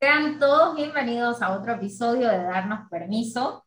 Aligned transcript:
Sean 0.00 0.38
todos 0.38 0.76
bienvenidos 0.76 1.42
a 1.42 1.50
otro 1.58 1.72
episodio 1.72 2.28
de 2.28 2.38
Darnos 2.38 2.88
Permiso. 2.88 3.64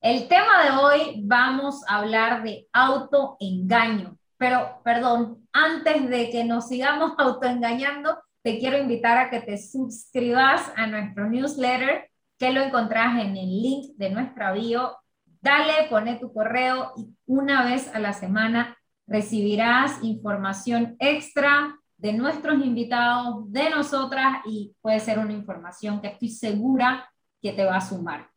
El 0.00 0.26
tema 0.26 0.64
de 0.64 0.70
hoy 0.70 1.22
vamos 1.22 1.82
a 1.86 1.98
hablar 1.98 2.42
de 2.42 2.66
autoengaño. 2.72 4.16
Pero, 4.38 4.80
perdón, 4.82 5.46
antes 5.52 6.08
de 6.08 6.30
que 6.30 6.44
nos 6.44 6.68
sigamos 6.68 7.12
autoengañando, 7.18 8.16
te 8.40 8.58
quiero 8.58 8.78
invitar 8.78 9.18
a 9.18 9.28
que 9.28 9.42
te 9.42 9.58
suscribas 9.58 10.72
a 10.76 10.86
nuestro 10.86 11.28
newsletter, 11.28 12.10
que 12.38 12.52
lo 12.52 12.62
encontrás 12.62 13.20
en 13.20 13.36
el 13.36 13.62
link 13.62 13.96
de 13.96 14.08
nuestra 14.08 14.52
bio. 14.52 14.96
Dale, 15.42 15.88
pone 15.90 16.16
tu 16.16 16.32
correo 16.32 16.94
y 16.96 17.14
una 17.26 17.66
vez 17.66 17.94
a 17.94 17.98
la 17.98 18.14
semana 18.14 18.78
recibirás 19.06 20.02
información 20.02 20.96
extra 21.00 21.78
de 21.98 22.12
nuestros 22.12 22.64
invitados, 22.64 23.50
de 23.50 23.70
nosotras 23.70 24.38
y 24.44 24.74
puede 24.80 25.00
ser 25.00 25.18
una 25.18 25.32
información 25.32 26.00
que 26.00 26.08
estoy 26.08 26.28
segura 26.28 27.10
que 27.40 27.52
te 27.52 27.64
va 27.64 27.76
a 27.76 27.80
sumar. 27.80 28.30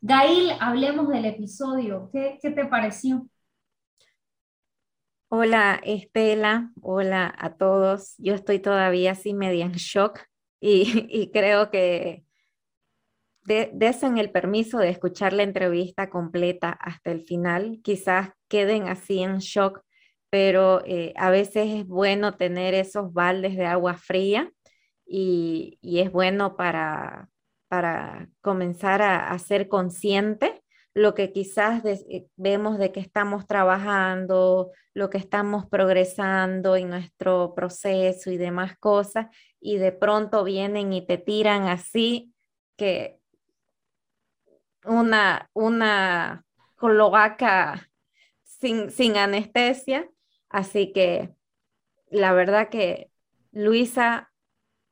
Gail, 0.00 0.52
hablemos 0.60 1.08
del 1.08 1.24
episodio. 1.24 2.10
¿Qué, 2.12 2.38
qué 2.40 2.50
te 2.50 2.66
pareció? 2.66 3.26
Hola 5.28 5.80
Estela, 5.82 6.70
hola 6.80 7.34
a 7.36 7.56
todos. 7.56 8.14
Yo 8.18 8.34
estoy 8.34 8.58
todavía 8.58 9.12
así 9.12 9.34
media 9.34 9.64
en 9.64 9.72
shock 9.72 10.20
y, 10.60 11.06
y 11.08 11.30
creo 11.30 11.70
que 11.70 12.24
de, 13.44 13.70
desen 13.74 14.18
el 14.18 14.30
permiso 14.30 14.78
de 14.78 14.90
escuchar 14.90 15.32
la 15.32 15.42
entrevista 15.42 16.08
completa 16.08 16.70
hasta 16.70 17.10
el 17.10 17.22
final. 17.22 17.80
Quizás 17.82 18.30
queden 18.48 18.88
así 18.88 19.22
en 19.22 19.38
shock 19.38 19.83
pero 20.34 20.82
eh, 20.84 21.12
a 21.14 21.30
veces 21.30 21.68
es 21.68 21.86
bueno 21.86 22.34
tener 22.34 22.74
esos 22.74 23.12
baldes 23.12 23.56
de 23.56 23.66
agua 23.66 23.94
fría 23.94 24.50
y, 25.06 25.78
es 25.80 26.10
bueno 26.10 26.56
para, 26.56 27.28
para 27.68 28.28
comenzar 28.40 29.00
a, 29.00 29.38
ser 29.38 29.68
consciente 29.68 30.60
lo 30.92 31.14
que 31.14 31.30
quizás 31.30 31.84
eh, 31.84 32.26
vemos 32.34 32.78
de 32.78 32.90
que 32.90 32.98
estamos 32.98 33.46
trabajando, 33.46 34.72
lo 34.92 35.08
que 35.08 35.18
estamos 35.18 35.66
progresando 35.66 36.74
en 36.74 36.88
nuestro 36.88 37.54
proceso 37.54 38.32
y 38.32 38.36
demás 38.36 38.76
cosas, 38.76 39.28
y 39.60 39.76
de 39.76 39.92
pronto 39.92 40.42
vienen 40.42 40.92
y 40.92 41.06
te 41.06 41.16
tiran 41.16 41.68
así 41.68 42.34
que 42.76 43.20
una, 44.84 45.48
una 45.52 46.44
cloaca 46.74 47.88
sin, 48.42 48.90
sin 48.90 49.16
anestesia 49.16 50.10
Así 50.54 50.92
que 50.92 51.34
la 52.10 52.32
verdad 52.32 52.68
que 52.68 53.10
Luisa, 53.50 54.32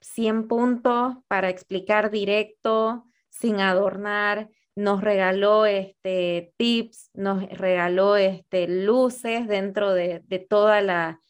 100 0.01 0.49
puntos 0.49 1.15
para 1.29 1.51
explicar 1.51 2.11
directo, 2.11 3.05
sin 3.29 3.61
adornar, 3.61 4.51
nos 4.75 5.03
regaló 5.03 5.65
este, 5.65 6.53
tips, 6.57 7.11
nos 7.15 7.49
regaló 7.49 8.17
este, 8.17 8.67
luces 8.67 9.47
dentro 9.47 9.95
de, 9.95 10.19
toda 10.51 10.81
la, 10.81 11.21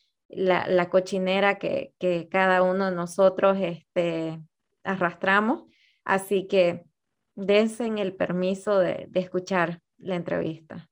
cochinera 0.88 1.58
que, 1.58 1.92
cada 2.30 2.62
uno 2.62 2.88
de 2.88 2.96
nosotros 2.96 3.58
este, 3.60 4.40
arrastramos. 4.82 5.64
Así 6.04 6.46
que 6.48 6.86
dense 7.34 7.84
el 7.86 8.16
permiso 8.16 8.78
de 8.78 9.10
escuchar 9.12 9.82
la 9.98 10.16
entrevista. 10.16 10.88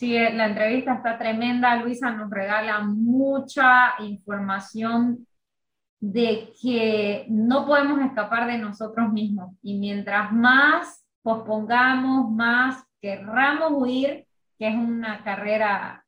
Sí, 0.00 0.14
la 0.14 0.46
entrevista 0.46 0.94
está 0.94 1.18
tremenda. 1.18 1.76
Luisa 1.76 2.10
nos 2.10 2.30
regala 2.30 2.80
mucha 2.80 3.96
información 3.98 5.26
de 6.00 6.54
que 6.58 7.26
no 7.28 7.66
podemos 7.66 8.00
escapar 8.00 8.46
de 8.46 8.56
nosotros 8.56 9.12
mismos. 9.12 9.54
Y 9.60 9.78
mientras 9.78 10.32
más 10.32 11.04
pospongamos, 11.20 12.30
más 12.30 12.82
querramos 13.02 13.72
huir, 13.74 14.26
que 14.58 14.68
es 14.68 14.74
una 14.74 15.22
carrera 15.22 16.02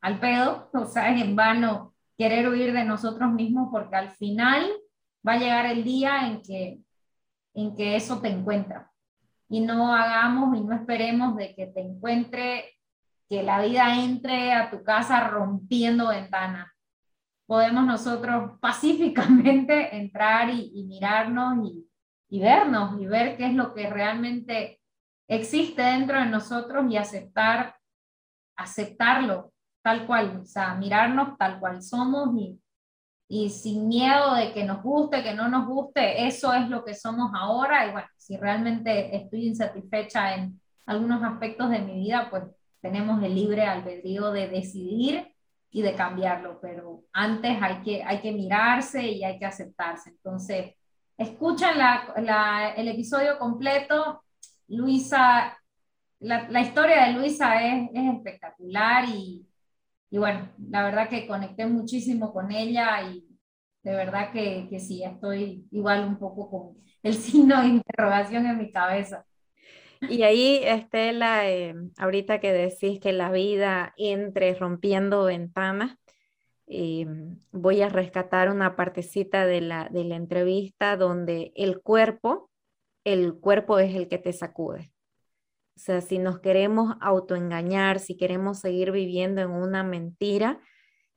al 0.00 0.20
pedo, 0.20 0.70
o 0.72 0.84
sea, 0.84 1.12
es 1.12 1.20
en 1.20 1.34
vano 1.34 1.92
querer 2.16 2.48
huir 2.48 2.72
de 2.72 2.84
nosotros 2.84 3.32
mismos 3.32 3.68
porque 3.72 3.96
al 3.96 4.10
final 4.10 4.64
va 5.26 5.32
a 5.32 5.38
llegar 5.38 5.66
el 5.66 5.82
día 5.82 6.28
en 6.28 6.40
que, 6.40 6.78
en 7.54 7.74
que 7.74 7.96
eso 7.96 8.20
te 8.20 8.28
encuentra. 8.28 8.92
Y 9.48 9.58
no 9.58 9.92
hagamos 9.92 10.56
y 10.56 10.60
no 10.60 10.72
esperemos 10.72 11.34
de 11.34 11.52
que 11.56 11.66
te 11.66 11.80
encuentre 11.80 12.73
que 13.34 13.42
la 13.42 13.60
vida 13.60 14.00
entre 14.04 14.52
a 14.52 14.70
tu 14.70 14.84
casa 14.84 15.26
rompiendo 15.28 16.08
ventanas. 16.08 16.70
Podemos 17.46 17.84
nosotros 17.84 18.58
pacíficamente 18.60 19.96
entrar 19.96 20.50
y, 20.50 20.84
mirarnos 20.84 21.68
y, 22.28 22.40
vernos 22.40 23.00
y 23.00 23.06
ver 23.06 23.36
qué 23.36 23.46
es 23.46 23.54
lo 23.54 23.74
que 23.74 23.90
realmente 23.90 24.80
existe 25.28 25.82
dentro 25.82 26.18
de 26.18 26.26
nosotros 26.26 26.84
y 26.88 26.96
aceptar, 26.96 27.76
aceptarlo 28.56 29.52
tal 29.82 30.06
cual, 30.06 30.40
o 30.42 30.46
sea, 30.46 30.74
mirarnos 30.74 31.36
tal 31.36 31.58
cual 31.58 31.82
somos 31.82 32.36
y, 32.38 32.60
y 33.28 33.50
sin 33.50 33.88
miedo 33.88 34.34
de 34.34 34.52
que 34.52 34.64
nos 34.64 34.80
guste, 34.82 35.24
que 35.24 35.34
no 35.34 35.48
nos 35.48 35.66
guste, 35.66 36.26
eso 36.26 36.54
es 36.54 36.68
lo 36.68 36.84
que 36.84 36.94
somos 36.94 37.32
ahora 37.34 37.86
y 37.86 37.92
bueno, 37.92 38.08
si 38.16 38.36
realmente 38.36 39.14
estoy 39.16 39.48
insatisfecha 39.48 40.36
en 40.36 40.60
algunos 40.86 41.22
aspectos 41.22 41.68
de 41.70 41.80
mi 41.80 42.00
vida, 42.00 42.28
pues 42.30 42.44
tenemos 42.84 43.22
el 43.22 43.34
libre 43.34 43.62
albedrío 43.62 44.30
de 44.30 44.46
decidir 44.46 45.26
y 45.70 45.80
de 45.80 45.94
cambiarlo, 45.94 46.60
pero 46.60 47.04
antes 47.14 47.56
hay 47.62 47.80
que, 47.82 48.02
hay 48.04 48.20
que 48.20 48.30
mirarse 48.32 49.02
y 49.02 49.24
hay 49.24 49.38
que 49.38 49.46
aceptarse. 49.46 50.10
Entonces, 50.10 50.74
escuchan 51.16 51.78
la, 51.78 52.74
el 52.76 52.88
episodio 52.88 53.38
completo. 53.38 54.22
Luisa, 54.68 55.58
la, 56.20 56.46
la 56.50 56.60
historia 56.60 57.06
de 57.06 57.14
Luisa 57.14 57.64
es, 57.64 57.88
es 57.94 58.14
espectacular 58.16 59.06
y, 59.08 59.48
y, 60.10 60.18
bueno, 60.18 60.50
la 60.70 60.84
verdad 60.84 61.08
que 61.08 61.26
conecté 61.26 61.64
muchísimo 61.66 62.34
con 62.34 62.52
ella 62.52 63.02
y 63.02 63.24
de 63.82 63.92
verdad 63.96 64.30
que, 64.32 64.66
que 64.70 64.78
sí, 64.78 65.02
estoy 65.04 65.66
igual 65.70 66.06
un 66.06 66.18
poco 66.18 66.50
con 66.50 66.84
el 67.02 67.14
signo 67.16 67.62
de 67.62 67.68
interrogación 67.68 68.46
en 68.46 68.58
mi 68.58 68.70
cabeza. 68.70 69.24
Y 70.08 70.22
ahí, 70.22 70.60
Estela, 70.64 71.48
eh, 71.50 71.74
ahorita 71.98 72.40
que 72.40 72.52
decís 72.52 73.00
que 73.00 73.12
la 73.12 73.30
vida 73.30 73.94
entre 73.96 74.54
rompiendo 74.54 75.24
ventanas, 75.24 75.96
eh, 76.66 77.06
voy 77.52 77.82
a 77.82 77.88
rescatar 77.88 78.50
una 78.50 78.76
partecita 78.76 79.46
de 79.46 79.60
la, 79.60 79.88
de 79.90 80.04
la 80.04 80.16
entrevista 80.16 80.96
donde 80.96 81.52
el 81.56 81.80
cuerpo, 81.80 82.50
el 83.04 83.34
cuerpo 83.34 83.78
es 83.78 83.94
el 83.94 84.08
que 84.08 84.18
te 84.18 84.32
sacude. 84.32 84.92
O 85.76 85.80
sea, 85.80 86.00
si 86.00 86.18
nos 86.18 86.40
queremos 86.40 86.94
autoengañar, 87.00 87.98
si 87.98 88.16
queremos 88.16 88.60
seguir 88.60 88.92
viviendo 88.92 89.42
en 89.42 89.50
una 89.50 89.82
mentira, 89.82 90.60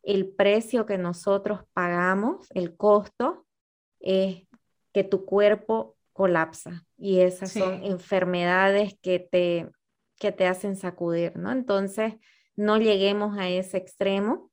el 0.02 0.30
precio 0.30 0.86
que 0.86 0.98
nosotros 0.98 1.62
pagamos, 1.74 2.48
el 2.52 2.76
costo, 2.76 3.46
es 4.00 4.48
que 4.94 5.04
tu 5.04 5.26
cuerpo 5.26 5.96
colapsa 6.14 6.87
y 6.98 7.20
esas 7.20 7.52
son 7.52 7.84
enfermedades 7.84 8.98
que 9.02 9.20
te, 9.20 9.70
que 10.18 10.32
te 10.32 10.48
hacen 10.48 10.76
sacudir, 10.76 11.38
¿no? 11.38 11.52
Entonces, 11.52 12.16
no 12.56 12.78
lleguemos 12.78 13.38
a 13.38 13.48
ese 13.48 13.78
extremo 13.78 14.52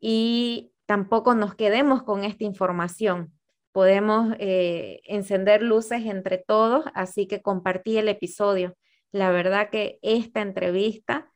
y 0.00 0.72
tampoco 0.86 1.34
nos 1.34 1.54
quedemos 1.54 2.02
con 2.02 2.24
esta 2.24 2.44
información. 2.44 3.32
Podemos 3.72 4.34
eh, 4.38 5.00
encender 5.04 5.62
luces 5.62 6.04
entre 6.04 6.38
todos, 6.38 6.84
así 6.94 7.26
que 7.26 7.42
compartí 7.42 7.96
el 7.96 8.08
episodio. 8.08 8.76
La 9.12 9.30
verdad 9.30 9.70
que 9.70 9.98
esta 10.02 10.42
entrevista 10.42 11.30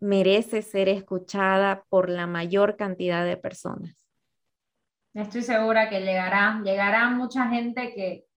merece 0.00 0.62
ser 0.62 0.88
escuchada 0.88 1.84
por 1.88 2.08
la 2.08 2.26
mayor 2.26 2.76
cantidad 2.76 3.24
de 3.24 3.36
personas. 3.36 4.08
Estoy 5.14 5.42
segura 5.42 5.90
que 5.90 6.00
llegará, 6.00 6.60
llegará 6.64 7.10
mucha 7.10 7.48
gente 7.48 7.92
que, 7.94 8.27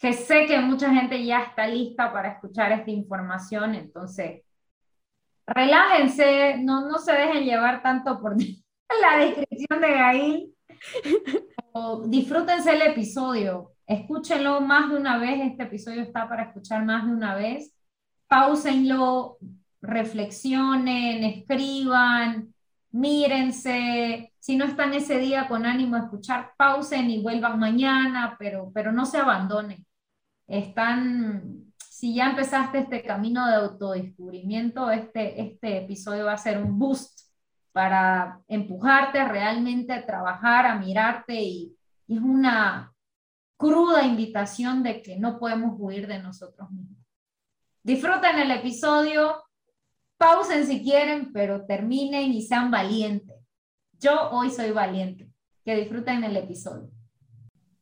que 0.00 0.14
sé 0.14 0.46
que 0.46 0.58
mucha 0.60 0.92
gente 0.92 1.22
ya 1.24 1.42
está 1.42 1.66
lista 1.68 2.10
para 2.10 2.30
escuchar 2.30 2.72
esta 2.72 2.90
información, 2.90 3.74
entonces 3.74 4.42
relájense, 5.46 6.56
no, 6.58 6.88
no 6.88 6.98
se 6.98 7.12
dejen 7.12 7.44
llevar 7.44 7.82
tanto 7.82 8.18
por 8.18 8.34
la 9.02 9.18
descripción 9.18 9.80
de 9.80 9.88
Gail, 9.88 10.54
disfrútense 12.06 12.72
el 12.72 12.80
episodio, 12.80 13.72
escúchenlo 13.86 14.62
más 14.62 14.88
de 14.88 14.96
una 14.96 15.18
vez, 15.18 15.42
este 15.42 15.64
episodio 15.64 16.00
está 16.00 16.26
para 16.26 16.44
escuchar 16.44 16.82
más 16.82 17.04
de 17.04 17.12
una 17.12 17.34
vez, 17.34 17.76
pausenlo, 18.26 19.36
reflexionen, 19.82 21.24
escriban, 21.24 22.54
mírense, 22.90 24.32
si 24.38 24.56
no 24.56 24.64
están 24.64 24.94
ese 24.94 25.18
día 25.18 25.46
con 25.46 25.66
ánimo 25.66 25.96
de 25.96 26.04
escuchar, 26.04 26.52
pausen 26.56 27.10
y 27.10 27.22
vuelvan 27.22 27.58
mañana, 27.58 28.36
pero, 28.38 28.70
pero 28.72 28.92
no 28.92 29.04
se 29.04 29.18
abandonen 29.18 29.84
están, 30.50 31.72
si 31.78 32.14
ya 32.14 32.30
empezaste 32.30 32.78
este 32.78 33.02
camino 33.02 33.46
de 33.46 33.54
autodescubrimiento, 33.54 34.90
este, 34.90 35.40
este 35.40 35.78
episodio 35.84 36.26
va 36.26 36.32
a 36.32 36.38
ser 36.38 36.62
un 36.62 36.78
boost 36.78 37.20
para 37.72 38.40
empujarte 38.48 39.24
realmente 39.24 39.92
a 39.92 40.04
trabajar, 40.04 40.66
a 40.66 40.76
mirarte 40.76 41.40
y, 41.40 41.76
es 42.08 42.18
una, 42.18 42.92
cruda 43.60 44.04
invitación 44.04 44.82
de 44.82 45.02
que 45.02 45.18
no 45.18 45.38
podemos 45.38 45.76
huir 45.78 46.06
de 46.06 46.18
nosotros 46.18 46.70
mismos. 46.70 46.98
Disfruten 47.82 48.38
el 48.38 48.50
episodio, 48.52 49.44
pausen 50.16 50.66
si 50.66 50.82
quieren, 50.82 51.30
pero 51.30 51.66
terminen 51.66 52.32
y 52.32 52.40
sean 52.40 52.70
valientes. 52.70 53.36
Yo 53.98 54.30
hoy 54.30 54.50
soy 54.50 54.70
valiente. 54.70 55.30
Que 55.62 55.76
disfruten 55.76 56.24
el 56.24 56.38
episodio. 56.38 56.90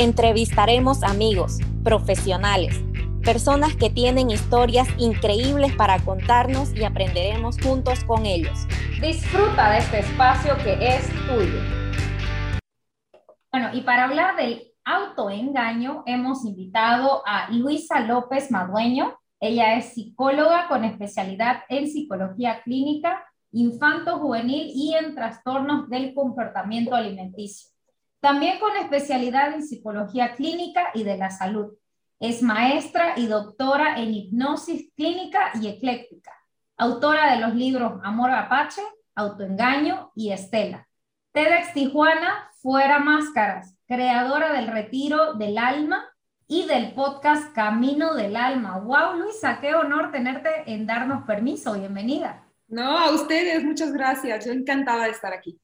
Entrevistaremos 0.00 1.02
amigos, 1.02 1.58
profesionales, 1.82 2.80
personas 3.24 3.74
que 3.74 3.90
tienen 3.90 4.30
historias 4.30 4.86
increíbles 4.96 5.74
para 5.74 5.98
contarnos 5.98 6.72
y 6.72 6.84
aprenderemos 6.84 7.60
juntos 7.60 8.04
con 8.04 8.24
ellos. 8.24 8.56
Disfruta 9.00 9.72
de 9.72 9.78
este 9.78 9.98
espacio 9.98 10.56
que 10.62 10.74
es 10.74 11.08
tuyo. 11.26 11.58
Bueno, 13.50 13.70
y 13.72 13.80
para 13.80 14.04
hablar 14.04 14.36
del 14.36 14.72
autoengaño, 14.84 16.04
hemos 16.06 16.44
invitado 16.44 17.24
a 17.26 17.50
Luisa 17.50 17.98
López 17.98 18.52
Madueño. 18.52 19.18
Ella 19.40 19.78
es 19.78 19.94
psicóloga 19.94 20.68
con 20.68 20.84
especialidad 20.84 21.64
en 21.68 21.88
psicología 21.88 22.62
clínica 22.62 23.24
infanto-juvenil 23.50 24.70
y 24.72 24.94
en 24.94 25.16
trastornos 25.16 25.88
del 25.88 26.14
comportamiento 26.14 26.94
alimenticio. 26.94 27.70
También 28.20 28.58
con 28.58 28.76
especialidad 28.76 29.54
en 29.54 29.62
psicología 29.62 30.34
clínica 30.34 30.90
y 30.94 31.04
de 31.04 31.16
la 31.16 31.30
salud. 31.30 31.74
Es 32.18 32.42
maestra 32.42 33.14
y 33.16 33.26
doctora 33.26 34.00
en 34.00 34.12
hipnosis 34.12 34.90
clínica 34.96 35.52
y 35.60 35.68
ecléctica. 35.68 36.32
Autora 36.76 37.32
de 37.32 37.40
los 37.40 37.54
libros 37.54 38.00
Amor 38.02 38.32
Apache, 38.32 38.82
Autoengaño 39.14 40.10
y 40.16 40.32
Estela. 40.32 40.88
TEDx 41.32 41.74
Tijuana, 41.74 42.50
Fuera 42.60 42.98
Máscaras. 42.98 43.76
Creadora 43.86 44.52
del 44.52 44.66
Retiro 44.66 45.34
del 45.34 45.56
Alma 45.56 46.04
y 46.48 46.66
del 46.66 46.94
podcast 46.94 47.54
Camino 47.54 48.14
del 48.14 48.34
Alma. 48.34 48.78
¡Wow, 48.78 49.18
Luisa! 49.18 49.60
Qué 49.60 49.74
honor 49.74 50.10
tenerte 50.10 50.48
en 50.66 50.86
darnos 50.86 51.24
permiso. 51.24 51.74
Bienvenida. 51.74 52.44
No, 52.66 52.98
a 52.98 53.12
ustedes, 53.12 53.62
muchas 53.62 53.92
gracias. 53.92 54.44
Yo 54.44 54.52
encantada 54.52 55.04
de 55.04 55.10
estar 55.10 55.32
aquí. 55.32 55.60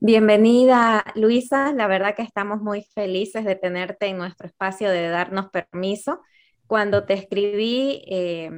Bienvenida, 0.00 1.04
Luisa. 1.16 1.72
La 1.72 1.88
verdad 1.88 2.14
que 2.14 2.22
estamos 2.22 2.60
muy 2.60 2.82
felices 2.82 3.44
de 3.44 3.56
tenerte 3.56 4.06
en 4.06 4.18
nuestro 4.18 4.46
espacio 4.46 4.88
de 4.90 5.08
darnos 5.08 5.50
permiso. 5.50 6.20
Cuando 6.68 7.04
te 7.04 7.14
escribí 7.14 8.04
eh, 8.06 8.48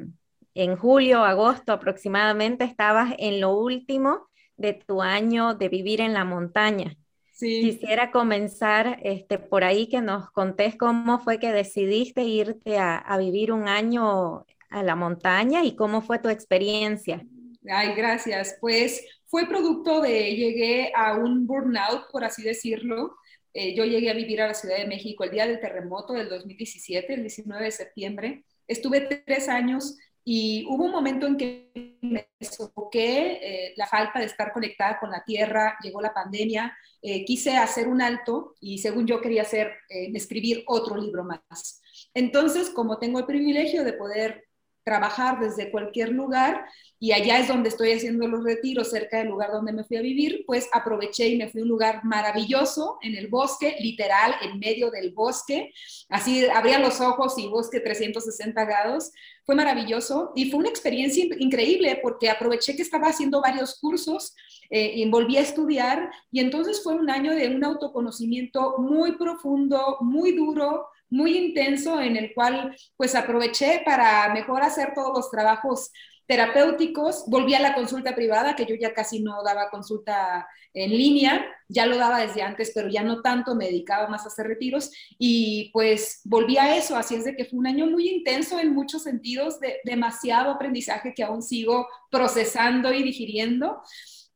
en 0.55 0.77
julio, 0.77 1.25
agosto 1.25 1.73
aproximadamente, 1.73 2.65
estabas 2.65 3.15
en 3.19 3.41
lo 3.41 3.57
último 3.57 4.29
de 4.59 4.75
tu 4.75 5.01
año 5.01 5.55
de 5.55 5.71
vivir 5.71 6.03
en 6.03 6.13
la 6.13 6.27
montaña. 6.27 6.95
Sí. 7.33 7.63
Quisiera 7.63 8.11
comenzar 8.11 8.99
este, 9.03 9.39
por 9.39 9.65
ahí 9.65 9.89
que 9.89 10.03
nos 10.03 10.31
contés 10.33 10.77
cómo 10.77 11.21
fue 11.21 11.39
que 11.39 11.53
decidiste 11.53 12.23
irte 12.23 12.77
a, 12.77 12.99
a 12.99 13.17
vivir 13.17 13.51
un 13.51 13.67
año 13.67 14.45
a 14.69 14.83
la 14.83 14.95
montaña 14.95 15.65
y 15.65 15.75
cómo 15.75 16.03
fue 16.03 16.19
tu 16.19 16.29
experiencia. 16.29 17.25
Ay, 17.69 17.95
gracias. 17.95 18.57
Pues 18.61 19.05
fue 19.27 19.47
producto 19.47 20.01
de, 20.01 20.35
llegué 20.35 20.93
a 20.95 21.17
un 21.17 21.47
burnout, 21.47 22.11
por 22.11 22.25
así 22.25 22.43
decirlo. 22.43 23.17
Eh, 23.53 23.75
yo 23.75 23.85
llegué 23.85 24.11
a 24.11 24.15
vivir 24.15 24.41
a 24.41 24.49
la 24.49 24.55
Ciudad 24.55 24.77
de 24.77 24.87
México 24.87 25.25
el 25.25 25.31
día 25.31 25.47
del 25.47 25.61
terremoto 25.61 26.15
del 26.15 26.29
2017, 26.29 27.15
el 27.15 27.23
19 27.23 27.65
de 27.65 27.71
septiembre. 27.71 28.45
Estuve 28.67 29.23
tres 29.27 29.49
años 29.49 29.99
y 30.25 30.65
hubo 30.69 30.85
un 30.85 30.93
momento 30.93 31.27
en 31.27 31.37
que 31.37 31.99
me 32.01 32.29
sofoqué 32.41 33.41
eh, 33.43 33.75
la 33.77 33.87
falta 33.87 34.21
de 34.21 34.27
estar 34.27 34.53
conectada 34.53 34.99
con 34.99 35.11
la 35.11 35.25
tierra, 35.25 35.77
llegó 35.83 36.01
la 36.01 36.15
pandemia, 36.15 36.77
eh, 37.03 37.25
quise 37.25 37.57
hacer 37.57 37.89
un 37.89 38.01
alto 38.01 38.55
y 38.61 38.79
según 38.79 39.07
yo 39.07 39.21
quería 39.21 39.43
hacer, 39.43 39.73
escribir 39.89 40.63
otro 40.67 40.97
libro 40.97 41.25
más. 41.25 41.83
Entonces, 42.15 42.71
como 42.71 42.99
tengo 42.99 43.19
el 43.19 43.27
privilegio 43.27 43.85
de 43.85 43.93
poder 43.95 44.50
trabajar 44.91 45.39
desde 45.39 45.71
cualquier 45.71 46.09
lugar 46.09 46.67
y 46.99 47.13
allá 47.13 47.39
es 47.39 47.47
donde 47.47 47.69
estoy 47.69 47.93
haciendo 47.93 48.27
los 48.27 48.43
retiros, 48.43 48.91
cerca 48.91 49.19
del 49.19 49.29
lugar 49.29 49.53
donde 49.53 49.73
me 49.73 49.85
fui 49.85 49.97
a 49.97 50.03
vivir, 50.03 50.43
pues 50.49 50.69
aproveché 50.73 51.29
y 51.29 51.37
me 51.37 51.49
fui 51.49 51.61
a 51.61 51.63
un 51.63 51.69
lugar 51.69 52.05
maravilloso 52.05 52.99
en 53.01 53.15
el 53.15 53.29
bosque, 53.29 53.77
literal, 53.79 54.35
en 54.43 54.59
medio 54.59 54.91
del 54.91 55.13
bosque, 55.13 55.73
así 56.09 56.45
abría 56.47 56.81
los 56.81 57.01
ojos 57.01 57.39
y 57.39 57.47
bosque 57.47 57.79
360 57.79 58.65
grados, 58.65 59.13
fue 59.45 59.55
maravilloso 59.55 60.33
y 60.35 60.51
fue 60.51 60.59
una 60.59 60.71
experiencia 60.71 61.25
increíble 61.39 62.01
porque 62.03 62.29
aproveché 62.29 62.75
que 62.75 62.83
estaba 62.83 63.07
haciendo 63.07 63.41
varios 63.41 63.79
cursos 63.79 64.35
eh, 64.71 64.91
y 64.97 65.09
volví 65.09 65.37
a 65.37 65.43
estudiar 65.43 66.11
y 66.33 66.41
entonces 66.41 66.83
fue 66.83 66.95
un 66.95 67.09
año 67.11 67.33
de 67.33 67.49
un 67.49 67.63
autoconocimiento 67.63 68.79
muy 68.79 69.13
profundo, 69.13 69.99
muy 70.01 70.33
duro, 70.33 70.89
muy 71.11 71.37
intenso 71.37 72.01
en 72.01 72.17
el 72.17 72.33
cual 72.35 72.77
pues 72.97 73.15
aproveché 73.15 73.83
para 73.85 74.33
mejor 74.33 74.63
hacer 74.63 74.93
todos 74.95 75.13
los 75.15 75.31
trabajos 75.31 75.91
terapéuticos, 76.31 77.25
volví 77.27 77.55
a 77.55 77.61
la 77.61 77.75
consulta 77.75 78.15
privada, 78.15 78.55
que 78.55 78.65
yo 78.65 78.77
ya 78.77 78.95
casi 78.95 79.21
no 79.21 79.43
daba 79.43 79.69
consulta 79.69 80.47
en 80.73 80.91
línea, 80.91 81.45
ya 81.69 81.87
lo 81.87 81.97
daba 81.97 82.21
desde 82.21 82.43
antes, 82.43 82.71
pero 82.73 82.89
ya 82.89 83.03
no 83.03 83.21
tanto, 83.21 83.57
me 83.57 83.65
dedicaba 83.65 84.07
más 84.07 84.25
a 84.25 84.29
hacer 84.29 84.47
retiros. 84.47 84.93
Y 85.19 85.71
pues 85.73 86.21
volví 86.25 86.57
a 86.57 86.77
eso, 86.77 86.95
así 86.95 87.17
es 87.17 87.25
de 87.25 87.35
que 87.35 87.47
fue 87.47 87.59
un 87.59 87.67
año 87.67 87.87
muy 87.87 88.09
intenso 88.09 88.61
en 88.61 88.73
muchos 88.73 89.03
sentidos, 89.03 89.59
de 89.59 89.79
demasiado 89.83 90.53
aprendizaje 90.53 91.15
que 91.15 91.25
aún 91.25 91.43
sigo 91.43 91.89
procesando 92.13 92.93
y 92.93 93.03
digiriendo. 93.03 93.83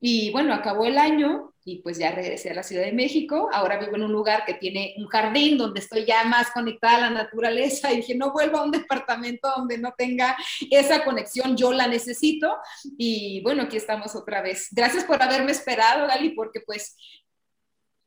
Y 0.07 0.31
bueno, 0.33 0.53
acabó 0.53 0.85
el 0.85 0.99
año 0.99 1.55
y 1.65 1.81
pues 1.81 1.97
ya 1.97 2.11
regresé 2.11 2.51
a 2.51 2.55
la 2.55 2.63
Ciudad 2.63 2.85
de 2.85 2.93
México. 2.93 3.49
Ahora 3.51 3.79
vivo 3.79 3.97
en 3.97 4.03
un 4.03 4.13
lugar 4.13 4.45
que 4.45 4.53
tiene 4.53 4.93
un 4.99 5.07
jardín 5.07 5.57
donde 5.57 5.81
estoy 5.81 6.05
ya 6.05 6.25
más 6.25 6.51
conectada 6.51 6.97
a 6.97 7.01
la 7.01 7.11
naturaleza 7.11 7.91
y 7.93 7.97
dije, 7.97 8.15
no 8.15 8.31
vuelvo 8.31 8.59
a 8.59 8.65
un 8.65 8.71
departamento 8.71 9.49
donde 9.57 9.79
no 9.79 9.95
tenga 9.97 10.37
esa 10.71 11.07
conexión, 11.07 11.57
yo 11.57 11.73
la 11.73 11.87
necesito. 11.87 12.55
Y 12.99 13.41
bueno, 13.45 13.63
aquí 13.63 13.79
estamos 13.79 14.15
otra 14.15 14.43
vez. 14.43 14.69
Gracias 14.73 15.05
por 15.05 15.23
haberme 15.23 15.53
esperado, 15.53 16.07
Gali, 16.07 16.35
porque 16.35 16.61
pues 16.61 16.99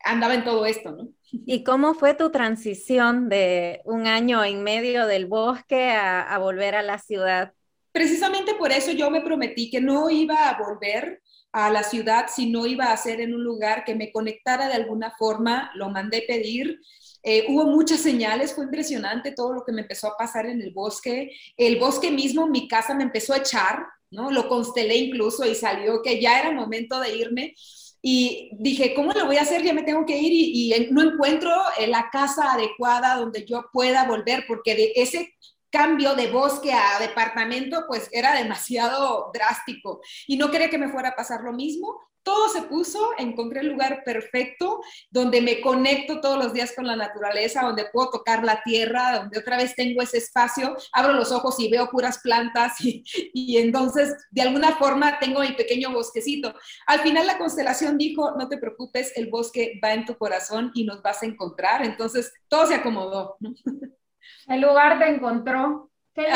andaba 0.04 0.36
en 0.36 0.44
todo 0.44 0.68
esto, 0.68 0.92
¿no? 0.92 1.10
¿Y 1.32 1.64
cómo 1.64 1.96
fue 1.96 2.14
tu 2.14 2.30
transición 2.30 3.28
de 3.28 3.82
un 3.86 4.06
año 4.06 4.44
en 4.44 4.62
medio 4.62 5.08
del 5.08 5.26
bosque 5.26 5.90
a, 5.90 6.22
a 6.22 6.38
volver 6.38 6.76
a 6.76 6.84
la 6.84 7.00
ciudad? 7.00 7.54
Precisamente 7.92 8.54
por 8.54 8.72
eso 8.72 8.92
yo 8.92 9.10
me 9.10 9.22
prometí 9.22 9.72
que 9.72 9.82
no 9.82 10.12
iba 10.12 10.48
a 10.48 10.60
volver 10.62 11.24
a 11.66 11.72
la 11.72 11.82
ciudad 11.82 12.28
si 12.34 12.50
no 12.52 12.68
iba 12.68 12.92
a 12.92 12.98
ser 12.98 13.20
en 13.20 13.34
un 13.34 13.44
lugar 13.44 13.84
que 13.84 13.96
me 13.96 14.12
conectara 14.12 14.68
de 14.68 14.76
alguna 14.76 15.12
forma, 15.18 15.72
lo 15.74 15.90
mandé 15.90 16.24
pedir. 16.28 16.80
Eh, 17.24 17.46
hubo 17.50 17.66
muchas 17.66 18.00
señales, 18.00 18.54
fue 18.54 18.66
impresionante 18.66 19.32
todo 19.32 19.54
lo 19.54 19.64
que 19.66 19.72
me 19.72 19.82
empezó 19.82 20.08
a 20.08 20.18
pasar 20.18 20.46
en 20.46 20.62
el 20.62 20.72
bosque. 20.72 21.32
El 21.58 21.80
bosque 21.80 22.12
mismo, 22.12 22.46
mi 22.46 22.68
casa 22.68 22.94
me 22.94 23.04
empezó 23.04 23.34
a 23.34 23.38
echar, 23.38 23.88
¿no? 24.12 24.30
Lo 24.30 24.48
constelé 24.48 24.98
incluso 24.98 25.46
y 25.46 25.56
salió 25.56 26.04
que 26.04 26.22
ya 26.22 26.40
era 26.40 26.52
momento 26.52 27.00
de 27.00 27.18
irme. 27.18 27.56
Y 28.04 28.52
dije, 28.60 28.94
¿cómo 28.94 29.12
lo 29.14 29.26
voy 29.26 29.38
a 29.38 29.42
hacer? 29.42 29.64
Ya 29.64 29.74
me 29.74 29.82
tengo 29.82 30.06
que 30.06 30.18
ir 30.18 30.32
y, 30.32 30.74
y 30.76 30.88
no 30.92 31.02
encuentro 31.02 31.52
la 31.88 32.10
casa 32.12 32.54
adecuada 32.54 33.16
donde 33.16 33.46
yo 33.46 33.66
pueda 33.74 34.06
volver, 34.06 34.46
porque 34.48 34.76
de 34.76 34.92
ese 34.96 35.34
cambio 35.72 36.16
de 36.16 36.32
bosque 36.32 36.74
a 36.74 37.00
departamento, 37.00 37.86
pues 37.88 38.10
era 38.12 38.36
demasiado 38.36 39.32
drástico 39.34 40.02
y 40.28 40.38
no 40.38 40.52
quería 40.52 40.70
que 40.70 40.78
me 40.78 40.90
fuera 40.90 41.10
a 41.10 41.16
pasar 41.16 41.42
lo 41.42 41.54
mismo. 41.54 42.00
Todo 42.24 42.50
se 42.50 42.64
puso, 42.64 43.12
encontré 43.18 43.62
el 43.62 43.70
lugar 43.70 44.04
perfecto 44.04 44.82
donde 45.10 45.40
me 45.40 45.62
conecto 45.62 46.20
todos 46.20 46.38
los 46.38 46.52
días 46.52 46.74
con 46.76 46.86
la 46.86 46.98
naturaleza, 46.98 47.62
donde 47.62 47.86
puedo 47.86 48.10
tocar 48.10 48.44
la 48.44 48.62
tierra, 48.64 49.20
donde 49.20 49.40
otra 49.40 49.56
vez 49.56 49.76
tengo 49.76 50.02
ese 50.02 50.18
espacio, 50.18 50.76
abro 50.92 51.14
los 51.14 51.32
ojos 51.32 51.58
y 51.58 51.70
veo 51.70 51.90
puras 51.90 52.20
plantas 52.20 52.74
y, 52.82 53.58
entonces 53.58 54.14
de 54.30 54.42
alguna 54.42 54.76
forma 54.76 55.20
tengo 55.20 55.40
mi 55.40 55.54
pequeño 55.54 55.94
bosquecito. 55.94 56.54
Al 56.86 57.00
final 57.00 57.28
la 57.28 57.38
constelación 57.38 57.98
dijo, 57.98 58.32
no 58.38 58.50
te 58.50 58.58
preocupes, 58.58 59.14
el 59.16 59.30
bosque 59.30 59.80
va 59.82 59.94
en 59.94 60.04
tu 60.04 60.18
corazón 60.18 60.72
y 60.74 60.84
nos 60.84 61.02
vas 61.02 61.24
a 61.24 61.28
encontrar. 61.28 61.86
Entonces 61.86 62.34
todo 62.50 62.68
se 62.68 62.76
acomodó. 62.76 63.38
El 64.48 64.62
lugar 64.62 65.00
te 65.00 65.08
encontró. 65.10 65.90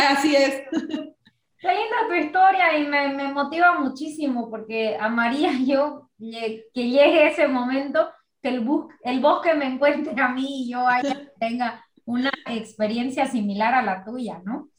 Así 0.10 0.36
es. 0.36 0.64
Qué 0.72 1.68
linda 1.68 2.08
tu 2.08 2.14
historia 2.14 2.78
y 2.78 2.88
me, 2.88 3.10
me, 3.10 3.32
motiva 3.32 3.80
muchísimo 3.80 4.50
porque 4.50 4.98
amaría 5.00 5.52
yo 5.66 6.10
que 6.20 6.90
llegue 6.90 7.28
ese 7.28 7.48
momento, 7.48 8.10
que 8.42 8.50
el, 8.50 8.62
bus, 8.62 8.92
el 9.04 9.20
bosque 9.20 9.54
me 9.54 9.66
encuentre 9.66 10.20
a 10.20 10.30
mí 10.30 10.64
y 10.64 10.72
yo 10.72 10.88
allá 10.88 11.32
tenga 11.40 11.86
una 12.06 12.32
experiencia 12.48 13.28
similar 13.28 13.74
a 13.74 13.84
la 13.84 14.04
tuya, 14.04 14.42
¿no? 14.44 14.70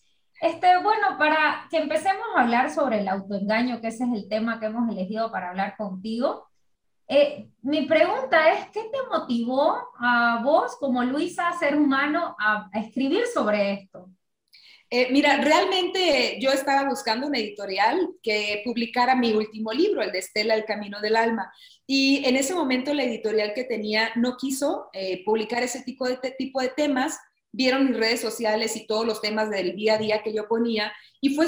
Este, 0.40 0.76
bueno, 0.82 1.18
para 1.18 1.68
que 1.70 1.78
empecemos 1.78 2.26
a 2.34 2.40
hablar 2.40 2.70
sobre 2.70 3.00
el 3.00 3.08
autoengaño, 3.08 3.80
que 3.80 3.88
ese 3.88 4.04
es 4.04 4.10
el 4.12 4.28
tema 4.28 4.58
que 4.58 4.66
hemos 4.66 4.90
elegido 4.90 5.30
para 5.30 5.50
hablar 5.50 5.76
contigo, 5.76 6.48
eh, 7.12 7.48
mi 7.60 7.84
pregunta 7.86 8.54
es, 8.54 8.70
¿qué 8.70 8.84
te 8.84 8.98
motivó 9.10 9.76
a 9.98 10.40
vos 10.42 10.76
como 10.80 11.04
Luisa, 11.04 11.52
ser 11.58 11.76
humano, 11.76 12.34
a, 12.40 12.70
escribir 12.72 13.26
sobre 13.26 13.72
esto? 13.74 14.08
Eh, 14.88 15.08
mira, 15.10 15.36
realmente 15.38 16.38
yo 16.40 16.52
estaba 16.52 16.88
buscando 16.88 17.26
una 17.26 17.38
editorial 17.38 18.14
que 18.22 18.62
publicara 18.64 19.14
mi 19.14 19.32
último 19.32 19.72
libro, 19.72 20.02
el 20.02 20.10
de 20.10 20.20
Estela, 20.20 20.54
El 20.54 20.64
Camino 20.64 21.00
del 21.00 21.16
Alma. 21.16 21.52
Y 21.86 22.24
en 22.26 22.36
ese 22.36 22.54
momento 22.54 22.94
la 22.94 23.04
editorial 23.04 23.52
que 23.54 23.64
tenía 23.64 24.10
no 24.16 24.38
quiso 24.38 24.88
eh, 24.94 25.22
publicar 25.24 25.62
ese 25.62 25.82
tipo 25.82 26.06
de, 26.06 26.16
tipo 26.38 26.62
de 26.62 26.68
temas, 26.68 27.18
vieron 27.52 27.86
mis 27.86 27.96
redes 27.98 28.20
sociales 28.20 28.74
y 28.76 28.86
todos 28.86 29.04
los 29.04 29.20
temas 29.20 29.50
del 29.50 29.76
día 29.76 29.94
a 29.94 29.98
día 29.98 30.22
que 30.22 30.32
yo 30.32 30.48
ponía. 30.48 30.92
Y 31.20 31.34
fue, 31.34 31.46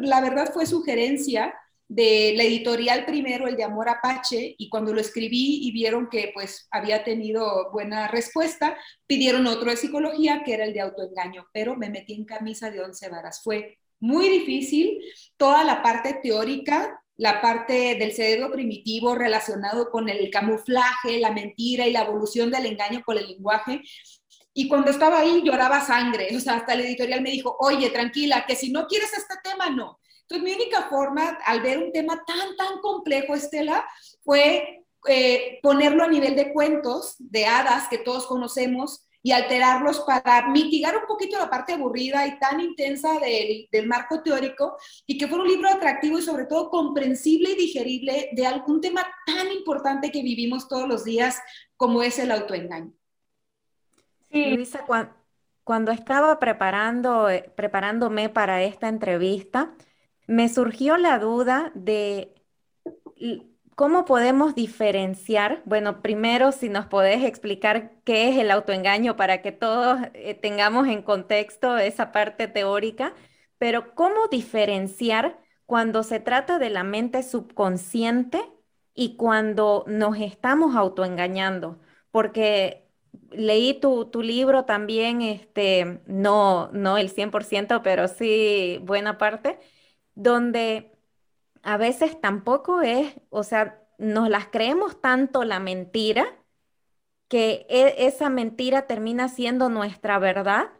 la 0.00 0.20
verdad 0.20 0.52
fue 0.52 0.66
sugerencia 0.66 1.54
de 1.88 2.32
la 2.36 2.44
editorial 2.44 3.04
primero, 3.04 3.46
el 3.46 3.56
de 3.56 3.64
Amor 3.64 3.88
Apache, 3.88 4.54
y 4.58 4.68
cuando 4.68 4.92
lo 4.92 5.00
escribí 5.00 5.60
y 5.62 5.72
vieron 5.72 6.08
que 6.08 6.30
pues 6.34 6.66
había 6.70 7.04
tenido 7.04 7.70
buena 7.72 8.08
respuesta, 8.08 8.76
pidieron 9.06 9.46
otro 9.46 9.70
de 9.70 9.76
psicología, 9.76 10.42
que 10.44 10.54
era 10.54 10.64
el 10.64 10.72
de 10.72 10.80
autoengaño, 10.80 11.46
pero 11.52 11.76
me 11.76 11.90
metí 11.90 12.14
en 12.14 12.24
camisa 12.24 12.70
de 12.70 12.80
once 12.80 13.08
varas. 13.08 13.42
Fue 13.42 13.78
muy 14.00 14.28
difícil, 14.28 14.98
toda 15.36 15.64
la 15.64 15.82
parte 15.82 16.18
teórica, 16.22 17.00
la 17.16 17.40
parte 17.40 17.94
del 17.94 18.12
cerebro 18.12 18.50
primitivo 18.50 19.14
relacionado 19.14 19.90
con 19.90 20.08
el 20.08 20.30
camuflaje, 20.30 21.20
la 21.20 21.30
mentira 21.30 21.86
y 21.86 21.92
la 21.92 22.02
evolución 22.02 22.50
del 22.50 22.66
engaño 22.66 23.02
con 23.04 23.18
el 23.18 23.28
lenguaje. 23.28 23.82
Y 24.52 24.68
cuando 24.68 24.90
estaba 24.90 25.20
ahí 25.20 25.42
lloraba 25.44 25.80
sangre, 25.80 26.36
o 26.36 26.40
sea, 26.40 26.54
hasta 26.54 26.74
la 26.74 26.82
editorial 26.82 27.20
me 27.22 27.30
dijo, 27.30 27.56
oye, 27.60 27.90
tranquila, 27.90 28.44
que 28.46 28.56
si 28.56 28.70
no 28.70 28.86
quieres 28.86 29.12
este 29.12 29.34
tema, 29.42 29.70
no. 29.70 29.98
Entonces, 30.28 30.44
mi 30.44 30.52
única 30.52 30.88
forma 30.88 31.38
al 31.44 31.60
ver 31.60 31.78
un 31.78 31.92
tema 31.92 32.22
tan, 32.26 32.56
tan 32.56 32.80
complejo, 32.80 33.34
Estela, 33.34 33.86
fue 34.24 34.84
eh, 35.06 35.58
ponerlo 35.62 36.04
a 36.04 36.08
nivel 36.08 36.34
de 36.34 36.52
cuentos, 36.52 37.16
de 37.18 37.46
hadas 37.46 37.88
que 37.88 37.98
todos 37.98 38.26
conocemos, 38.26 39.06
y 39.26 39.32
alterarlos 39.32 40.00
para 40.00 40.48
mitigar 40.50 40.94
un 40.98 41.06
poquito 41.06 41.38
la 41.38 41.48
parte 41.48 41.72
aburrida 41.72 42.26
y 42.26 42.38
tan 42.38 42.60
intensa 42.60 43.18
del, 43.20 43.66
del, 43.72 43.86
marco 43.86 44.22
teórico 44.22 44.76
y 45.06 45.16
que 45.16 45.26
fuera 45.26 45.44
un 45.44 45.48
libro 45.48 45.70
atractivo 45.70 46.18
y 46.18 46.22
sobre 46.22 46.44
todo 46.44 46.68
comprensible 46.68 47.52
y 47.52 47.56
digerible 47.56 48.28
de 48.32 48.46
algún 48.46 48.82
tema 48.82 49.02
tan 49.24 49.50
importante 49.50 50.12
que 50.12 50.22
vivimos 50.22 50.68
todos 50.68 50.86
los 50.86 51.04
días 51.04 51.40
como 51.78 52.02
es 52.02 52.18
el 52.18 52.32
autoengaño. 52.32 52.92
Sí. 54.30 54.56
Luisa, 54.56 54.84
cuando, 55.64 55.90
estaba 55.90 56.38
preparando, 56.38 57.30
eh, 57.30 57.50
preparándome 57.56 58.28
para 58.28 58.62
esta 58.62 58.88
entrevista, 58.88 59.74
me 60.26 60.48
surgió 60.48 60.96
la 60.96 61.18
duda 61.18 61.72
de 61.74 62.34
cómo 63.74 64.04
podemos 64.04 64.54
diferenciar, 64.54 65.62
bueno, 65.64 66.00
primero 66.02 66.52
si 66.52 66.68
nos 66.68 66.86
podés 66.86 67.24
explicar 67.24 67.92
qué 68.04 68.28
es 68.30 68.38
el 68.38 68.50
autoengaño 68.50 69.16
para 69.16 69.42
que 69.42 69.52
todos 69.52 70.00
eh, 70.14 70.34
tengamos 70.34 70.88
en 70.88 71.02
contexto 71.02 71.76
esa 71.78 72.12
parte 72.12 72.48
teórica, 72.48 73.14
pero 73.58 73.94
cómo 73.94 74.28
diferenciar 74.30 75.38
cuando 75.66 76.02
se 76.02 76.20
trata 76.20 76.58
de 76.58 76.70
la 76.70 76.84
mente 76.84 77.22
subconsciente 77.22 78.40
y 78.94 79.16
cuando 79.16 79.84
nos 79.88 80.18
estamos 80.18 80.76
autoengañando, 80.76 81.80
porque 82.10 82.86
leí 83.30 83.74
tu, 83.80 84.06
tu 84.06 84.22
libro 84.22 84.64
también, 84.66 85.22
este, 85.22 86.00
no, 86.06 86.70
no 86.72 86.96
el 86.98 87.10
100%, 87.10 87.82
pero 87.82 88.06
sí 88.08 88.78
buena 88.84 89.18
parte 89.18 89.58
donde 90.14 90.92
a 91.62 91.76
veces 91.76 92.20
tampoco 92.20 92.82
es, 92.82 93.14
o 93.30 93.42
sea, 93.42 93.80
nos 93.98 94.28
las 94.28 94.46
creemos 94.48 95.00
tanto 95.00 95.44
la 95.44 95.60
mentira 95.60 96.26
que 97.28 97.66
e, 97.68 98.06
esa 98.06 98.28
mentira 98.30 98.86
termina 98.86 99.28
siendo 99.28 99.68
nuestra 99.68 100.18
verdad. 100.18 100.70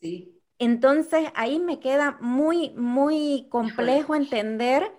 Sí. 0.00 0.40
Entonces 0.58 1.28
ahí 1.34 1.58
me 1.60 1.80
queda 1.80 2.18
muy, 2.20 2.70
muy 2.70 3.46
complejo 3.50 4.14
entender 4.14 4.92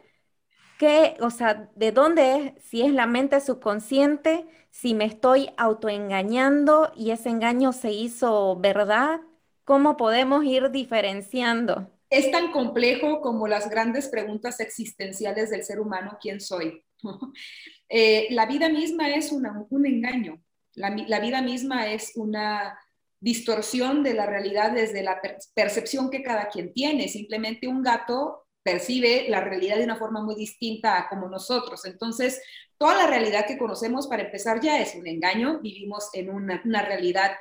que, 0.77 1.17
o 1.21 1.29
sea, 1.29 1.69
de 1.75 1.91
dónde 1.91 2.53
es, 2.57 2.63
si 2.63 2.81
es 2.81 2.93
la 2.93 3.07
mente 3.07 3.41
subconsciente, 3.41 4.47
si 4.71 4.93
me 4.93 5.05
estoy 5.05 5.49
autoengañando 5.57 6.91
y 6.95 7.11
ese 7.11 7.29
engaño 7.29 7.73
se 7.73 7.91
hizo 7.91 8.55
verdad, 8.57 9.21
¿cómo 9.65 9.97
podemos 9.97 10.45
ir 10.45 10.71
diferenciando? 10.71 11.91
Es 12.09 12.31
tan 12.31 12.51
complejo 12.51 13.21
como 13.21 13.47
las 13.47 13.69
grandes 13.69 14.07
preguntas 14.07 14.59
existenciales 14.59 15.49
del 15.49 15.63
ser 15.63 15.79
humano, 15.79 16.17
¿quién 16.21 16.39
soy? 16.39 16.83
Eh, 17.91 18.27
la 18.29 18.45
vida 18.45 18.69
misma 18.69 19.09
es 19.09 19.31
un 19.31 19.83
engaño, 19.83 20.39
la, 20.79 21.19
vida 21.19 21.41
misma 21.41 21.91
es 21.91 22.13
una 22.15 22.79
distorsión 23.19 24.01
de 24.01 24.13
la 24.13 24.25
realidad 24.25 24.71
desde 24.71 25.03
la 25.03 25.19
percepción 25.53 26.09
que 26.09 26.23
cada 26.23 26.47
quien 26.47 26.73
tiene. 26.73 27.09
Simplemente 27.09 27.67
un 27.67 27.83
gato 27.83 28.45
percibe 28.63 29.27
la 29.27 29.41
realidad 29.41 29.77
de 29.77 29.83
una 29.83 29.97
forma 29.97 30.21
muy 30.23 30.35
distinta 30.35 30.97
a 30.97 31.09
como 31.09 31.27
nosotros. 31.27 31.83
Entonces, 31.85 32.41
toda 32.77 32.95
la 32.95 33.07
realidad 33.07 33.45
que 33.45 33.57
conocemos, 33.57 34.07
para 34.07 34.23
empezar, 34.23 34.61
ya 34.61 34.79
es 34.79 34.95
un 34.95 35.05
engaño. 35.05 35.59
Vivimos 35.59 36.09
en 36.13 36.29
una, 36.29 36.61
una 36.63 36.81
realidad 36.81 37.31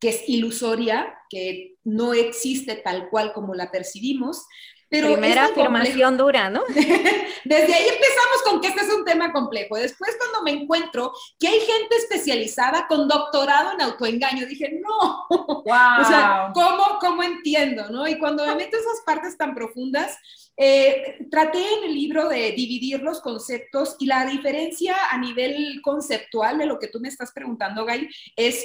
que 0.00 0.10
es 0.10 0.28
ilusoria, 0.28 1.18
que 1.28 1.76
no 1.84 2.14
existe 2.14 2.76
tal 2.76 3.08
cual 3.10 3.32
como 3.32 3.54
la 3.54 3.70
percibimos. 3.70 4.46
Pero 4.90 5.12
Primera 5.12 5.44
afirmación 5.46 6.16
dura, 6.16 6.48
¿no? 6.48 6.62
Desde 7.44 7.74
ahí 7.74 7.88
empezamos 7.88 8.42
con 8.44 8.60
que 8.60 8.68
este 8.68 8.80
es 8.80 8.94
un 8.94 9.04
tema 9.04 9.32
complejo. 9.32 9.76
Después, 9.76 10.16
cuando 10.18 10.42
me 10.42 10.62
encuentro 10.62 11.12
que 11.38 11.46
hay 11.46 11.60
gente 11.60 11.96
especializada 11.96 12.86
con 12.88 13.06
doctorado 13.06 13.72
en 13.72 13.82
autoengaño, 13.82 14.46
dije, 14.46 14.80
no, 14.80 15.26
wow. 15.28 15.64
o 16.00 16.04
sea, 16.06 16.50
¿cómo, 16.54 16.98
¿cómo 17.00 17.22
entiendo? 17.22 17.90
¿no? 17.90 18.08
Y 18.08 18.18
cuando 18.18 18.46
me 18.46 18.54
meto 18.54 18.78
esas 18.78 19.02
partes 19.04 19.36
tan 19.36 19.54
profundas, 19.54 20.16
eh, 20.56 21.18
traté 21.30 21.58
en 21.58 21.84
el 21.84 21.94
libro 21.94 22.26
de 22.28 22.52
dividir 22.52 23.00
los 23.00 23.20
conceptos 23.20 23.94
y 23.98 24.06
la 24.06 24.24
diferencia 24.24 24.96
a 25.10 25.18
nivel 25.18 25.80
conceptual 25.82 26.56
de 26.56 26.66
lo 26.66 26.78
que 26.78 26.88
tú 26.88 26.98
me 26.98 27.08
estás 27.08 27.32
preguntando, 27.32 27.84
Gay, 27.84 28.08
es 28.36 28.64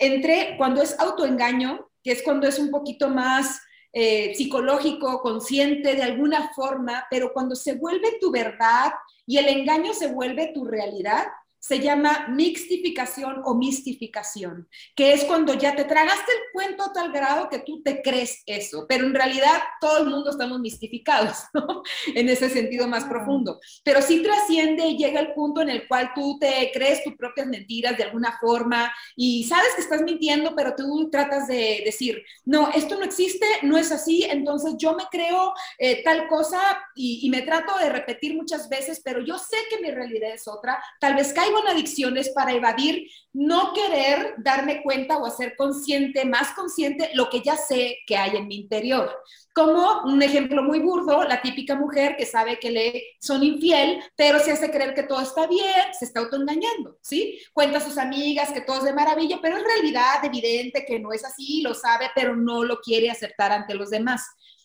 entre 0.00 0.56
cuando 0.56 0.82
es 0.82 0.98
autoengaño, 0.98 1.88
que 2.02 2.12
es 2.12 2.22
cuando 2.22 2.48
es 2.48 2.58
un 2.58 2.70
poquito 2.70 3.08
más 3.08 3.60
eh, 3.92 4.34
psicológico, 4.34 5.20
consciente 5.20 5.94
de 5.94 6.02
alguna 6.02 6.52
forma, 6.54 7.06
pero 7.10 7.32
cuando 7.32 7.54
se 7.54 7.74
vuelve 7.74 8.18
tu 8.20 8.30
verdad 8.30 8.92
y 9.26 9.36
el 9.36 9.48
engaño 9.48 9.92
se 9.92 10.08
vuelve 10.08 10.52
tu 10.54 10.64
realidad, 10.64 11.26
se 11.60 11.78
llama 11.78 12.26
mixtificación 12.28 13.42
o 13.44 13.54
mistificación, 13.54 14.66
que 14.96 15.12
es 15.12 15.24
cuando 15.24 15.52
ya 15.54 15.76
te 15.76 15.84
tragaste 15.84 16.32
el 16.32 16.38
cuento 16.54 16.84
a 16.84 16.92
tal 16.92 17.12
grado 17.12 17.48
que 17.50 17.58
tú 17.58 17.82
te 17.82 18.00
crees 18.02 18.42
eso, 18.46 18.86
pero 18.88 19.04
en 19.04 19.14
realidad 19.14 19.60
todo 19.80 19.98
el 19.98 20.06
mundo 20.06 20.30
estamos 20.30 20.58
mistificados, 20.60 21.36
¿no? 21.54 21.82
En 22.14 22.28
ese 22.28 22.48
sentido 22.48 22.88
más 22.88 23.04
profundo. 23.04 23.60
Pero 23.84 24.00
sí 24.00 24.22
trasciende 24.22 24.86
y 24.86 24.96
llega 24.96 25.20
el 25.20 25.34
punto 25.34 25.60
en 25.60 25.68
el 25.68 25.86
cual 25.86 26.12
tú 26.14 26.38
te 26.40 26.70
crees 26.72 27.04
tus 27.04 27.14
propias 27.14 27.46
mentiras 27.46 27.96
de 27.96 28.04
alguna 28.04 28.38
forma 28.40 28.90
y 29.14 29.44
sabes 29.44 29.74
que 29.76 29.82
estás 29.82 30.02
mintiendo, 30.02 30.54
pero 30.56 30.74
tú 30.74 31.10
tratas 31.10 31.46
de 31.46 31.82
decir, 31.84 32.22
no, 32.46 32.70
esto 32.70 32.98
no 32.98 33.04
existe, 33.04 33.46
no 33.62 33.76
es 33.76 33.92
así, 33.92 34.24
entonces 34.24 34.74
yo 34.78 34.94
me 34.94 35.04
creo 35.10 35.52
eh, 35.78 36.02
tal 36.02 36.26
cosa 36.26 36.58
y, 36.94 37.20
y 37.22 37.28
me 37.30 37.42
trato 37.42 37.76
de 37.78 37.90
repetir 37.90 38.34
muchas 38.34 38.68
veces, 38.70 39.02
pero 39.04 39.20
yo 39.20 39.38
sé 39.38 39.56
que 39.68 39.80
mi 39.80 39.90
realidad 39.90 40.32
es 40.32 40.48
otra, 40.48 40.82
tal 40.98 41.14
vez 41.14 41.34
caigo 41.50 41.60
en 41.60 41.68
adicciones 41.68 42.30
para 42.30 42.52
evadir 42.52 43.10
no 43.32 43.72
querer 43.72 44.34
darme 44.38 44.82
cuenta 44.82 45.16
o 45.16 45.26
hacer 45.26 45.54
consciente, 45.56 46.24
más 46.24 46.52
consciente, 46.52 47.10
lo 47.14 47.30
que 47.30 47.40
ya 47.40 47.56
sé 47.56 47.98
que 48.06 48.16
hay 48.16 48.36
en 48.36 48.48
mi 48.48 48.56
interior. 48.56 49.16
Como 49.52 50.02
un 50.04 50.22
ejemplo 50.22 50.62
muy 50.62 50.80
burdo, 50.80 51.24
la 51.24 51.42
típica 51.42 51.74
mujer 51.74 52.16
que 52.16 52.26
sabe 52.26 52.58
que 52.58 52.70
le 52.70 53.02
son 53.20 53.42
infiel, 53.42 54.02
pero 54.16 54.38
se 54.38 54.52
hace 54.52 54.70
creer 54.70 54.94
que 54.94 55.04
todo 55.04 55.20
está 55.20 55.46
bien, 55.46 55.94
se 55.98 56.04
está 56.04 56.20
autoengañando, 56.20 56.98
¿sí? 57.02 57.40
Cuenta 57.52 57.78
a 57.78 57.80
sus 57.80 57.98
amigas 57.98 58.52
que 58.52 58.62
todo 58.62 58.78
es 58.78 58.84
de 58.84 58.92
maravilla, 58.92 59.38
pero 59.40 59.56
es 59.56 59.64
realidad 59.64 60.24
evidente 60.24 60.84
que 60.86 60.98
no 60.98 61.12
es 61.12 61.24
así, 61.24 61.62
lo 61.62 61.74
sabe, 61.74 62.10
pero 62.14 62.34
no 62.36 62.64
lo 62.64 62.80
quiere 62.80 63.10
aceptar 63.10 63.52
ante 63.52 63.74
los 63.74 63.90
demás. 63.90 64.22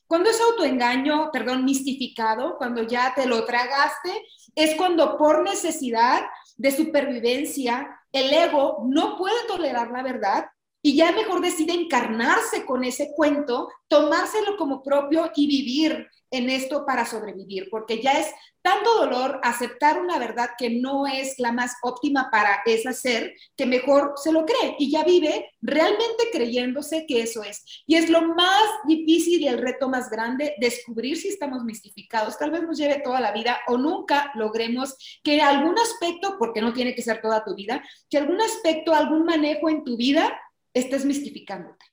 Cuando 0.07 0.29
es 0.29 0.39
autoengaño, 0.39 1.31
perdón, 1.31 1.65
mistificado, 1.65 2.57
cuando 2.57 2.83
ya 2.83 3.13
te 3.15 3.25
lo 3.25 3.43
tragaste, 3.43 4.23
es 4.53 4.75
cuando 4.75 5.17
por 5.17 5.43
necesidad 5.43 6.21
de 6.55 6.71
supervivencia, 6.71 8.00
el 8.12 8.31
ego 8.33 8.85
no 8.88 9.17
puede 9.17 9.45
tolerar 9.47 9.91
la 9.91 10.03
verdad 10.03 10.45
y 10.81 10.95
ya 10.95 11.12
mejor 11.12 11.41
decide 11.41 11.74
encarnarse 11.74 12.65
con 12.65 12.83
ese 12.83 13.12
cuento, 13.15 13.69
tomárselo 13.88 14.55
como 14.55 14.83
propio 14.83 15.31
y 15.35 15.47
vivir 15.47 16.07
en 16.37 16.49
esto 16.49 16.85
para 16.85 17.05
sobrevivir, 17.05 17.69
porque 17.69 18.01
ya 18.01 18.19
es 18.19 18.27
tanto 18.61 18.95
dolor 18.97 19.39
aceptar 19.43 20.01
una 20.01 20.17
verdad 20.17 20.49
que 20.57 20.71
no 20.71 21.05
es 21.05 21.37
la 21.37 21.51
más 21.51 21.75
óptima 21.83 22.29
para 22.31 22.61
ese 22.65 22.93
ser, 22.93 23.35
que 23.55 23.67
mejor 23.67 24.13
se 24.15 24.31
lo 24.31 24.43
cree 24.43 24.75
y 24.79 24.89
ya 24.89 25.03
vive 25.03 25.51
realmente 25.61 26.29
creyéndose 26.31 27.05
que 27.05 27.21
eso 27.21 27.43
es. 27.43 27.83
Y 27.85 27.95
es 27.95 28.09
lo 28.09 28.23
más 28.23 28.63
difícil 28.87 29.41
y 29.41 29.47
el 29.47 29.59
reto 29.59 29.87
más 29.87 30.09
grande, 30.09 30.55
descubrir 30.59 31.15
si 31.15 31.27
estamos 31.27 31.63
mistificados. 31.63 32.39
Tal 32.39 32.49
vez 32.49 32.63
nos 32.63 32.77
lleve 32.77 33.01
toda 33.01 33.19
la 33.19 33.31
vida 33.31 33.59
o 33.67 33.77
nunca 33.77 34.31
logremos 34.33 34.95
que 35.23 35.41
algún 35.41 35.77
aspecto, 35.77 36.37
porque 36.39 36.61
no 36.61 36.73
tiene 36.73 36.95
que 36.95 37.03
ser 37.03 37.21
toda 37.21 37.43
tu 37.43 37.53
vida, 37.53 37.83
que 38.09 38.17
algún 38.17 38.41
aspecto, 38.41 38.95
algún 38.95 39.25
manejo 39.25 39.69
en 39.69 39.83
tu 39.83 39.95
vida 39.95 40.39
estés 40.73 41.05
mistificándote. 41.05 41.85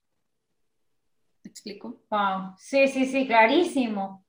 ¿Me 1.44 1.50
explico? 1.50 2.02
Wow, 2.10 2.54
sí, 2.56 2.88
sí, 2.88 3.04
sí, 3.04 3.26
clarísimo. 3.26 4.21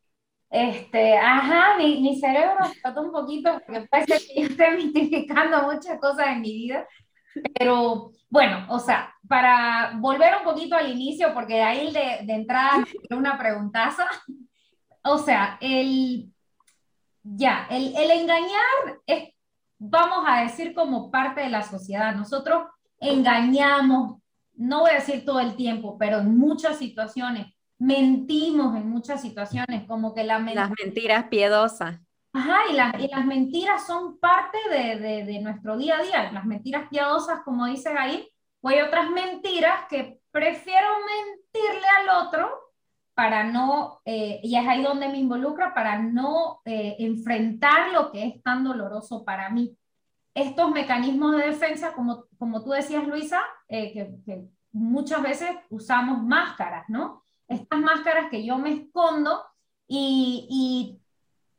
Este, 0.54 1.18
ajá, 1.18 1.78
mi, 1.80 2.00
mi 2.00 2.20
cerebro 2.20 2.58
explotó 2.64 3.02
un 3.02 3.12
poquito 3.12 3.60
porque 3.66 3.88
parece 3.90 4.20
que 4.20 4.40
yo 4.40 4.48
estoy 4.50 4.86
mistificando 4.86 5.64
muchas 5.64 6.00
cosas 6.00 6.28
en 6.28 6.42
mi 6.42 6.54
vida, 6.54 6.88
pero 7.56 8.12
bueno, 8.30 8.68
o 8.70 8.78
sea, 8.78 9.16
para 9.28 9.94
volver 9.96 10.36
un 10.38 10.44
poquito 10.44 10.76
al 10.76 10.92
inicio, 10.92 11.34
porque 11.34 11.60
ahí 11.60 11.92
de, 11.92 12.24
de 12.28 12.34
entrada 12.34 12.86
una 13.10 13.36
preguntaza, 13.36 14.06
o 15.04 15.18
sea, 15.18 15.58
el, 15.60 16.32
ya, 17.24 17.66
el, 17.72 17.96
el 17.98 18.12
engañar 18.12 19.00
es, 19.08 19.30
vamos 19.80 20.24
a 20.28 20.42
decir, 20.42 20.76
como 20.76 21.10
parte 21.10 21.42
de 21.42 21.50
la 21.50 21.64
sociedad. 21.64 22.14
Nosotros 22.14 22.66
engañamos, 23.00 24.22
no 24.54 24.82
voy 24.82 24.92
a 24.92 25.00
decir 25.00 25.26
todo 25.26 25.40
el 25.40 25.56
tiempo, 25.56 25.98
pero 25.98 26.20
en 26.20 26.38
muchas 26.38 26.78
situaciones 26.78 27.48
mentimos 27.84 28.78
en 28.78 28.90
muchas 28.90 29.22
situaciones, 29.22 29.86
como 29.88 30.13
que 30.13 30.24
la 30.24 30.40
las 30.40 30.72
mentiras 30.82 31.25
piadosas. 31.25 32.00
Ajá, 32.32 32.60
y, 32.70 33.04
y 33.04 33.08
las 33.10 33.25
mentiras 33.25 33.86
son 33.86 34.18
parte 34.20 34.58
de, 34.70 35.00
de, 35.00 35.25
de, 35.25 35.40
nuestro 35.42 35.78
día 35.78 35.98
a 35.98 36.02
día, 36.02 36.32
las 36.32 36.46
mentiras 36.46 36.88
piadosas, 36.90 37.42
como 37.44 37.66
dices 37.66 37.94
ahí, 37.98 38.28
o 38.62 38.70
hay 38.70 38.80
otras 38.80 39.12
mentiras 39.12 39.82
que 39.90 40.22
prefiero 40.32 40.88
mentirle 41.06 41.88
al 42.00 42.25
otro 42.25 42.50
para 43.13 43.44
no, 43.44 44.02
eh, 44.06 44.40
y 44.42 44.56
es 44.56 44.66
ahí 44.66 44.82
donde 44.82 45.10
me 45.10 45.20
involucra, 45.20 45.74
para 45.74 46.00
no 46.00 46.62
eh, 46.63 46.96
enfrentar 47.00 47.92
lo 47.92 48.12
que 48.12 48.25
es 48.25 48.44
tan 48.44 48.63
doloroso 48.63 49.25
para 49.25 49.50
mí. 49.50 49.78
Estos 50.34 50.72
mecanismos 50.72 51.36
de 51.36 51.48
defensa, 51.48 51.94
como, 51.94 52.25
como 52.40 52.63
tú 52.63 52.72
decías, 52.72 53.06
Luisa, 53.06 53.42
eh, 53.68 53.92
que, 53.94 54.16
que 54.25 54.46
muchas 54.72 55.22
veces 55.22 55.50
usamos 55.70 56.24
máscaras, 56.24 56.86
¿no? 56.88 57.24
Estas 57.54 57.80
máscaras 57.80 58.30
que 58.30 58.46
yo 58.46 58.58
me 58.58 58.74
escondo 58.74 59.44
y, 59.88 61.00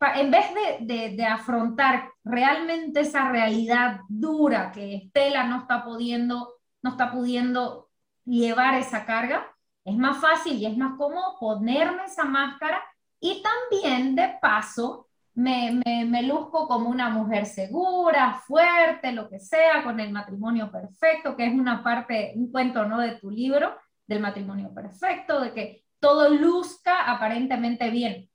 en 0.00 0.30
vez 0.30 0.46
de, 0.80 1.24
afrontar 1.24 2.10
realmente 2.24 3.00
esa 3.00 3.30
realidad 3.30 4.00
dura 4.08 4.72
que 4.72 4.96
Estela 4.96 5.44
no 5.44 5.60
está 5.60 5.84
pudiendo, 5.84 6.54
no 6.82 6.90
está 6.90 7.12
pudiendo 7.12 7.90
llevar 8.24 8.74
esa 8.74 9.04
carga, 9.04 9.46
es 9.84 9.96
más 9.96 10.18
fácil 10.18 10.54
y 10.54 10.66
es 10.66 10.76
más 10.76 10.96
cómodo 10.96 11.36
ponerme 11.38 12.04
esa 12.06 12.24
máscara 12.24 12.82
y 13.20 13.42
también 13.42 14.14
de 14.14 14.36
paso 14.40 15.08
me, 15.34 15.80
me, 15.84 16.04
me, 16.04 16.22
luzco 16.22 16.68
como 16.68 16.88
una 16.88 17.08
mujer 17.08 17.44
segura, 17.44 18.34
fuerte, 18.46 19.12
lo 19.12 19.28
que 19.28 19.40
sea, 19.40 19.82
con 19.82 19.98
el 19.98 20.12
matrimonio 20.12 20.70
perfecto, 20.70 21.36
que 21.36 21.46
es 21.46 21.52
una 21.52 21.82
parte, 21.82 22.32
un 22.36 22.52
cuento, 22.52 22.84
¿no? 22.84 23.00
De 23.00 23.16
tu 23.16 23.30
libro, 23.30 23.74
del 24.06 24.20
matrimonio 24.20 24.72
perfecto, 24.72 25.40
de 25.40 25.52
que 25.52 25.83
todo 26.04 26.28
luzca 26.28 27.10
aparentemente 27.10 27.88
bien. 27.88 28.28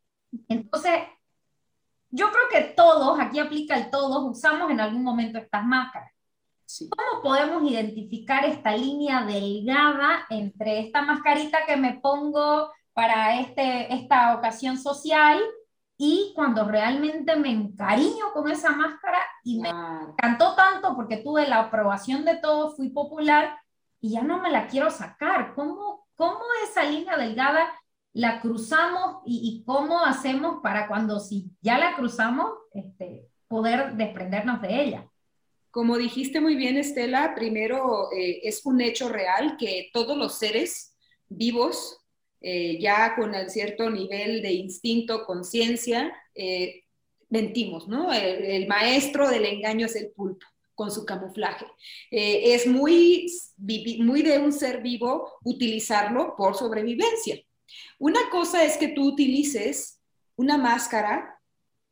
Entonces, 0.47 0.91
yo 2.09 2.31
creo 2.31 2.49
que 2.51 2.73
todos, 2.73 3.19
aquí 3.19 3.37
aplica 3.37 3.75
el 3.77 3.91
todos, 3.91 4.23
usamos 4.27 4.71
en 4.71 4.79
algún 4.79 5.03
momento 5.03 5.37
estas 5.37 5.63
máscaras. 5.63 6.11
¿Cómo 6.89 7.21
podemos 7.21 7.69
identificar 7.69 8.43
esta 8.43 8.75
línea 8.75 9.23
delgada 9.23 10.25
entre 10.31 10.79
esta 10.79 11.03
mascarita 11.03 11.59
que 11.67 11.77
me 11.77 11.99
pongo 11.99 12.71
para 12.93 13.39
este, 13.39 13.93
esta 13.93 14.35
ocasión 14.35 14.75
social 14.79 15.39
y 15.95 16.33
cuando 16.35 16.65
realmente 16.65 17.35
me 17.35 17.51
encariño 17.51 18.33
con 18.33 18.49
esa 18.49 18.71
máscara 18.71 19.19
y 19.43 19.59
me 19.59 19.69
encantó 19.69 20.55
tanto 20.55 20.95
porque 20.95 21.17
tuve 21.17 21.47
la 21.47 21.59
aprobación 21.59 22.25
de 22.25 22.37
todos, 22.37 22.77
fui 22.77 22.89
popular 22.89 23.59
y 24.01 24.09
ya 24.13 24.23
no 24.23 24.39
me 24.39 24.49
la 24.49 24.65
quiero 24.65 24.89
sacar? 24.89 25.53
¿Cómo, 25.53 25.98
¿Cómo 26.19 26.41
esa 26.69 26.83
línea 26.83 27.15
delgada 27.15 27.73
la 28.11 28.41
cruzamos 28.41 29.21
y, 29.25 29.63
cómo 29.65 30.03
hacemos 30.03 30.59
para 30.61 30.85
cuando 30.89 31.17
si 31.21 31.49
ya 31.61 31.77
la 31.77 31.95
cruzamos, 31.95 32.51
este, 32.73 33.29
poder 33.47 33.93
desprendernos 33.93 34.61
de 34.61 34.83
ella? 34.83 35.09
Como 35.71 35.97
dijiste 35.97 36.41
muy 36.41 36.57
bien, 36.57 36.75
Estela, 36.75 37.33
primero 37.35 38.11
eh, 38.11 38.41
es 38.43 38.65
un 38.65 38.81
hecho 38.81 39.07
real 39.07 39.55
que 39.57 39.91
todos 39.93 40.17
los 40.17 40.37
seres 40.37 40.93
vivos, 41.29 41.97
eh, 42.41 42.77
ya 42.81 43.15
con 43.15 43.33
el 43.33 43.49
cierto 43.49 43.89
nivel 43.89 44.41
de 44.41 44.51
instinto, 44.51 45.25
conciencia, 45.25 46.13
eh, 46.35 46.83
mentimos, 47.29 47.87
¿no? 47.87 48.11
el, 48.11 48.67
maestro 48.67 49.29
del 49.29 49.45
engaño 49.45 49.85
es 49.85 49.95
el 49.95 50.11
pulpo 50.11 50.45
con 50.79 50.91
su 50.91 51.05
camuflaje. 51.05 51.65
Eh, 52.09 52.53
es 52.53 52.65
muy, 52.65 53.29
muy 53.57 54.21
de 54.21 54.39
un 54.39 54.53
ser 54.53 54.81
vivo 54.81 55.29
utilizarlo 55.43 56.35
por 56.37 56.55
sobrevivencia. 56.55 57.37
Una 57.97 58.29
cosa 58.29 58.63
es 58.63 58.77
que 58.77 58.87
tú 58.87 59.09
utilices 59.09 59.99
una 60.37 60.57
máscara 60.57 61.37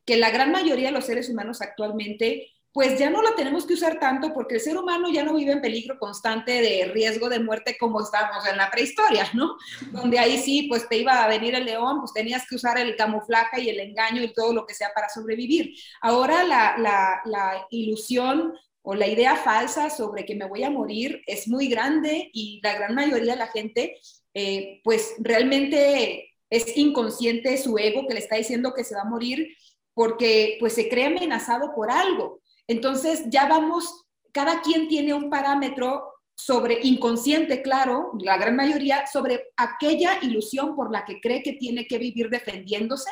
que 0.05 0.15
la 0.15 0.29
gran 0.29 0.53
mayoría 0.53 0.87
de 0.87 0.93
los 0.93 1.05
seres 1.05 1.27
humanos 1.27 1.61
actualmente 1.61 2.53
pues 2.77 2.99
ya 2.99 3.09
no 3.09 3.23
la 3.23 3.33
tenemos 3.33 3.65
que 3.65 3.73
usar 3.73 3.99
tanto 3.99 4.31
porque 4.35 4.53
el 4.53 4.61
ser 4.61 4.77
humano 4.77 5.09
ya 5.09 5.23
no 5.23 5.33
vive 5.33 5.51
en 5.51 5.61
peligro 5.61 5.97
constante 5.97 6.61
de 6.61 6.91
riesgo 6.93 7.27
de 7.27 7.39
muerte 7.39 7.75
como 7.75 7.99
estábamos 7.99 8.45
en 8.47 8.55
la 8.55 8.69
prehistoria, 8.69 9.27
¿no? 9.33 9.57
Donde 9.91 10.19
ahí 10.19 10.37
sí, 10.37 10.67
pues 10.69 10.87
te 10.87 10.97
iba 10.97 11.23
a 11.23 11.27
venir 11.27 11.55
el 11.55 11.65
león, 11.65 11.97
pues 12.01 12.13
tenías 12.13 12.45
que 12.47 12.55
usar 12.55 12.77
el 12.77 12.95
camuflaje 12.95 13.61
y 13.61 13.69
el 13.69 13.79
engaño 13.79 14.21
y 14.21 14.31
todo 14.31 14.53
lo 14.53 14.67
que 14.67 14.75
sea 14.75 14.91
para 14.93 15.09
sobrevivir. 15.09 15.73
Ahora 16.01 16.43
la, 16.43 17.65
ilusión 17.71 18.53
o 18.89 18.95
la 18.95 19.05
idea 19.05 19.35
falsa 19.35 19.89
sobre 19.89 20.23
que 20.23 20.33
me 20.33 20.47
voy 20.47 20.63
a 20.63 20.69
morir 20.69 21.21
es 21.27 21.49
muy 21.49 21.67
grande 21.67 22.29
y 22.31 22.61
la 22.63 22.73
gran 22.73 22.95
mayoría 22.95 23.33
de 23.33 23.39
la 23.39 23.47
gente, 23.47 23.99
eh, 24.33 24.79
pues 24.81 25.15
realmente 25.19 26.29
es 26.49 26.77
inconsciente 26.77 27.57
su 27.57 27.77
ego 27.77 28.07
que 28.07 28.13
le 28.13 28.21
está 28.21 28.37
diciendo 28.37 28.73
que 28.73 28.85
se 28.85 28.95
va 28.95 29.01
a 29.01 29.09
morir 29.09 29.49
porque 29.93 30.55
pues 30.61 30.71
se 30.71 30.87
cree 30.87 31.07
amenazado 31.07 31.75
por 31.75 31.91
algo. 31.91 32.39
Entonces 32.65 33.25
ya 33.27 33.45
vamos, 33.49 34.05
cada 34.31 34.61
quien 34.61 34.87
tiene 34.87 35.13
un 35.13 35.29
parámetro 35.29 36.09
sobre 36.33 36.79
inconsciente, 36.83 37.61
claro, 37.61 38.13
la 38.21 38.37
gran 38.37 38.55
mayoría, 38.55 39.05
sobre 39.05 39.47
aquella 39.57 40.17
ilusión 40.21 40.77
por 40.77 40.93
la 40.93 41.03
que 41.03 41.19
cree 41.19 41.43
que 41.43 41.53
tiene 41.53 41.87
que 41.87 41.97
vivir 41.97 42.29
defendiéndose, 42.29 43.09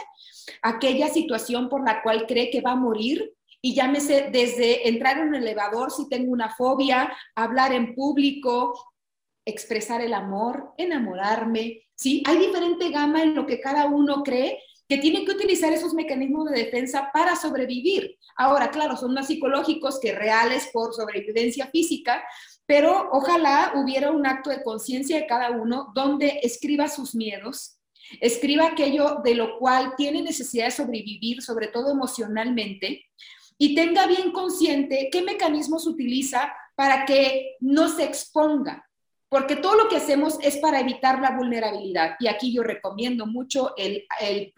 aquella 0.61 1.09
situación 1.09 1.67
por 1.67 1.85
la 1.85 2.01
cual 2.01 2.27
cree 2.27 2.49
que 2.49 2.61
va 2.61 2.71
a 2.71 2.75
morir 2.77 3.34
y 3.65 3.73
llámese 3.73 4.29
desde 4.31 4.87
entrar 4.87 5.17
en 5.17 5.29
un 5.29 5.33
elevador 5.33 5.89
si 5.89 6.07
tengo 6.07 6.31
una 6.31 6.53
fobia, 6.53 7.11
hablar 7.33 7.73
en 7.73 7.95
público, 7.95 8.79
expresar 9.43 10.01
el 10.01 10.13
amor, 10.13 10.75
enamorarme, 10.77 11.81
¿sí? 11.95 12.21
Hay 12.27 12.37
diferente 12.37 12.91
gama 12.91 13.23
en 13.23 13.33
lo 13.33 13.47
que 13.47 13.59
cada 13.59 13.87
uno 13.87 14.21
cree 14.21 14.59
que 14.87 14.99
tiene 14.99 15.25
que 15.25 15.31
utilizar 15.31 15.73
esos 15.73 15.95
mecanismos 15.95 16.51
de 16.51 16.63
defensa 16.63 17.09
para 17.11 17.35
sobrevivir. 17.35 18.19
Ahora, 18.37 18.69
claro, 18.69 18.95
son 18.97 19.15
más 19.15 19.25
psicológicos 19.25 19.99
que 19.99 20.13
reales 20.13 20.69
por 20.71 20.93
sobrevivencia 20.93 21.65
física, 21.65 22.23
pero 22.67 23.09
ojalá 23.13 23.73
hubiera 23.77 24.11
un 24.11 24.27
acto 24.27 24.51
de 24.51 24.61
conciencia 24.61 25.17
de 25.17 25.25
cada 25.25 25.49
uno 25.49 25.91
donde 25.95 26.39
escriba 26.43 26.87
sus 26.87 27.15
miedos, 27.15 27.79
escriba 28.21 28.67
aquello 28.67 29.21
de 29.23 29.33
lo 29.33 29.57
cual 29.57 29.95
tiene 29.97 30.21
necesidad 30.21 30.65
de 30.65 30.71
sobrevivir, 30.71 31.41
sobre 31.41 31.69
todo 31.69 31.91
emocionalmente, 31.91 33.01
y 33.57 33.75
tenga 33.75 34.07
bien 34.07 34.31
consciente 34.31 35.09
qué 35.11 35.21
mecanismos 35.21 35.87
utiliza 35.87 36.53
para 36.75 37.05
que 37.05 37.55
no 37.61 37.87
se 37.87 38.03
exponga, 38.03 38.85
porque 39.29 39.55
todo 39.55 39.75
lo 39.75 39.89
que 39.89 39.97
hacemos 39.97 40.37
es 40.41 40.57
para 40.57 40.79
evitar 40.79 41.19
la 41.19 41.31
vulnerabilidad. 41.31 42.15
Y 42.19 42.27
aquí 42.27 42.53
yo 42.53 42.63
recomiendo 42.63 43.25
mucho 43.25 43.73
el, 43.77 44.05
el, 44.19 44.53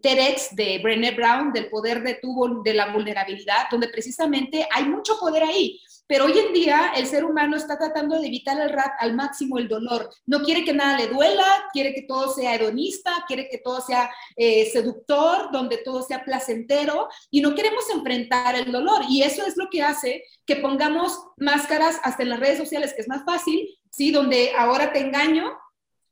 TEDx 0.00 0.54
de 0.54 0.78
Brené 0.82 1.10
Brown, 1.12 1.52
del 1.52 1.68
poder 1.68 2.02
de, 2.02 2.14
tu, 2.14 2.62
de 2.62 2.74
la 2.74 2.92
vulnerabilidad, 2.92 3.68
donde 3.70 3.88
precisamente 3.88 4.66
hay 4.70 4.84
mucho 4.84 5.18
poder 5.18 5.42
ahí. 5.42 5.80
Pero 6.06 6.26
hoy 6.26 6.38
en 6.38 6.52
día 6.52 6.92
el 6.96 7.06
ser 7.06 7.24
humano 7.24 7.56
está 7.56 7.78
tratando 7.78 8.18
de 8.18 8.26
evitar 8.26 8.60
al, 8.60 8.74
al 8.98 9.14
máximo 9.14 9.58
el 9.58 9.68
dolor. 9.68 10.10
No 10.26 10.40
quiere 10.40 10.64
que 10.64 10.72
nada 10.72 10.96
le 10.98 11.08
duela, 11.08 11.44
quiere 11.72 11.94
que 11.94 12.02
todo 12.02 12.32
sea 12.32 12.54
hedonista, 12.54 13.24
quiere 13.26 13.48
que 13.48 13.58
todo 13.58 13.80
sea 13.80 14.10
eh, 14.36 14.70
seductor, 14.70 15.50
donde 15.52 15.78
todo 15.78 16.02
sea 16.02 16.24
placentero 16.24 17.08
y 17.30 17.40
no 17.40 17.54
queremos 17.54 17.88
enfrentar 17.90 18.54
el 18.54 18.70
dolor. 18.70 19.02
Y 19.08 19.22
eso 19.22 19.44
es 19.46 19.56
lo 19.56 19.68
que 19.70 19.82
hace 19.82 20.22
que 20.44 20.56
pongamos 20.56 21.18
máscaras 21.36 21.98
hasta 22.02 22.22
en 22.22 22.30
las 22.30 22.40
redes 22.40 22.58
sociales, 22.58 22.94
que 22.94 23.02
es 23.02 23.08
más 23.08 23.24
fácil, 23.24 23.68
¿sí? 23.90 24.10
Donde 24.10 24.52
ahora 24.56 24.92
te 24.92 25.00
engaño, 25.00 25.56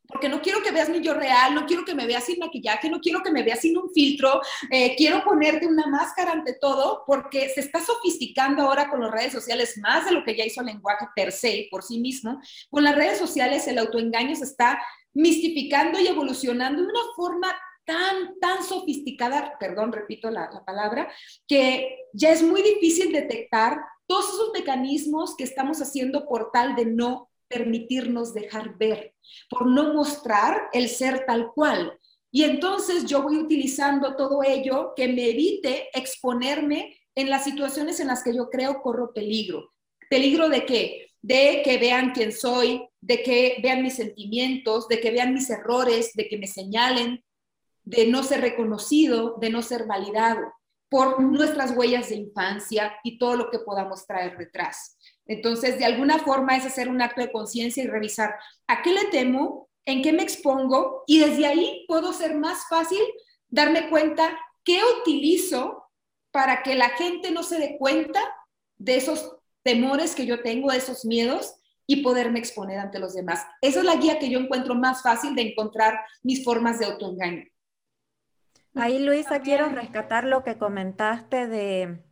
porque 0.06 0.28
no 0.28 0.40
quiero 0.40 0.62
que 0.62 0.70
veas 0.70 0.88
mi 0.88 1.00
yo 1.00 1.14
real, 1.14 1.54
no 1.54 1.66
quiero 1.66 1.84
que 1.84 1.94
me 1.94 2.06
veas 2.06 2.24
sin 2.24 2.38
maquillaje, 2.38 2.90
no 2.90 3.00
quiero 3.00 3.22
que 3.22 3.30
me 3.30 3.42
veas 3.42 3.60
sin 3.60 3.76
un 3.76 3.90
filtro, 3.90 4.40
eh, 4.70 4.94
quiero 4.96 5.24
ponerte 5.24 5.66
una 5.66 5.86
máscara 5.86 6.32
ante 6.32 6.54
todo, 6.54 7.04
porque 7.06 7.48
se 7.48 7.60
está 7.60 7.84
sofisticando 7.84 8.62
ahora 8.62 8.90
con 8.90 9.00
las 9.00 9.10
redes 9.10 9.32
sociales 9.32 9.78
más 9.78 10.04
de 10.04 10.12
lo 10.12 10.24
que 10.24 10.36
ya 10.36 10.44
hizo 10.44 10.60
el 10.60 10.66
lenguaje 10.66 11.06
per 11.14 11.32
se, 11.32 11.68
por 11.70 11.82
sí 11.82 11.98
mismo. 12.00 12.40
Con 12.70 12.84
las 12.84 12.94
redes 12.94 13.18
sociales 13.18 13.66
el 13.66 13.78
autoengaño 13.78 14.34
se 14.36 14.44
está 14.44 14.80
mistificando 15.12 15.98
y 16.00 16.06
evolucionando 16.06 16.82
de 16.82 16.88
una 16.88 17.00
forma 17.16 17.54
tan, 17.84 18.38
tan 18.40 18.62
sofisticada, 18.64 19.56
perdón, 19.58 19.92
repito 19.92 20.30
la, 20.30 20.50
la 20.52 20.64
palabra, 20.64 21.10
que 21.46 21.98
ya 22.12 22.30
es 22.30 22.42
muy 22.42 22.62
difícil 22.62 23.12
detectar 23.12 23.80
todos 24.06 24.28
esos 24.28 24.50
mecanismos 24.52 25.36
que 25.36 25.44
estamos 25.44 25.80
haciendo 25.80 26.26
por 26.26 26.50
tal 26.52 26.74
de 26.76 26.86
no 26.86 27.30
permitirnos 27.48 28.34
dejar 28.34 28.76
ver, 28.78 29.14
por 29.48 29.66
no 29.66 29.94
mostrar 29.94 30.68
el 30.72 30.88
ser 30.88 31.24
tal 31.26 31.52
cual. 31.54 31.98
Y 32.30 32.44
entonces 32.44 33.06
yo 33.06 33.22
voy 33.22 33.36
utilizando 33.36 34.16
todo 34.16 34.42
ello 34.42 34.92
que 34.96 35.08
me 35.08 35.30
evite 35.30 35.88
exponerme 35.94 36.98
en 37.14 37.30
las 37.30 37.44
situaciones 37.44 38.00
en 38.00 38.08
las 38.08 38.24
que 38.24 38.34
yo 38.34 38.50
creo 38.50 38.82
corro 38.82 39.12
peligro. 39.12 39.72
¿Peligro 40.10 40.48
de 40.48 40.66
qué? 40.66 41.12
De 41.22 41.62
que 41.64 41.78
vean 41.78 42.10
quién 42.12 42.32
soy, 42.32 42.88
de 43.00 43.22
que 43.22 43.58
vean 43.62 43.82
mis 43.82 43.94
sentimientos, 43.94 44.88
de 44.88 45.00
que 45.00 45.10
vean 45.10 45.32
mis 45.32 45.48
errores, 45.48 46.12
de 46.14 46.28
que 46.28 46.38
me 46.38 46.46
señalen, 46.46 47.24
de 47.84 48.06
no 48.06 48.22
ser 48.22 48.40
reconocido, 48.40 49.36
de 49.40 49.50
no 49.50 49.62
ser 49.62 49.86
validado 49.86 50.52
por 50.88 51.20
nuestras 51.20 51.76
huellas 51.76 52.08
de 52.08 52.16
infancia 52.16 52.94
y 53.02 53.18
todo 53.18 53.36
lo 53.36 53.50
que 53.50 53.58
podamos 53.58 54.06
traer 54.06 54.36
detrás. 54.36 54.96
Entonces, 55.26 55.78
de 55.78 55.84
alguna 55.84 56.18
forma 56.18 56.56
es 56.56 56.66
hacer 56.66 56.88
un 56.88 57.00
acto 57.00 57.20
de 57.20 57.32
conciencia 57.32 57.82
y 57.82 57.86
revisar 57.86 58.36
a 58.66 58.82
qué 58.82 58.92
le 58.92 59.06
temo, 59.06 59.68
en 59.86 60.02
qué 60.02 60.12
me 60.12 60.22
expongo 60.22 61.04
y 61.06 61.20
desde 61.20 61.46
ahí 61.46 61.84
puedo 61.88 62.12
ser 62.12 62.34
más 62.34 62.66
fácil 62.68 63.00
darme 63.48 63.88
cuenta 63.88 64.38
qué 64.64 64.80
utilizo 65.00 65.90
para 66.30 66.62
que 66.62 66.74
la 66.74 66.90
gente 66.90 67.30
no 67.30 67.42
se 67.42 67.58
dé 67.58 67.76
cuenta 67.78 68.20
de 68.76 68.96
esos 68.96 69.36
temores 69.62 70.14
que 70.14 70.26
yo 70.26 70.42
tengo, 70.42 70.70
de 70.70 70.78
esos 70.78 71.04
miedos 71.04 71.54
y 71.86 72.02
poderme 72.02 72.38
exponer 72.38 72.78
ante 72.78 72.98
los 72.98 73.14
demás. 73.14 73.46
Esa 73.60 73.80
es 73.80 73.84
la 73.84 73.96
guía 73.96 74.18
que 74.18 74.30
yo 74.30 74.38
encuentro 74.38 74.74
más 74.74 75.02
fácil 75.02 75.34
de 75.34 75.42
encontrar 75.42 76.00
mis 76.22 76.44
formas 76.44 76.78
de 76.78 76.86
autoengaño. 76.86 77.44
Ahí, 78.74 78.98
Luisa, 78.98 79.40
quiero 79.40 79.68
rescatar 79.68 80.24
lo 80.24 80.42
que 80.42 80.58
comentaste 80.58 81.46
de, 81.46 82.02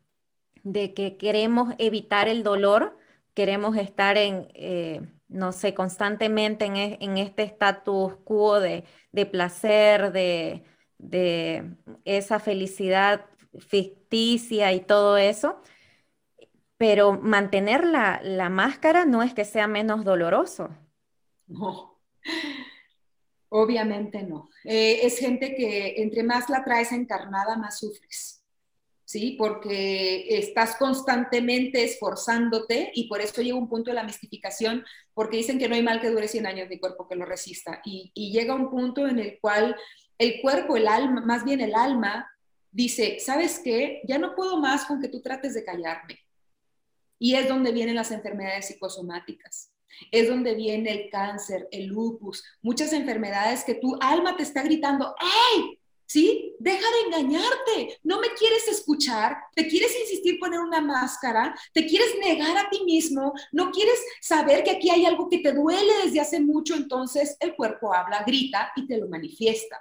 de 0.62 0.94
que 0.94 1.16
queremos 1.16 1.74
evitar 1.78 2.28
el 2.28 2.44
dolor 2.44 2.96
queremos 3.34 3.76
estar 3.76 4.16
en, 4.18 4.48
eh, 4.54 5.00
no 5.28 5.52
sé, 5.52 5.74
constantemente 5.74 6.66
en, 6.66 6.76
e, 6.76 7.22
este 7.22 7.44
status 7.44 8.16
quo 8.24 8.60
de, 8.60 8.84
placer, 9.30 10.12
de, 10.12 10.64
esa 12.04 12.38
felicidad 12.38 13.26
ficticia 13.58 14.72
y 14.72 14.80
todo 14.80 15.18
eso, 15.18 15.60
pero 16.76 17.12
mantener 17.12 17.84
la, 17.84 18.48
máscara 18.50 19.04
no 19.04 19.22
es 19.22 19.34
que 19.34 19.44
sea 19.44 19.66
menos 19.66 20.04
doloroso. 20.04 20.70
No, 21.46 22.00
obviamente 23.48 24.22
no. 24.22 24.48
Eh, 24.64 25.00
es 25.02 25.18
gente 25.18 25.54
que 25.54 26.02
entre 26.02 26.22
más 26.22 26.48
la 26.48 26.64
traes 26.64 26.92
encarnada, 26.92 27.56
más 27.56 27.78
sufres. 27.78 28.41
¿Sí? 29.12 29.36
Porque 29.38 30.24
estás 30.38 30.76
constantemente 30.76 31.84
esforzándote 31.84 32.90
y 32.94 33.08
por 33.08 33.20
eso 33.20 33.42
llega 33.42 33.58
un 33.58 33.68
punto 33.68 33.90
de 33.90 33.94
la 33.94 34.04
mistificación, 34.04 34.86
porque 35.12 35.36
dicen 35.36 35.58
que 35.58 35.68
no 35.68 35.74
hay 35.74 35.82
mal 35.82 36.00
que 36.00 36.08
dure 36.08 36.28
100 36.28 36.46
años 36.46 36.68
ni 36.70 36.78
cuerpo 36.78 37.06
que 37.06 37.16
lo 37.16 37.26
resista. 37.26 37.82
Y, 37.84 38.10
y 38.14 38.32
llega 38.32 38.54
un 38.54 38.70
punto 38.70 39.06
en 39.06 39.18
el 39.18 39.38
cual 39.38 39.76
el 40.16 40.40
cuerpo, 40.40 40.78
el 40.78 40.88
alma, 40.88 41.20
más 41.20 41.44
bien 41.44 41.60
el 41.60 41.74
alma, 41.74 42.26
dice, 42.70 43.18
¿sabes 43.20 43.60
qué? 43.62 44.00
Ya 44.08 44.16
no 44.16 44.34
puedo 44.34 44.58
más 44.58 44.86
con 44.86 44.98
que 44.98 45.08
tú 45.08 45.20
trates 45.20 45.52
de 45.52 45.64
callarme. 45.64 46.18
Y 47.18 47.34
es 47.34 47.46
donde 47.48 47.70
vienen 47.70 47.96
las 47.96 48.12
enfermedades 48.12 48.68
psicosomáticas. 48.68 49.74
Es 50.10 50.26
donde 50.26 50.54
viene 50.54 50.90
el 50.90 51.10
cáncer, 51.10 51.68
el 51.70 51.88
lupus, 51.88 52.42
muchas 52.62 52.94
enfermedades 52.94 53.62
que 53.62 53.74
tu 53.74 53.94
alma 54.00 54.38
te 54.38 54.42
está 54.42 54.62
gritando, 54.62 55.14
¡ay! 55.18 55.81
¿Sí? 56.12 56.54
Deja 56.58 56.84
de 56.90 57.00
engañarte, 57.06 57.98
no 58.02 58.20
me 58.20 58.28
quieres 58.38 58.68
escuchar, 58.68 59.34
te 59.54 59.66
quieres 59.66 59.98
insistir 59.98 60.38
poner 60.38 60.60
una 60.60 60.82
máscara, 60.82 61.54
te 61.72 61.86
quieres 61.86 62.18
negar 62.20 62.54
a 62.58 62.68
ti 62.68 62.84
mismo, 62.84 63.32
no 63.50 63.70
quieres 63.70 63.98
saber 64.20 64.62
que 64.62 64.72
aquí 64.72 64.90
hay 64.90 65.06
algo 65.06 65.30
que 65.30 65.38
te 65.38 65.54
duele 65.54 65.90
desde 66.04 66.20
hace 66.20 66.38
mucho, 66.38 66.74
entonces 66.74 67.38
el 67.40 67.56
cuerpo 67.56 67.94
habla, 67.94 68.24
grita 68.26 68.72
y 68.76 68.86
te 68.86 68.98
lo 68.98 69.08
manifiesta. 69.08 69.80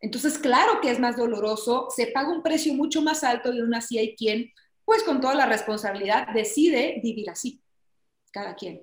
Entonces, 0.00 0.38
claro 0.38 0.80
que 0.80 0.90
es 0.90 0.98
más 0.98 1.18
doloroso, 1.18 1.88
se 1.94 2.06
paga 2.06 2.30
un 2.30 2.42
precio 2.42 2.72
mucho 2.72 3.02
más 3.02 3.22
alto 3.22 3.52
y 3.52 3.60
aún 3.60 3.74
así 3.74 3.98
hay 3.98 4.16
quien, 4.16 4.50
pues 4.82 5.02
con 5.02 5.20
toda 5.20 5.34
la 5.34 5.44
responsabilidad, 5.44 6.28
decide 6.32 7.00
vivir 7.02 7.28
así, 7.28 7.60
cada 8.32 8.54
quien. 8.54 8.80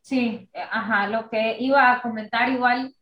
Sí, 0.00 0.48
ajá, 0.54 1.08
lo 1.08 1.28
que 1.28 1.58
iba 1.60 1.92
a 1.92 2.00
comentar 2.00 2.48
igual 2.48 2.94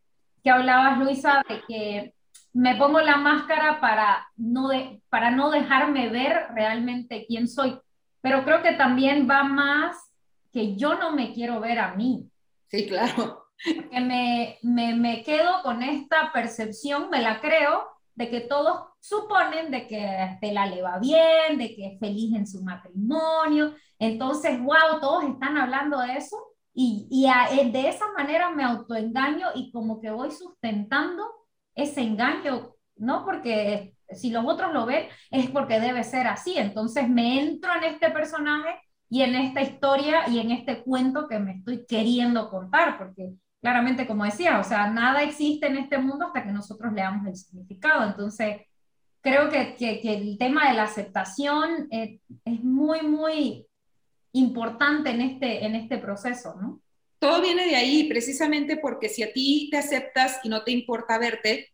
que 0.42 0.50
hablabas, 0.50 0.98
Luisa, 0.98 1.44
de 1.48 1.62
que 1.68 2.15
me 2.56 2.74
pongo 2.76 3.00
la 3.02 3.18
máscara 3.18 3.82
para 3.82 4.26
no, 4.36 4.70
para 5.10 5.30
no 5.30 5.50
dejarme 5.50 6.08
ver 6.08 6.46
realmente 6.54 7.26
quién 7.28 7.48
soy. 7.48 7.78
Pero 8.22 8.44
creo 8.44 8.62
que 8.62 8.72
también 8.72 9.28
va 9.28 9.44
más 9.44 10.10
que 10.50 10.74
yo 10.74 10.94
no 10.94 11.12
me 11.12 11.34
quiero 11.34 11.60
ver 11.60 11.78
a 11.78 11.94
mí. 11.94 12.30
Sí, 12.68 12.88
claro. 12.88 13.44
Que 13.90 14.00
me, 14.00 14.58
me, 14.62 14.94
me 14.94 15.22
quedo 15.22 15.62
con 15.62 15.82
esta 15.82 16.32
percepción, 16.32 17.10
me 17.10 17.20
la 17.20 17.40
creo, 17.40 17.88
de 18.14 18.30
que 18.30 18.40
todos 18.40 18.88
suponen 19.00 19.70
de 19.70 19.86
que 19.86 20.24
Estela 20.24 20.64
le 20.66 20.80
va 20.80 20.98
bien, 20.98 21.58
de 21.58 21.74
que 21.74 21.86
es 21.88 22.00
feliz 22.00 22.34
en 22.34 22.46
su 22.46 22.62
matrimonio. 22.62 23.74
Entonces, 23.98 24.58
wow, 24.62 24.98
todos 25.00 25.24
están 25.24 25.58
hablando 25.58 25.98
de 26.00 26.16
eso 26.16 26.36
y, 26.72 27.06
y 27.10 27.70
de 27.70 27.88
esa 27.88 28.06
manera 28.16 28.50
me 28.50 28.64
autoengaño 28.64 29.48
y 29.54 29.70
como 29.70 30.00
que 30.00 30.10
voy 30.10 30.30
sustentando 30.30 31.36
ese 31.76 32.00
engaño, 32.00 32.74
¿no? 32.96 33.24
Porque 33.24 33.94
si 34.10 34.30
los 34.30 34.44
otros 34.44 34.72
lo 34.72 34.86
ven, 34.86 35.06
es 35.30 35.50
porque 35.50 35.78
debe 35.78 36.02
ser 36.02 36.26
así. 36.26 36.54
Entonces 36.56 37.08
me 37.08 37.40
entro 37.40 37.70
en 37.76 37.84
este 37.84 38.10
personaje 38.10 38.80
y 39.08 39.22
en 39.22 39.36
esta 39.36 39.62
historia 39.62 40.28
y 40.28 40.40
en 40.40 40.50
este 40.50 40.82
cuento 40.82 41.28
que 41.28 41.38
me 41.38 41.52
estoy 41.52 41.86
queriendo 41.86 42.50
contar, 42.50 42.98
porque 42.98 43.34
claramente, 43.60 44.06
como 44.06 44.24
decía, 44.24 44.58
o 44.58 44.64
sea, 44.64 44.90
nada 44.90 45.22
existe 45.22 45.66
en 45.66 45.76
este 45.76 45.98
mundo 45.98 46.26
hasta 46.26 46.42
que 46.42 46.52
nosotros 46.52 46.92
leamos 46.92 47.26
el 47.26 47.36
significado. 47.36 48.04
Entonces, 48.08 48.62
creo 49.20 49.48
que, 49.48 49.76
que, 49.76 50.14
el 50.14 50.38
tema 50.38 50.68
de 50.68 50.74
la 50.74 50.84
aceptación 50.84 51.88
es, 51.90 52.20
es 52.44 52.64
muy, 52.64 53.02
muy 53.02 53.66
importante 54.32 55.10
en 55.10 55.20
este, 55.20 55.64
en 55.64 55.74
este 55.74 55.98
proceso, 55.98 56.54
¿no? 56.60 56.80
Todo 57.18 57.42
viene 57.42 57.66
de 57.66 57.76
ahí, 57.76 58.04
precisamente 58.08 58.76
porque 58.76 59.08
si 59.08 59.22
a 59.22 59.32
ti 59.32 59.68
te 59.70 59.78
aceptas 59.78 60.40
y 60.44 60.48
no 60.48 60.64
te 60.64 60.72
importa 60.72 61.18
verte, 61.18 61.70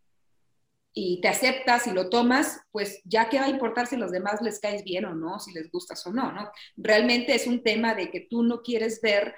y 0.95 1.21
te 1.21 1.29
aceptas 1.29 1.87
y 1.87 1.91
lo 1.93 2.11
tomas, 2.11 2.61
pues 2.71 3.01
ya 3.05 3.29
qué 3.29 3.39
va 3.39 3.47
a 3.47 3.51
importar 3.51 3.87
si 3.87 3.97
los 3.97 4.11
demás 4.11 4.43
les 4.43 4.61
caes 4.61 4.85
bien 4.85 5.07
o 5.07 5.15
no, 5.15 5.39
si 5.39 5.53
les 5.53 5.71
gustas 5.71 6.07
o 6.07 6.13
no, 6.13 6.33
¿no? 6.33 6.51
Realmente 6.77 7.35
es 7.35 7.47
un 7.47 7.63
tema 7.63 7.95
de 7.95 8.11
que 8.11 8.21
tú 8.21 8.43
no 8.43 8.63
quieres 8.63 9.01
ver 9.01 9.35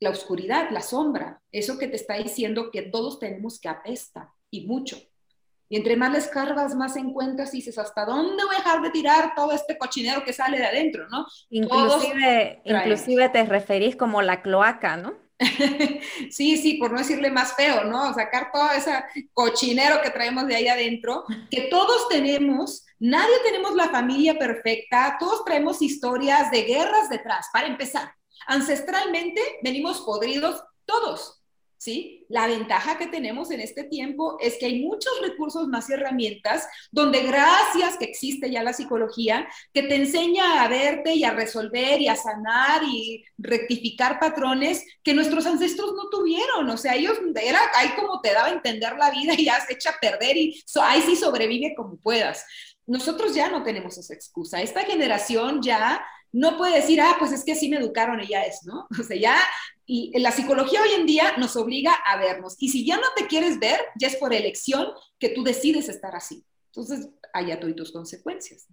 la 0.00 0.10
oscuridad, 0.10 0.70
la 0.70 0.82
sombra, 0.82 1.40
eso 1.52 1.78
que 1.78 1.88
te 1.88 1.96
está 1.96 2.14
diciendo 2.14 2.70
que 2.72 2.82
todos 2.82 3.18
tenemos 3.20 3.60
que 3.60 3.68
apesta 3.68 4.32
y 4.50 4.66
mucho. 4.66 4.98
Y 5.68 5.76
entre 5.76 5.96
más 5.96 6.12
les 6.12 6.28
cargas, 6.28 6.74
más 6.74 6.96
encuentras 6.96 7.52
y 7.52 7.58
dices, 7.58 7.78
¿hasta 7.78 8.04
dónde 8.04 8.42
voy 8.44 8.54
a 8.54 8.58
dejar 8.58 8.82
de 8.82 8.90
tirar 8.90 9.34
todo 9.36 9.52
este 9.52 9.76
cochinero 9.76 10.24
que 10.24 10.32
sale 10.32 10.58
de 10.58 10.66
adentro, 10.66 11.08
no? 11.10 11.26
Inclusive, 11.50 12.62
inclusive 12.64 13.28
te 13.28 13.44
referís 13.44 13.94
como 13.94 14.22
la 14.22 14.40
cloaca, 14.40 14.96
¿no? 14.96 15.27
sí, 16.30 16.56
sí, 16.56 16.74
por 16.74 16.90
no 16.92 16.98
decirle 16.98 17.30
más 17.30 17.54
feo, 17.54 17.84
¿no? 17.84 18.12
Sacar 18.14 18.50
todo 18.52 18.70
ese 18.72 18.92
cochinero 19.32 20.00
que 20.02 20.10
traemos 20.10 20.46
de 20.46 20.56
ahí 20.56 20.68
adentro, 20.68 21.24
que 21.50 21.62
todos 21.70 22.08
tenemos, 22.08 22.84
nadie 22.98 23.34
tenemos 23.44 23.74
la 23.74 23.88
familia 23.88 24.38
perfecta, 24.38 25.16
todos 25.18 25.44
traemos 25.44 25.80
historias 25.80 26.50
de 26.50 26.62
guerras 26.62 27.08
detrás, 27.08 27.46
para 27.52 27.68
empezar. 27.68 28.12
Ancestralmente 28.46 29.40
venimos 29.62 30.00
podridos 30.00 30.62
todos, 30.84 31.37
¿sí? 31.78 32.26
La 32.28 32.46
ventaja 32.46 32.98
que 32.98 33.06
tenemos 33.06 33.50
en 33.50 33.60
este 33.60 33.84
tiempo 33.84 34.36
es 34.40 34.58
que 34.58 34.66
hay 34.66 34.82
muchos 34.82 35.12
recursos 35.22 35.68
más 35.68 35.88
herramientas 35.88 36.68
donde 36.90 37.22
gracias 37.22 37.96
que 37.96 38.04
existe 38.04 38.50
ya 38.50 38.62
la 38.62 38.72
psicología, 38.72 39.48
que 39.72 39.84
te 39.84 39.94
enseña 39.94 40.62
a 40.62 40.68
verte 40.68 41.14
y 41.14 41.24
a 41.24 41.32
resolver 41.32 42.00
y 42.00 42.08
a 42.08 42.16
sanar 42.16 42.82
y 42.84 43.24
rectificar 43.38 44.18
patrones 44.18 44.84
que 45.02 45.14
nuestros 45.14 45.46
ancestros 45.46 45.92
no 45.94 46.10
tuvieron. 46.10 46.68
O 46.68 46.76
sea, 46.76 46.96
ellos 46.96 47.18
era 47.40 47.60
ahí 47.76 47.90
como 47.96 48.20
te 48.20 48.32
daba 48.32 48.48
a 48.48 48.52
entender 48.52 48.96
la 48.98 49.10
vida 49.10 49.34
y 49.36 49.44
ya 49.44 49.64
se 49.64 49.74
echa 49.74 49.90
a 49.90 50.00
perder 50.00 50.36
y 50.36 50.62
ahí 50.82 51.00
sí 51.02 51.16
sobrevive 51.16 51.74
como 51.76 51.96
puedas. 51.96 52.44
Nosotros 52.86 53.34
ya 53.34 53.50
no 53.50 53.62
tenemos 53.62 53.98
esa 53.98 54.14
excusa. 54.14 54.62
Esta 54.62 54.80
generación 54.82 55.62
ya 55.62 56.04
no 56.32 56.56
puede 56.56 56.76
decir, 56.76 57.00
ah, 57.00 57.16
pues 57.18 57.32
es 57.32 57.44
que 57.44 57.52
así 57.52 57.68
me 57.68 57.78
educaron 57.78 58.20
y 58.20 58.28
ya 58.28 58.42
es, 58.42 58.60
¿no? 58.64 58.86
O 58.98 59.02
sea, 59.02 59.16
ya, 59.16 59.36
y 59.86 60.18
la 60.18 60.32
psicología 60.32 60.82
hoy 60.82 61.00
en 61.00 61.06
día 61.06 61.36
nos 61.38 61.56
obliga 61.56 61.94
a 61.94 62.18
vernos. 62.18 62.56
Y 62.58 62.68
si 62.68 62.84
ya 62.84 62.96
no 62.96 63.06
te 63.16 63.26
quieres 63.26 63.58
ver, 63.58 63.80
ya 63.98 64.08
es 64.08 64.16
por 64.16 64.34
elección 64.34 64.88
que 65.18 65.30
tú 65.30 65.42
decides 65.42 65.88
estar 65.88 66.14
así. 66.14 66.44
Entonces, 66.66 67.08
allá 67.32 67.58
tú 67.58 67.68
y 67.68 67.74
tus 67.74 67.92
consecuencias. 67.92 68.66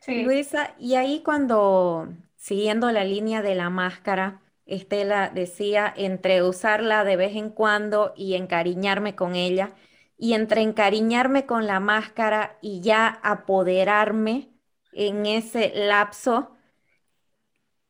Sí. 0.00 0.22
Luisa, 0.22 0.74
y 0.78 0.94
ahí 0.94 1.22
cuando, 1.22 2.08
siguiendo 2.36 2.90
la 2.90 3.04
línea 3.04 3.42
de 3.42 3.54
la 3.54 3.70
máscara, 3.70 4.42
Estela 4.66 5.30
decía 5.30 5.92
entre 5.96 6.42
usarla 6.42 7.04
de 7.04 7.16
vez 7.16 7.36
en 7.36 7.50
cuando 7.50 8.12
y 8.16 8.34
encariñarme 8.34 9.14
con 9.14 9.36
ella, 9.36 9.74
y 10.18 10.32
entre 10.32 10.62
encariñarme 10.62 11.46
con 11.46 11.66
la 11.66 11.78
máscara 11.78 12.58
y 12.62 12.80
ya 12.80 13.20
apoderarme 13.22 14.50
en 14.92 15.26
ese 15.26 15.72
lapso, 15.74 16.55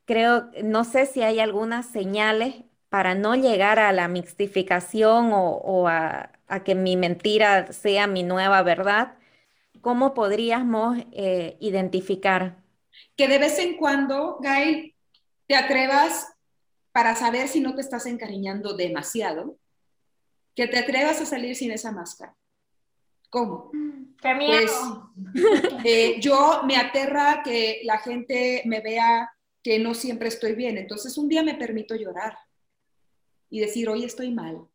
creo, 0.06 0.50
no 0.62 0.84
sé 0.84 1.04
si 1.04 1.22
hay 1.22 1.40
algunas 1.40 1.86
señales 1.86 2.54
para 2.88 3.14
no 3.14 3.34
llegar 3.34 3.78
a 3.78 3.92
la 3.92 4.08
mixtificación 4.08 5.30
o, 5.32 5.88
a, 5.88 6.30
que 6.64 6.74
mi 6.74 6.96
mentira 6.96 7.72
sea 7.72 8.06
mi 8.06 8.22
nueva 8.22 8.62
verdad. 8.62 9.18
¿Cómo 9.82 10.14
podríamos 10.14 10.96
eh, 11.12 11.58
identificar? 11.60 12.62
Que 13.16 13.28
de 13.28 13.38
vez 13.38 13.58
en 13.58 13.76
cuando, 13.76 14.38
Gail, 14.40 14.94
te 15.46 15.56
atrevas 15.56 16.32
para 16.92 17.14
saber 17.14 17.48
si 17.48 17.60
no 17.60 17.74
te 17.74 17.82
estás 17.82 18.06
encariñando 18.06 18.74
demasiado, 18.74 19.58
que 20.54 20.66
te 20.66 20.78
atrevas 20.78 21.20
a 21.20 21.26
salir 21.26 21.54
sin 21.54 21.72
esa 21.72 21.92
máscara. 21.92 22.34
¿Cómo? 23.28 23.70
¡Qué 24.22 24.34
miedo! 24.34 25.12
Pues, 25.14 25.64
eh, 25.84 26.20
yo 26.20 26.62
me 26.64 26.76
aterra 26.76 27.42
que 27.44 27.82
la 27.84 27.98
gente 27.98 28.62
me 28.64 28.80
vea 28.80 29.30
que 29.66 29.80
no 29.80 29.94
siempre 29.94 30.28
estoy 30.28 30.54
bien. 30.54 30.78
Entonces 30.78 31.18
un 31.18 31.28
día 31.28 31.42
me 31.42 31.56
permito 31.56 31.96
llorar 31.96 32.38
y 33.50 33.58
decir, 33.58 33.88
hoy 33.88 34.04
estoy 34.04 34.30
mal. 34.30 34.68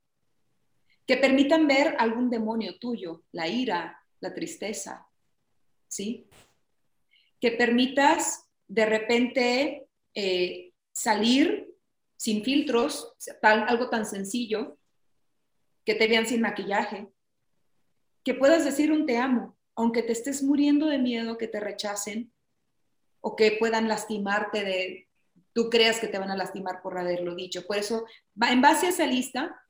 Que 1.08 1.16
permitan 1.16 1.66
ver 1.66 1.96
algún 1.98 2.30
demonio 2.30 2.78
tuyo, 2.78 3.24
la 3.32 3.48
ira, 3.48 4.04
la 4.20 4.34
tristeza, 4.34 5.08
¿sí? 5.88 6.28
Que 7.40 7.52
permitas 7.52 8.50
de 8.68 8.86
repente 8.86 9.88
eh, 10.14 10.74
salir 10.92 11.74
sin 12.18 12.44
filtros, 12.44 13.16
algo 13.42 13.90
tan 13.90 14.06
sencillo, 14.06 14.78
que 15.86 15.96
te 15.96 16.08
vean 16.10 16.28
sin 16.28 16.42
maquillaje, 16.42 17.08
que 18.26 18.34
puedas 18.34 18.66
decir 18.66 18.92
un 18.92 19.06
te 19.06 19.18
amo, 19.18 19.58
aunque 19.74 20.04
te 20.04 20.12
estés 20.12 20.44
muriendo 20.44 20.88
de 20.88 21.00
miedo 21.00 21.38
que 21.38 21.48
te 21.48 21.62
rechacen 21.62 22.34
o 23.22 23.36
que 23.36 23.54
puedan 23.54 23.88
lastimarte 23.88 24.64
de, 24.64 25.08
tú 25.54 25.70
creas 25.70 26.00
que 26.00 26.08
te 26.08 26.20
van 26.20 26.32
a 26.32 26.36
lastimar 26.36 26.82
por 26.82 26.98
haberlo 26.98 27.36
dicho. 27.36 27.66
Por 27.66 27.78
eso, 27.78 28.06
en 28.42 28.62
base 28.62 28.88
a 28.88 28.90
esa 28.90 29.06
lista, 29.06 29.62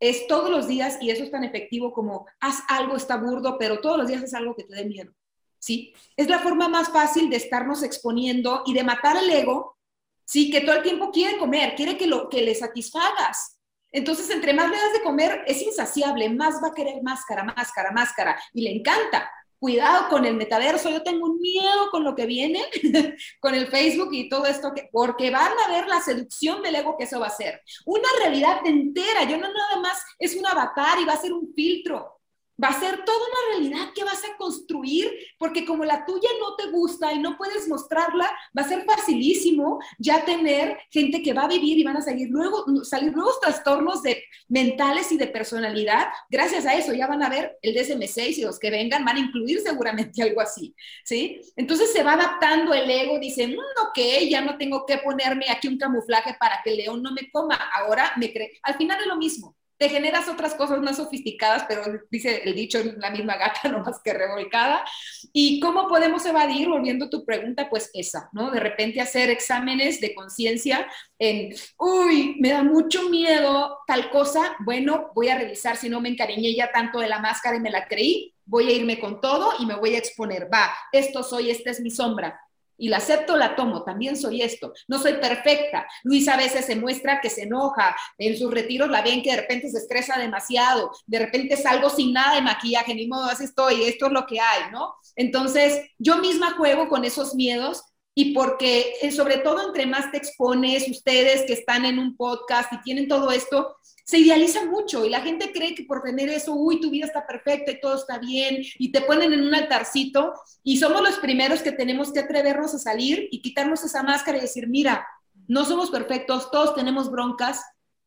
es 0.00 0.26
todos 0.26 0.50
los 0.50 0.66
días, 0.66 0.98
y 1.00 1.10
eso 1.10 1.22
es 1.22 1.30
tan 1.30 1.44
efectivo 1.44 1.92
como, 1.92 2.26
haz 2.40 2.62
algo, 2.68 2.96
está 2.96 3.16
burdo, 3.16 3.56
pero 3.58 3.80
todos 3.80 3.98
los 3.98 4.08
días 4.08 4.22
es 4.22 4.34
algo 4.34 4.56
que 4.56 4.64
te 4.64 4.74
dé 4.74 4.84
miedo. 4.84 5.12
¿Sí? 5.58 5.94
Es 6.16 6.28
la 6.28 6.40
forma 6.40 6.68
más 6.68 6.88
fácil 6.88 7.30
de 7.30 7.36
estarnos 7.36 7.84
exponiendo 7.84 8.64
y 8.66 8.74
de 8.74 8.82
matar 8.82 9.16
al 9.16 9.30
ego, 9.30 9.78
¿sí? 10.24 10.50
Que 10.50 10.62
todo 10.62 10.74
el 10.74 10.82
tiempo 10.82 11.12
quiere 11.12 11.38
comer, 11.38 11.76
quiere 11.76 11.96
que, 11.96 12.08
lo, 12.08 12.28
que 12.28 12.42
le 12.42 12.52
satisfagas. 12.52 13.60
Entonces, 13.92 14.28
entre 14.30 14.54
más 14.54 14.68
le 14.70 14.76
das 14.76 14.92
de 14.94 15.02
comer, 15.02 15.44
es 15.46 15.62
insaciable, 15.62 16.28
más 16.30 16.60
va 16.60 16.68
a 16.68 16.74
querer 16.74 17.00
máscara, 17.02 17.44
máscara, 17.44 17.92
máscara, 17.92 18.42
y 18.52 18.62
le 18.62 18.72
encanta. 18.72 19.30
Cuidado 19.62 20.08
con 20.08 20.24
el 20.24 20.34
metaverso, 20.34 20.90
yo 20.90 21.04
tengo 21.04 21.24
un 21.24 21.38
miedo 21.40 21.88
con 21.92 22.02
lo 22.02 22.16
que 22.16 22.26
viene, 22.26 22.64
con 23.38 23.54
el 23.54 23.68
Facebook 23.68 24.08
y 24.10 24.28
todo 24.28 24.44
esto, 24.46 24.72
que, 24.74 24.88
porque 24.90 25.30
van 25.30 25.52
a 25.52 25.70
ver 25.70 25.86
la 25.86 26.00
seducción 26.00 26.60
del 26.62 26.74
ego 26.74 26.96
que 26.98 27.04
eso 27.04 27.20
va 27.20 27.28
a 27.28 27.30
ser. 27.30 27.62
Una 27.86 28.08
realidad 28.18 28.56
entera, 28.64 29.22
yo 29.22 29.38
no 29.38 29.46
nada 29.52 29.80
más 29.80 30.02
es 30.18 30.34
un 30.34 30.44
avatar 30.44 30.98
y 30.98 31.04
va 31.04 31.12
a 31.12 31.20
ser 31.20 31.32
un 31.32 31.54
filtro 31.54 32.21
va 32.62 32.68
a 32.68 32.80
ser 32.80 33.04
toda 33.04 33.18
una 33.18 33.58
realidad 33.58 33.92
que 33.94 34.04
vas 34.04 34.22
a 34.24 34.36
construir, 34.36 35.10
porque 35.38 35.64
como 35.64 35.84
la 35.84 36.04
tuya 36.04 36.28
no 36.40 36.56
te 36.56 36.70
gusta 36.70 37.12
y 37.12 37.18
no 37.18 37.36
puedes 37.36 37.68
mostrarla, 37.68 38.30
va 38.56 38.62
a 38.62 38.68
ser 38.68 38.84
facilísimo 38.84 39.78
ya 39.98 40.24
tener 40.24 40.78
gente 40.90 41.22
que 41.22 41.32
va 41.32 41.42
a 41.42 41.48
vivir 41.48 41.78
y 41.78 41.84
van 41.84 41.96
a 41.96 42.02
salir 42.02 42.28
luego, 42.30 42.64
salir 42.84 43.14
nuevos 43.14 43.40
trastornos 43.40 44.02
de, 44.02 44.22
mentales 44.48 45.10
y 45.12 45.16
de 45.16 45.26
personalidad. 45.28 46.08
Gracias 46.28 46.66
a 46.66 46.74
eso 46.74 46.92
ya 46.92 47.06
van 47.06 47.22
a 47.22 47.28
ver 47.28 47.58
el 47.62 47.74
DSM-6 47.74 48.38
y 48.38 48.42
los 48.42 48.58
que 48.58 48.70
vengan 48.70 49.04
van 49.04 49.16
a 49.16 49.20
incluir 49.20 49.60
seguramente 49.60 50.22
algo 50.22 50.40
así, 50.40 50.74
¿sí? 51.04 51.40
Entonces 51.56 51.92
se 51.92 52.02
va 52.02 52.12
adaptando 52.12 52.74
el 52.74 52.88
ego, 52.90 53.18
dice, 53.18 53.48
no, 53.48 53.62
mm, 53.62 53.88
ok, 53.88 54.28
ya 54.28 54.40
no 54.42 54.58
tengo 54.58 54.84
que 54.86 54.98
ponerme 54.98 55.46
aquí 55.50 55.68
un 55.68 55.78
camuflaje 55.78 56.36
para 56.38 56.60
que 56.62 56.70
el 56.70 56.76
león 56.76 57.02
no 57.02 57.12
me 57.12 57.30
coma, 57.30 57.58
ahora 57.74 58.12
me 58.16 58.32
cree. 58.32 58.52
Al 58.62 58.74
final 58.74 59.00
es 59.00 59.06
lo 59.06 59.16
mismo 59.16 59.56
te 59.82 59.88
generas 59.88 60.28
otras 60.28 60.54
cosas 60.54 60.80
más 60.80 60.98
sofisticadas, 60.98 61.64
pero 61.68 61.82
dice 62.08 62.42
el 62.44 62.54
dicho, 62.54 62.78
la 62.98 63.10
misma 63.10 63.36
gata, 63.36 63.68
no 63.68 63.80
más 63.80 64.00
que 64.00 64.12
revolcada. 64.12 64.84
¿Y 65.32 65.58
cómo 65.58 65.88
podemos 65.88 66.24
evadir, 66.24 66.68
volviendo 66.68 67.06
a 67.06 67.10
tu 67.10 67.24
pregunta? 67.24 67.68
Pues 67.68 67.90
esa, 67.92 68.30
¿no? 68.32 68.52
De 68.52 68.60
repente 68.60 69.00
hacer 69.00 69.28
exámenes 69.28 70.00
de 70.00 70.14
conciencia 70.14 70.86
en, 71.18 71.52
uy, 71.80 72.36
me 72.38 72.50
da 72.50 72.62
mucho 72.62 73.08
miedo 73.08 73.78
tal 73.84 74.08
cosa, 74.10 74.54
bueno, 74.60 75.10
voy 75.16 75.30
a 75.30 75.38
revisar 75.38 75.76
si 75.76 75.88
no 75.88 76.00
me 76.00 76.10
encariñé 76.10 76.54
ya 76.54 76.70
tanto 76.70 77.00
de 77.00 77.08
la 77.08 77.18
máscara 77.18 77.56
y 77.56 77.60
me 77.60 77.70
la 77.70 77.88
creí, 77.88 78.32
voy 78.44 78.68
a 78.68 78.76
irme 78.76 79.00
con 79.00 79.20
todo 79.20 79.54
y 79.58 79.66
me 79.66 79.74
voy 79.74 79.96
a 79.96 79.98
exponer, 79.98 80.48
va, 80.52 80.72
esto 80.92 81.24
soy, 81.24 81.50
esta 81.50 81.72
es 81.72 81.80
mi 81.80 81.90
sombra, 81.90 82.40
y 82.82 82.88
la 82.88 82.96
acepto, 82.96 83.36
la 83.36 83.54
tomo, 83.54 83.84
también 83.84 84.16
soy 84.16 84.42
esto, 84.42 84.72
no 84.88 84.98
soy 84.98 85.12
perfecta. 85.14 85.86
Luisa 86.02 86.34
a 86.34 86.36
veces 86.36 86.66
se 86.66 86.74
muestra 86.74 87.20
que 87.20 87.30
se 87.30 87.44
enoja, 87.44 87.94
en 88.18 88.36
sus 88.36 88.52
retiros 88.52 88.90
la 88.90 89.02
ven 89.02 89.22
que 89.22 89.30
de 89.30 89.36
repente 89.36 89.70
se 89.70 89.78
estresa 89.78 90.18
demasiado, 90.18 90.90
de 91.06 91.20
repente 91.20 91.56
salgo 91.56 91.90
sin 91.90 92.12
nada 92.12 92.34
de 92.34 92.42
maquillaje, 92.42 92.92
ni 92.92 93.06
modo, 93.06 93.26
así 93.26 93.44
estoy, 93.44 93.84
esto 93.84 94.06
es 94.06 94.12
lo 94.12 94.26
que 94.26 94.40
hay, 94.40 94.72
¿no? 94.72 94.96
Entonces, 95.14 95.80
yo 95.96 96.18
misma 96.18 96.56
juego 96.56 96.88
con 96.88 97.04
esos 97.04 97.36
miedos 97.36 97.84
y 98.14 98.34
porque 98.34 98.94
eh, 99.00 99.10
sobre 99.10 99.38
todo 99.38 99.66
entre 99.66 99.86
más 99.86 100.10
te 100.10 100.18
expones, 100.18 100.88
ustedes 100.88 101.44
que 101.46 101.54
están 101.54 101.84
en 101.84 101.98
un 101.98 102.16
podcast 102.16 102.72
y 102.72 102.80
tienen 102.82 103.08
todo 103.08 103.30
esto, 103.30 103.76
se 104.04 104.18
idealiza 104.18 104.66
mucho 104.66 105.04
y 105.04 105.10
la 105.10 105.20
gente 105.20 105.52
cree 105.52 105.74
que 105.74 105.84
por 105.84 106.02
tener 106.02 106.28
eso, 106.28 106.54
uy, 106.54 106.80
tu 106.80 106.90
vida 106.90 107.06
está 107.06 107.26
perfecta 107.26 107.70
y 107.70 107.80
todo 107.80 107.96
está 107.96 108.18
bien 108.18 108.62
y 108.78 108.92
te 108.92 109.00
ponen 109.00 109.32
en 109.32 109.40
un 109.42 109.54
altarcito 109.54 110.34
y 110.62 110.78
somos 110.78 111.02
los 111.02 111.18
primeros 111.18 111.62
que 111.62 111.72
tenemos 111.72 112.12
que 112.12 112.20
atrevernos 112.20 112.74
a 112.74 112.78
salir 112.78 113.28
y 113.30 113.40
quitarnos 113.40 113.84
esa 113.84 114.02
máscara 114.02 114.38
y 114.38 114.42
decir, 114.42 114.68
mira, 114.68 115.06
no 115.48 115.64
somos 115.64 115.90
perfectos, 115.90 116.50
todos 116.50 116.74
tenemos 116.74 117.10
broncas, 117.10 117.62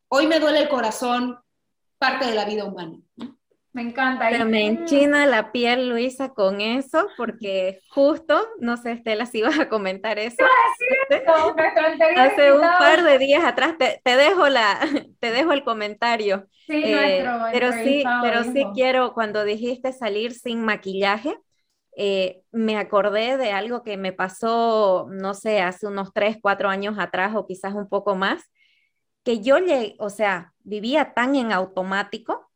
hoy 0.08 0.26
me 0.26 0.38
duele 0.38 0.60
el 0.60 0.68
corazón, 0.68 1.38
parte 1.98 2.26
de 2.26 2.34
la 2.34 2.44
vida 2.44 2.64
humana. 2.64 2.98
Me 3.76 3.82
encanta. 3.82 4.30
Se 4.30 4.42
me 4.46 4.66
enchina 4.68 5.26
la 5.26 5.52
piel, 5.52 5.90
Luisa, 5.90 6.30
con 6.30 6.62
eso, 6.62 7.08
porque 7.18 7.82
justo, 7.90 8.40
no 8.58 8.78
sé, 8.78 8.92
Estela, 8.92 9.26
si 9.26 9.42
vas 9.42 9.60
a 9.60 9.68
comentar 9.68 10.18
eso. 10.18 10.38
Hace 12.16 12.52
un 12.54 12.62
par 12.62 13.02
de 13.02 13.18
días 13.18 13.44
atrás, 13.44 13.74
te, 13.76 14.00
dejo, 14.16 14.48
la, 14.48 14.78
te 15.20 15.30
dejo 15.30 15.52
el 15.52 15.62
comentario. 15.62 16.46
Sí, 16.66 16.84
eh, 16.86 17.22
pero 17.52 17.70
sí, 17.72 18.02
pero 18.22 18.44
sí 18.44 18.64
quiero, 18.72 19.12
cuando 19.12 19.44
dijiste 19.44 19.92
salir 19.92 20.32
sin 20.32 20.64
maquillaje, 20.64 21.36
eh, 21.98 22.40
me 22.52 22.78
acordé 22.78 23.36
de 23.36 23.52
algo 23.52 23.82
que 23.82 23.98
me 23.98 24.14
pasó, 24.14 25.06
no 25.10 25.34
sé, 25.34 25.60
hace 25.60 25.86
unos 25.86 26.14
tres, 26.14 26.38
cuatro 26.40 26.70
años 26.70 26.98
atrás 26.98 27.34
o 27.34 27.46
quizás 27.46 27.74
un 27.74 27.90
poco 27.90 28.16
más, 28.16 28.42
que 29.22 29.40
yo, 29.40 29.56
o 29.98 30.08
sea, 30.08 30.54
vivía 30.60 31.12
tan 31.12 31.36
en 31.36 31.52
automático 31.52 32.46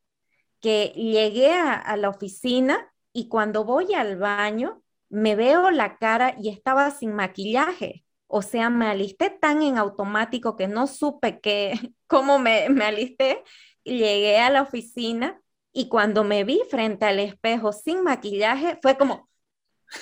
que 0.61 0.93
llegué 0.95 1.53
a, 1.53 1.97
la 1.97 2.09
oficina 2.09 2.93
y 3.13 3.29
cuando 3.29 3.65
voy 3.65 3.95
al 3.95 4.17
baño 4.17 4.83
me 5.09 5.35
veo 5.37 5.71
la 5.71 5.97
cara 5.97 6.37
y 6.39 6.49
estaba 6.49 6.91
sin 6.91 7.15
maquillaje. 7.15 8.05
O 8.27 8.43
sea, 8.43 8.71
me 8.71 8.87
alisté 8.87 9.31
tan 9.31 9.63
en 9.63 9.79
automático 9.79 10.57
que 10.57 10.69
no 10.69 10.87
supe 10.87 11.41
que, 11.41 11.73
cómo 12.07 12.39
me, 12.39 12.69
me 12.69 12.85
alisté. 12.85 13.43
Llegué 13.85 14.39
a 14.39 14.51
la 14.51 14.63
oficina 14.63 15.41
y 15.73 15.89
cuando 15.89 16.25
me 16.25 16.45
vi 16.45 16.61
frente 16.71 17.07
al 17.07 17.19
espejo 17.19 17.73
sin 17.73 18.03
maquillaje, 18.03 18.79
fue 18.83 18.97
como, 18.97 19.29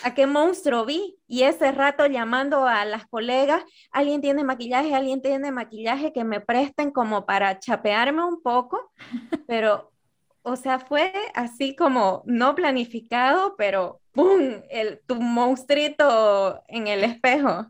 ¿a 0.02 0.14
qué 0.14 0.26
monstruo 0.26 0.84
vi? 0.84 1.18
Y 1.26 1.42
ese 1.42 1.72
rato 1.72 2.06
llamando 2.06 2.66
a 2.66 2.84
las 2.84 3.06
colegas, 3.06 3.62
alguien 3.90 4.20
tiene 4.20 4.44
maquillaje, 4.44 4.94
alguien 4.94 5.22
tiene 5.22 5.50
maquillaje 5.52 6.12
que 6.12 6.24
me 6.24 6.40
presten 6.40 6.90
como 6.90 7.26
para 7.26 7.58
chapearme 7.58 8.24
un 8.24 8.42
poco, 8.42 8.92
pero 9.46 9.90
o 10.48 10.56
sea, 10.56 10.78
fue 10.78 11.12
así 11.34 11.76
como 11.76 12.22
no 12.26 12.54
planificado, 12.54 13.54
pero 13.56 14.00
¡pum! 14.12 14.40
El, 14.70 15.00
tu 15.06 15.16
monstruito 15.16 16.62
en 16.68 16.86
el 16.86 17.04
espejo. 17.04 17.66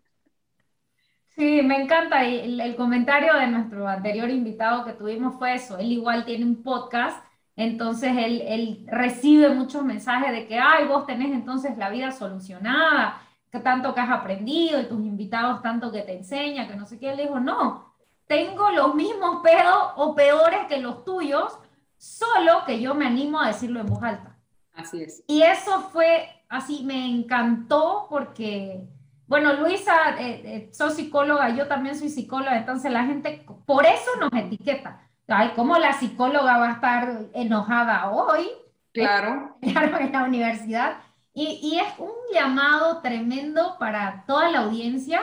Sí, 1.38 1.62
me 1.62 1.80
encanta. 1.80 2.24
Y 2.24 2.60
el, 2.60 2.76
comentario 2.76 3.34
de 3.34 3.46
nuestro 3.46 3.86
anterior 3.86 4.28
invitado 4.28 4.84
que 4.84 4.92
tuvimos 4.92 5.36
fue 5.38 5.54
eso. 5.54 5.78
Él 5.78 5.92
igual 5.92 6.24
tiene 6.24 6.44
un 6.44 6.62
podcast, 6.62 7.24
entonces 7.54 8.10
él, 8.16 8.42
él 8.46 8.86
recibe 8.88 9.48
muchos 9.50 9.84
mensajes 9.84 10.32
de 10.32 10.46
que, 10.46 10.58
ay, 10.58 10.86
vos 10.86 11.06
tenés 11.06 11.32
entonces 11.32 11.78
la 11.78 11.90
vida 11.90 12.10
solucionada. 12.12 13.22
que 13.52 13.60
tanto 13.60 13.94
que 13.94 14.00
has 14.00 14.10
aprendido 14.10 14.80
y 14.80 14.88
tus 14.88 15.00
invitados 15.00 15.62
tanto 15.62 15.90
que 15.92 16.02
te 16.02 16.16
enseñan, 16.16 16.68
que 16.68 16.76
no 16.76 16.86
sé 16.86 16.98
qué. 16.98 17.10
Él 17.10 17.18
dijo, 17.18 17.40
no, 17.40 17.94
tengo 18.26 18.70
los 18.70 18.94
mismos 18.94 19.40
pedos 19.42 19.92
o 19.96 20.14
peores 20.14 20.66
que 20.68 20.78
los 20.78 21.04
tuyos, 21.04 21.58
solo 21.98 22.64
que 22.64 22.80
yo 22.80 22.94
me 22.94 23.06
animo 23.06 23.40
a 23.40 23.48
decirlo 23.48 23.80
en 23.80 23.86
voz 23.86 24.02
alta. 24.02 24.36
Así 24.72 25.02
es. 25.02 25.22
Y 25.26 25.42
eso 25.42 25.90
fue 25.90 26.28
así, 26.48 26.84
me 26.84 27.06
encantó 27.06 28.06
porque, 28.08 28.88
bueno, 29.26 29.52
Luisa, 29.54 30.16
eh, 30.18 30.42
eh, 30.44 30.70
soy 30.72 30.92
psicóloga, 30.92 31.50
yo 31.50 31.66
también 31.66 31.98
soy 31.98 32.08
psicóloga, 32.08 32.56
entonces 32.56 32.90
la 32.90 33.04
gente 33.04 33.44
por 33.66 33.84
eso 33.84 34.10
nos 34.20 34.32
etiqueta. 34.32 35.02
Ay, 35.26 35.52
¿cómo 35.54 35.76
la 35.76 35.92
psicóloga 35.92 36.56
va 36.56 36.68
a 36.68 36.72
estar 36.72 37.26
enojada 37.34 38.10
hoy? 38.10 38.48
Claro. 38.92 39.56
Claro, 39.60 39.98
en 39.98 40.12
la 40.12 40.24
universidad. 40.24 40.98
Y, 41.34 41.60
y, 41.62 41.78
es 41.78 41.98
un 41.98 42.14
llamado 42.32 43.00
tremendo 43.00 43.76
para 43.78 44.24
toda 44.26 44.50
la 44.50 44.60
audiencia, 44.60 45.20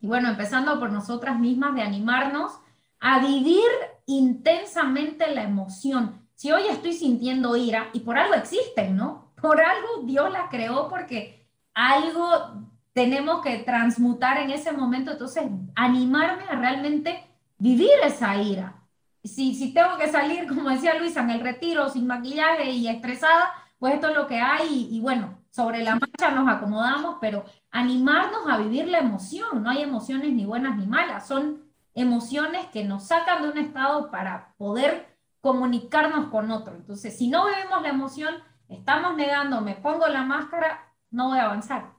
y 0.00 0.06
bueno, 0.06 0.30
empezando 0.30 0.78
por 0.78 0.92
nosotras 0.92 1.38
mismas, 1.38 1.74
de 1.74 1.82
animarnos 1.82 2.58
a 3.00 3.18
vivir 3.18 3.64
intensamente 4.06 5.34
la 5.34 5.42
emoción. 5.42 6.22
Si 6.34 6.52
hoy 6.52 6.62
estoy 6.68 6.92
sintiendo 6.92 7.56
ira, 7.56 7.88
y 7.92 8.00
por 8.00 8.18
algo 8.18 8.34
existen, 8.34 8.96
¿no? 8.96 9.32
Por 9.40 9.60
algo 9.60 10.02
Dios 10.04 10.30
la 10.32 10.48
creó 10.48 10.88
porque 10.88 11.48
algo 11.74 12.70
tenemos 12.92 13.42
que 13.42 13.58
transmutar 13.58 14.38
en 14.38 14.50
ese 14.50 14.72
momento, 14.72 15.12
entonces 15.12 15.44
animarme 15.74 16.44
a 16.44 16.56
realmente 16.56 17.26
vivir 17.58 17.90
esa 18.02 18.36
ira. 18.36 18.82
Si, 19.22 19.54
si 19.54 19.74
tengo 19.74 19.98
que 19.98 20.08
salir, 20.08 20.46
como 20.48 20.70
decía 20.70 20.94
Luisa, 20.94 21.20
en 21.20 21.30
el 21.30 21.40
retiro 21.40 21.90
sin 21.90 22.06
maquillaje 22.06 22.70
y 22.70 22.88
estresada, 22.88 23.50
pues 23.78 23.94
esto 23.94 24.08
es 24.08 24.14
lo 24.14 24.26
que 24.26 24.40
hay 24.40 24.88
y, 24.90 24.96
y 24.96 25.00
bueno, 25.00 25.38
sobre 25.50 25.82
la 25.82 25.96
marcha 25.96 26.30
nos 26.30 26.48
acomodamos, 26.48 27.16
pero 27.20 27.44
animarnos 27.70 28.48
a 28.48 28.58
vivir 28.58 28.88
la 28.88 28.98
emoción, 28.98 29.62
no 29.62 29.70
hay 29.70 29.82
emociones 29.82 30.32
ni 30.32 30.46
buenas 30.46 30.76
ni 30.76 30.86
malas, 30.86 31.26
son 31.26 31.65
emociones 31.96 32.66
que 32.66 32.84
nos 32.84 33.08
sacan 33.08 33.42
de 33.42 33.48
un 33.48 33.58
estado 33.58 34.10
para 34.10 34.54
poder 34.58 35.16
comunicarnos 35.40 36.28
con 36.28 36.50
otro. 36.50 36.76
Entonces, 36.76 37.16
si 37.16 37.28
no 37.28 37.46
vivimos 37.46 37.82
la 37.82 37.88
emoción, 37.88 38.34
estamos 38.68 39.16
negando, 39.16 39.62
me 39.62 39.74
pongo 39.74 40.06
la 40.06 40.22
máscara, 40.22 40.92
no 41.10 41.28
voy 41.28 41.38
a 41.38 41.46
avanzar. 41.46 41.94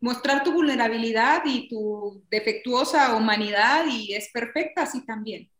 Mostrar 0.00 0.44
tu 0.44 0.52
vulnerabilidad 0.52 1.42
y 1.44 1.68
tu 1.68 2.22
defectuosa 2.30 3.16
humanidad 3.16 3.84
y 3.90 4.14
es 4.14 4.30
perfecta 4.32 4.82
así 4.82 5.04
también. 5.04 5.50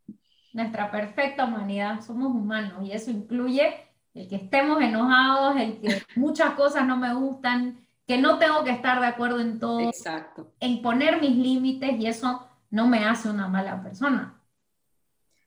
Nuestra 0.52 0.92
perfecta 0.92 1.46
humanidad, 1.46 2.02
somos 2.02 2.28
humanos 2.28 2.86
y 2.86 2.92
eso 2.92 3.10
incluye 3.10 3.74
el 4.14 4.28
que 4.28 4.36
estemos 4.36 4.80
enojados, 4.80 5.56
el 5.56 5.80
que 5.80 6.02
muchas 6.14 6.54
cosas 6.54 6.86
no 6.86 6.96
me 6.96 7.12
gustan, 7.14 7.83
que 8.06 8.18
no 8.18 8.38
tengo 8.38 8.64
que 8.64 8.70
estar 8.70 9.00
de 9.00 9.06
acuerdo 9.06 9.40
en 9.40 9.58
todo, 9.58 9.80
Exacto. 9.80 10.52
en 10.60 10.82
poner 10.82 11.20
mis 11.20 11.36
límites 11.36 11.98
y 11.98 12.06
eso 12.06 12.46
no 12.70 12.86
me 12.86 13.04
hace 13.04 13.30
una 13.30 13.48
mala 13.48 13.82
persona. 13.82 14.42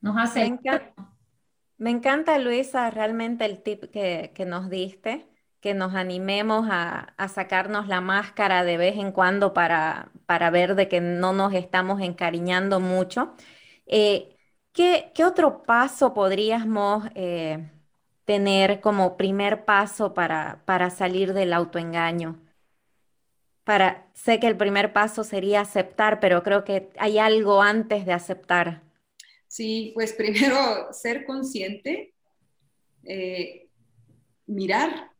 Nos 0.01 0.17
hace... 0.17 0.39
Me 0.39 0.45
encanta, 0.47 0.93
me 1.77 1.89
encanta 1.91 2.39
Luisa, 2.39 2.89
realmente 2.89 3.45
el 3.45 3.61
tip 3.61 3.91
que, 3.91 4.31
que 4.33 4.45
nos 4.45 4.69
diste, 4.69 5.27
que 5.59 5.73
nos 5.73 5.93
animemos 5.93 6.67
a, 6.69 7.13
a, 7.17 7.27
sacarnos 7.27 7.87
la 7.87 8.01
máscara 8.01 8.63
de 8.63 8.77
vez 8.77 8.97
en 8.97 9.11
cuando 9.11 9.53
para, 9.53 10.11
para 10.25 10.49
ver 10.49 10.75
de 10.75 10.87
que 10.87 11.01
no 11.01 11.33
nos 11.33 11.53
estamos 11.53 12.01
encariñando 12.01 12.79
mucho. 12.79 13.35
Eh, 13.85 14.35
¿qué, 14.71 15.11
¿qué, 15.13 15.25
otro 15.25 15.63
paso 15.63 16.13
podríamos... 16.13 17.05
Eh, 17.15 17.71
tener 18.27 18.81
como 18.81 19.15
primer 19.15 19.63
paso 19.63 20.13
para, 20.13 20.61
para 20.65 20.89
salir 20.89 21.33
del 21.33 21.53
autoengaño? 21.53 22.41
Para, 23.67 24.07
sé 24.13 24.39
que 24.39 24.47
el 24.47 24.55
primer 24.55 24.93
paso 24.93 25.25
sería 25.25 25.59
aceptar, 25.59 26.21
pero 26.21 26.41
creo 26.41 26.63
que 26.63 26.89
hay 26.97 27.17
algo 27.17 27.61
antes 27.61 28.05
de 28.05 28.13
aceptar. 28.13 28.81
Sí, 29.49 29.91
pues 29.93 30.13
primero 30.13 30.93
ser 30.93 31.25
consciente, 31.25 32.13
eh, 33.03 33.67
mirar. 34.45 35.11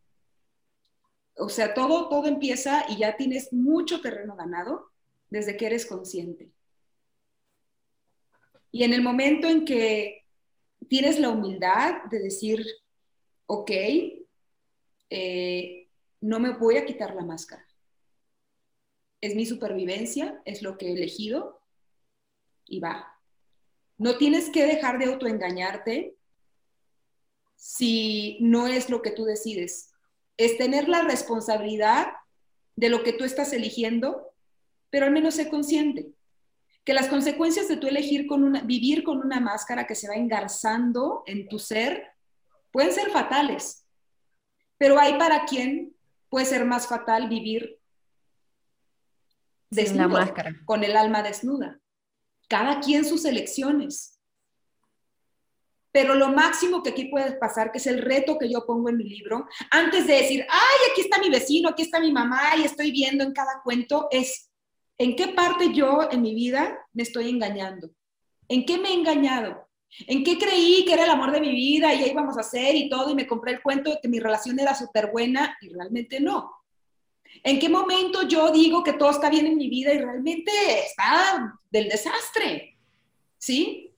O 1.36 1.50
sea, 1.50 1.74
todo, 1.74 2.08
todo 2.08 2.26
empieza 2.28 2.86
y 2.88 3.00
ya 3.00 3.18
tienes 3.18 3.52
mucho 3.52 4.00
terreno 4.00 4.38
ganado 4.38 4.92
desde 5.30 5.58
que 5.58 5.66
eres 5.66 5.86
consciente. 5.86 6.50
Y 8.72 8.86
en 8.86 8.94
el 8.94 9.02
momento 9.02 9.50
en 9.50 9.66
que 9.66 10.24
tienes 10.88 11.20
la 11.20 11.32
humildad 11.32 12.06
de 12.10 12.20
decir, 12.20 12.66
ok, 13.46 13.72
eh, 15.10 15.90
no 16.22 16.40
me 16.40 16.52
voy 16.52 16.78
a 16.78 16.86
quitar 16.86 17.14
la 17.14 17.26
máscara. 17.26 17.67
Es 19.22 19.36
mi 19.36 19.46
supervivencia, 19.46 20.42
es 20.46 20.62
lo 20.62 20.78
que 20.78 20.88
he 20.88 20.94
elegido 20.94 21.62
y 22.66 22.80
va. 22.80 23.16
No 23.98 24.18
tienes 24.18 24.50
que 24.50 24.66
dejar 24.66 25.00
de 25.00 25.06
autoengañarte 25.06 26.16
si 27.56 28.38
no 28.42 28.68
es 28.68 28.90
lo 28.90 29.02
que 29.02 29.12
tú 29.12 29.26
decides. 29.26 29.92
Es 30.38 30.58
tener 30.58 30.88
la 30.88 31.02
responsabilidad 31.02 32.14
de 32.76 32.90
lo 32.90 33.04
que 33.04 33.14
tú 33.14 33.24
estás 33.24 33.54
eligiendo, 33.54 34.34
pero 34.92 35.08
al 35.08 35.12
menos 35.12 35.36
sé 35.36 35.50
consciente 35.50 36.12
que 36.88 36.94
las 36.94 37.10
consecuencias 37.10 37.68
de 37.68 37.76
tu 37.76 37.88
elegir 37.88 38.28
con 38.28 38.46
una, 38.46 38.62
vivir 38.62 39.04
con 39.04 39.18
una 39.18 39.42
máscara 39.42 39.86
que 39.86 39.94
se 39.94 40.08
va 40.08 40.16
engarzando 40.16 41.22
en 41.26 41.50
tu 41.50 41.60
ser 41.60 42.14
pueden 42.72 42.94
ser 42.94 43.10
fatales, 43.10 43.86
pero 44.78 44.98
hay 44.98 45.18
para 45.18 45.44
quien 45.44 45.94
puede 46.30 46.46
ser 46.46 46.64
más 46.64 46.88
fatal 46.88 47.28
vivir 47.28 47.77
desnudo, 49.70 50.20
con 50.66 50.84
el 50.84 50.96
alma 50.96 51.24
desnuda. 51.24 51.80
Cada 52.48 52.80
quien 52.80 53.06
sus 53.06 53.26
elecciones. 53.26 54.20
Pero 55.92 56.16
lo 56.16 56.30
máximo 56.30 56.84
que 56.84 56.92
aquí 56.92 57.06
puede 57.06 57.34
pasar, 57.34 57.72
que 57.72 57.80
es 57.80 57.88
el 57.88 58.02
reto 58.02 58.38
que 58.38 58.50
yo 58.52 58.66
pongo 58.66 58.90
en 58.90 58.98
mi 58.98 59.06
libro, 59.06 59.48
antes 59.72 60.06
de 60.06 60.14
decir, 60.14 60.46
ay, 60.50 60.92
aquí 60.92 61.02
está 61.02 61.20
mi 61.20 61.30
vecino, 61.30 61.70
aquí 61.70 61.84
está 61.84 62.00
mi 62.00 62.12
mamá 62.12 62.56
y 62.58 62.64
estoy 62.64 62.92
viendo 62.92 63.24
en 63.24 63.34
cada 63.34 63.62
cuento, 63.64 64.08
es 64.12 64.52
en 64.98 65.16
qué 65.16 65.30
parte 65.30 65.74
yo 65.74 66.08
en 66.12 66.22
mi 66.22 66.34
vida 66.34 66.78
me 66.94 67.04
estoy 67.04 67.30
engañando. 67.30 67.90
¿En 68.48 68.66
qué 68.66 68.78
me 68.78 68.90
he 68.90 68.94
engañado? 68.94 69.68
¿En 70.06 70.24
qué 70.24 70.38
creí 70.38 70.86
que 70.86 70.94
era 70.94 71.06
el 71.06 71.10
amor 71.10 71.32
de 71.32 71.42
mi 71.42 71.52
vida 71.52 71.94
y 71.94 72.02
ya 72.02 72.08
íbamos 72.08 72.38
a 72.38 72.42
hacer 72.42 72.76
y 72.76 72.90
todo 72.90 73.10
y 73.10 73.16
me 73.16 73.28
compré 73.28 73.54
el 73.54 73.62
cuento 73.62 73.90
de 73.90 74.00
que 74.02 74.08
mi 74.08 74.20
relación 74.20 74.60
era 74.60 74.76
súper 74.76 75.12
buena 75.12 75.58
y 75.62 75.70
realmente 75.70 76.20
no? 76.20 76.52
¿En 77.44 77.60
qué 77.60 77.70
momento 77.70 78.24
yo 78.28 78.52
digo 78.52 78.84
que 78.84 78.94
todo 78.94 79.12
está 79.12 79.30
bien 79.30 79.46
en 79.46 79.58
mi 79.58 79.70
vida 79.70 79.94
y 79.94 80.00
realmente 80.00 80.52
está 80.86 81.60
del 81.70 81.90
desastre? 81.90 82.78
¿Sí? 83.38 83.94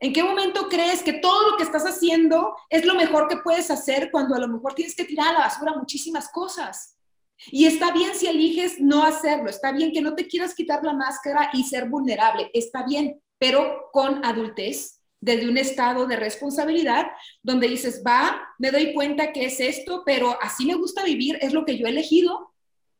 ¿En 0.00 0.12
qué 0.12 0.22
momento 0.22 0.68
crees 0.68 1.02
que 1.02 1.14
todo 1.14 1.50
lo 1.50 1.56
que 1.56 1.62
estás 1.62 1.84
haciendo 1.84 2.54
es 2.68 2.84
lo 2.84 2.94
mejor 2.94 3.28
que 3.28 3.38
puedes 3.38 3.70
hacer 3.70 4.10
cuando 4.10 4.34
a 4.34 4.38
lo 4.38 4.48
mejor 4.48 4.74
tienes 4.74 4.94
que 4.94 5.04
tirar 5.04 5.28
a 5.28 5.32
la 5.32 5.38
basura 5.40 5.74
muchísimas 5.76 6.28
cosas? 6.30 6.98
Y 7.46 7.66
está 7.66 7.92
bien 7.92 8.14
si 8.14 8.26
eliges 8.26 8.80
no 8.80 9.02
hacerlo, 9.02 9.50
está 9.50 9.72
bien 9.72 9.92
que 9.92 10.00
no 10.00 10.14
te 10.14 10.26
quieras 10.26 10.54
quitar 10.54 10.84
la 10.84 10.92
máscara 10.92 11.50
y 11.52 11.64
ser 11.64 11.88
vulnerable, 11.88 12.50
está 12.54 12.84
bien, 12.84 13.20
pero 13.38 13.90
con 13.92 14.24
adultez, 14.24 15.00
desde 15.20 15.48
un 15.48 15.56
estado 15.56 16.06
de 16.06 16.16
responsabilidad 16.16 17.06
donde 17.42 17.68
dices, 17.68 18.02
va, 18.06 18.42
me 18.58 18.70
doy 18.70 18.92
cuenta 18.92 19.32
que 19.32 19.46
es 19.46 19.58
esto, 19.58 20.02
pero 20.04 20.36
así 20.42 20.66
me 20.66 20.74
gusta 20.74 21.02
vivir, 21.02 21.38
es 21.40 21.54
lo 21.54 21.64
que 21.64 21.78
yo 21.78 21.86
he 21.86 21.90
elegido 21.90 22.53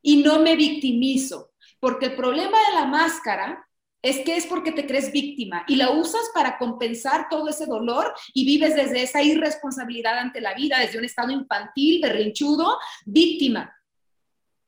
y 0.05 0.19
no 0.19 0.39
me 0.39 0.55
victimizo, 0.55 1.51
porque 1.81 2.07
el 2.07 2.15
problema 2.15 2.59
de 2.69 2.75
la 2.75 2.85
máscara 2.85 3.67
es 4.03 4.19
que 4.19 4.37
es 4.37 4.45
porque 4.45 4.71
te 4.71 4.87
crees 4.87 5.11
víctima 5.11 5.65
y 5.67 5.77
la 5.77 5.91
usas 5.93 6.31
para 6.35 6.59
compensar 6.59 7.27
todo 7.31 7.49
ese 7.49 7.65
dolor 7.65 8.13
y 8.35 8.45
vives 8.45 8.77
desde 8.77 9.03
esa 9.03 9.23
irresponsabilidad 9.23 10.19
ante 10.19 10.43
la 10.43 10.53
vida, 10.53 10.79
desde 10.79 10.99
un 10.99 11.07
estado 11.07 11.31
infantil, 11.31 12.03
berrinchudo, 12.03 12.79
víctima. 13.07 13.75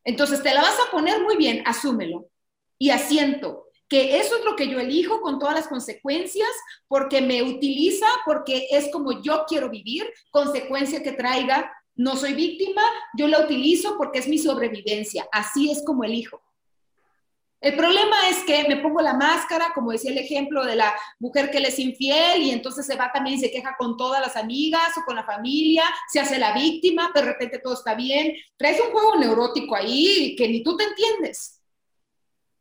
Entonces 0.05 0.43
te 0.43 0.55
la 0.55 0.63
vas 0.63 0.79
a 0.81 0.91
poner 0.91 1.23
muy 1.23 1.37
bien, 1.37 1.63
asúmelo 1.67 2.31
y 2.79 2.89
asiento, 2.89 3.67
que 3.89 4.19
eso 4.19 4.39
es 4.39 4.45
lo 4.47 4.57
que 4.57 4.69
yo 4.69 4.81
elijo 4.81 5.21
con 5.21 5.39
todas 5.39 5.55
las 5.55 5.69
consecuencias, 5.69 6.49
porque 6.89 7.21
me 7.21 7.43
utiliza, 7.43 8.07
porque 8.25 8.69
es 8.71 8.91
como 8.91 9.23
yo 9.23 9.45
quiero 9.47 9.69
vivir, 9.69 10.11
consecuencia 10.31 11.03
que 11.03 11.13
traiga, 11.13 11.71
no 11.97 12.17
soy 12.17 12.35
víctima, 12.35 12.83
yo 13.17 13.27
la 13.29 13.41
utilizo 13.41 13.97
porque 13.97 14.19
es 14.19 14.29
mi 14.29 14.39
sobrevivencia, 14.39 15.27
así 15.33 15.71
es 15.71 15.83
como 15.85 16.05
elijo. 16.05 16.43
El 17.61 17.75
problema 17.75 18.17
es 18.29 18.45
que 18.45 18.69
me 18.69 18.77
pongo 18.77 19.01
la 19.01 19.15
máscara, 19.15 19.73
como 19.75 19.91
decía 19.91 20.13
el 20.13 20.19
ejemplo 20.19 20.65
de 20.65 20.77
la 20.77 20.95
mujer 21.19 21.51
que 21.51 21.59
le 21.59 21.69
es 21.69 21.79
infiel 21.79 22.43
y 22.43 22.51
entonces 22.51 22.87
se 22.87 22.97
va 22.97 23.11
también 23.13 23.37
y 23.37 23.41
se 23.41 23.51
queja 23.51 23.75
con 23.79 23.97
todas 23.97 24.21
las 24.21 24.37
amigas 24.37 24.97
o 24.99 25.05
con 25.05 25.17
la 25.17 25.25
familia, 25.25 25.83
se 26.13 26.21
hace 26.21 26.39
la 26.39 26.53
víctima, 26.53 27.11
pero 27.13 27.27
de 27.27 27.33
repente 27.33 27.59
todo 27.59 27.75
está 27.75 27.95
bien. 27.95 28.37
Traes 28.57 28.81
un 28.81 28.93
juego 28.93 29.17
neurótico 29.17 29.75
ahí 29.75 30.37
que 30.37 30.49
ni 30.49 30.63
tú 30.63 30.77
te 30.77 30.85
entiendes. 30.85 31.63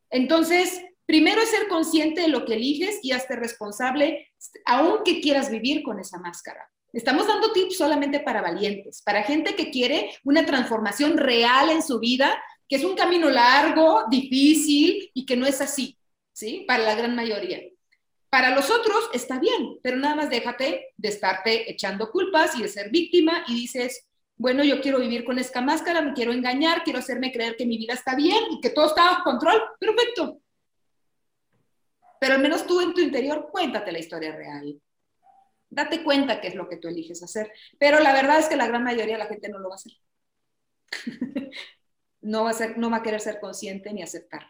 Entonces, 0.10 0.82
Primero 1.06 1.42
es 1.42 1.50
ser 1.50 1.68
consciente 1.68 2.22
de 2.22 2.30
lo 2.30 2.46
que 2.46 2.56
eliges 2.56 3.00
y 3.04 3.12
hazte 3.12 3.36
responsable, 3.36 4.32
aunque 4.66 5.22
quieras 5.22 5.52
vivir 5.52 5.84
con 5.84 6.00
esa 6.00 6.18
máscara. 6.18 6.68
Estamos 6.96 7.28
dando 7.28 7.52
tips 7.52 7.78
solamente 7.78 8.22
para 8.22 8.41
valientes, 8.41 9.02
para 9.02 9.22
gente 9.22 9.54
que 9.54 9.70
quiere 9.70 10.12
una 10.24 10.46
transformación 10.46 11.18
real 11.18 11.70
en 11.70 11.84
su 11.84 12.00
vida, 12.00 12.41
que 12.70 12.78
es 12.78 12.86
un 12.86 12.96
camino 12.96 13.30
largo, 13.30 14.06
difícil 14.10 15.12
y 15.14 15.26
que 15.26 15.36
no 15.36 15.46
es 15.46 15.60
así, 15.60 15.98
¿sí? 16.32 16.64
Para 16.66 16.86
la 16.86 16.96
gran 16.96 17.14
mayoría. 17.14 17.60
Para 18.30 18.56
los 18.56 18.72
otros 18.72 19.10
está 19.12 19.39
bien, 19.39 19.78
pero 19.84 19.98
nada 19.98 20.16
más 20.16 20.30
déjate 20.30 20.93
de 20.96 21.10
estarte 21.10 21.70
echando 21.70 22.10
culpas 22.12 22.56
y 22.58 22.62
de 22.62 22.70
ser 22.70 22.89
víctima 22.91 23.43
y 23.46 23.56
dices, 23.56 24.08
bueno, 24.38 24.64
yo 24.64 24.80
quiero 24.80 25.00
vivir 25.00 25.26
con 25.26 25.38
esta 25.38 25.60
máscara, 25.60 26.02
me 26.02 26.14
quiero 26.14 26.32
engañar, 26.32 26.86
quiero 26.86 27.00
hacerme 27.00 27.34
creer 27.34 27.58
que 27.58 27.66
mi 27.66 27.78
vida 27.78 27.93
está 27.93 28.16
bien 28.16 28.41
y 28.52 28.62
que 28.62 28.70
todo 28.70 28.88
está 28.88 29.04
bajo 29.04 29.24
control, 29.26 29.62
perfecto. 29.78 30.39
Pero 32.22 32.36
al 32.36 32.41
menos 32.41 32.66
tú 32.66 32.80
en 32.80 32.93
tu 32.93 33.02
interior 33.02 33.50
cuéntate 33.52 33.91
la 33.91 34.00
historia 34.00 34.34
real. 34.34 34.80
Date 35.76 36.06
cuenta 36.06 36.40
qué 36.40 36.48
es 36.48 36.56
lo 36.56 36.70
que 36.70 36.78
tú 36.78 36.88
eliges 36.88 37.22
hacer. 37.22 37.52
Pero 37.78 38.00
la 38.00 38.14
verdad 38.14 38.40
es 38.40 38.48
que 38.48 38.56
la 38.56 38.66
gran 38.66 38.84
mayoría 38.84 39.18
de 39.18 39.24
la 39.24 39.30
gente 39.30 39.50
no 39.50 39.60
lo 39.60 39.68
va 39.68 39.76
a 39.76 39.78
hacer. 39.78 39.92
no, 42.22 42.46
va 42.46 42.52
a 42.52 42.54
ser, 42.54 42.78
no 42.78 42.90
va 42.90 42.98
a 42.98 43.04
querer 43.04 43.20
ser 43.20 43.42
consciente 43.42 43.92
ni 43.92 44.02
aceptarlo. 44.02 44.48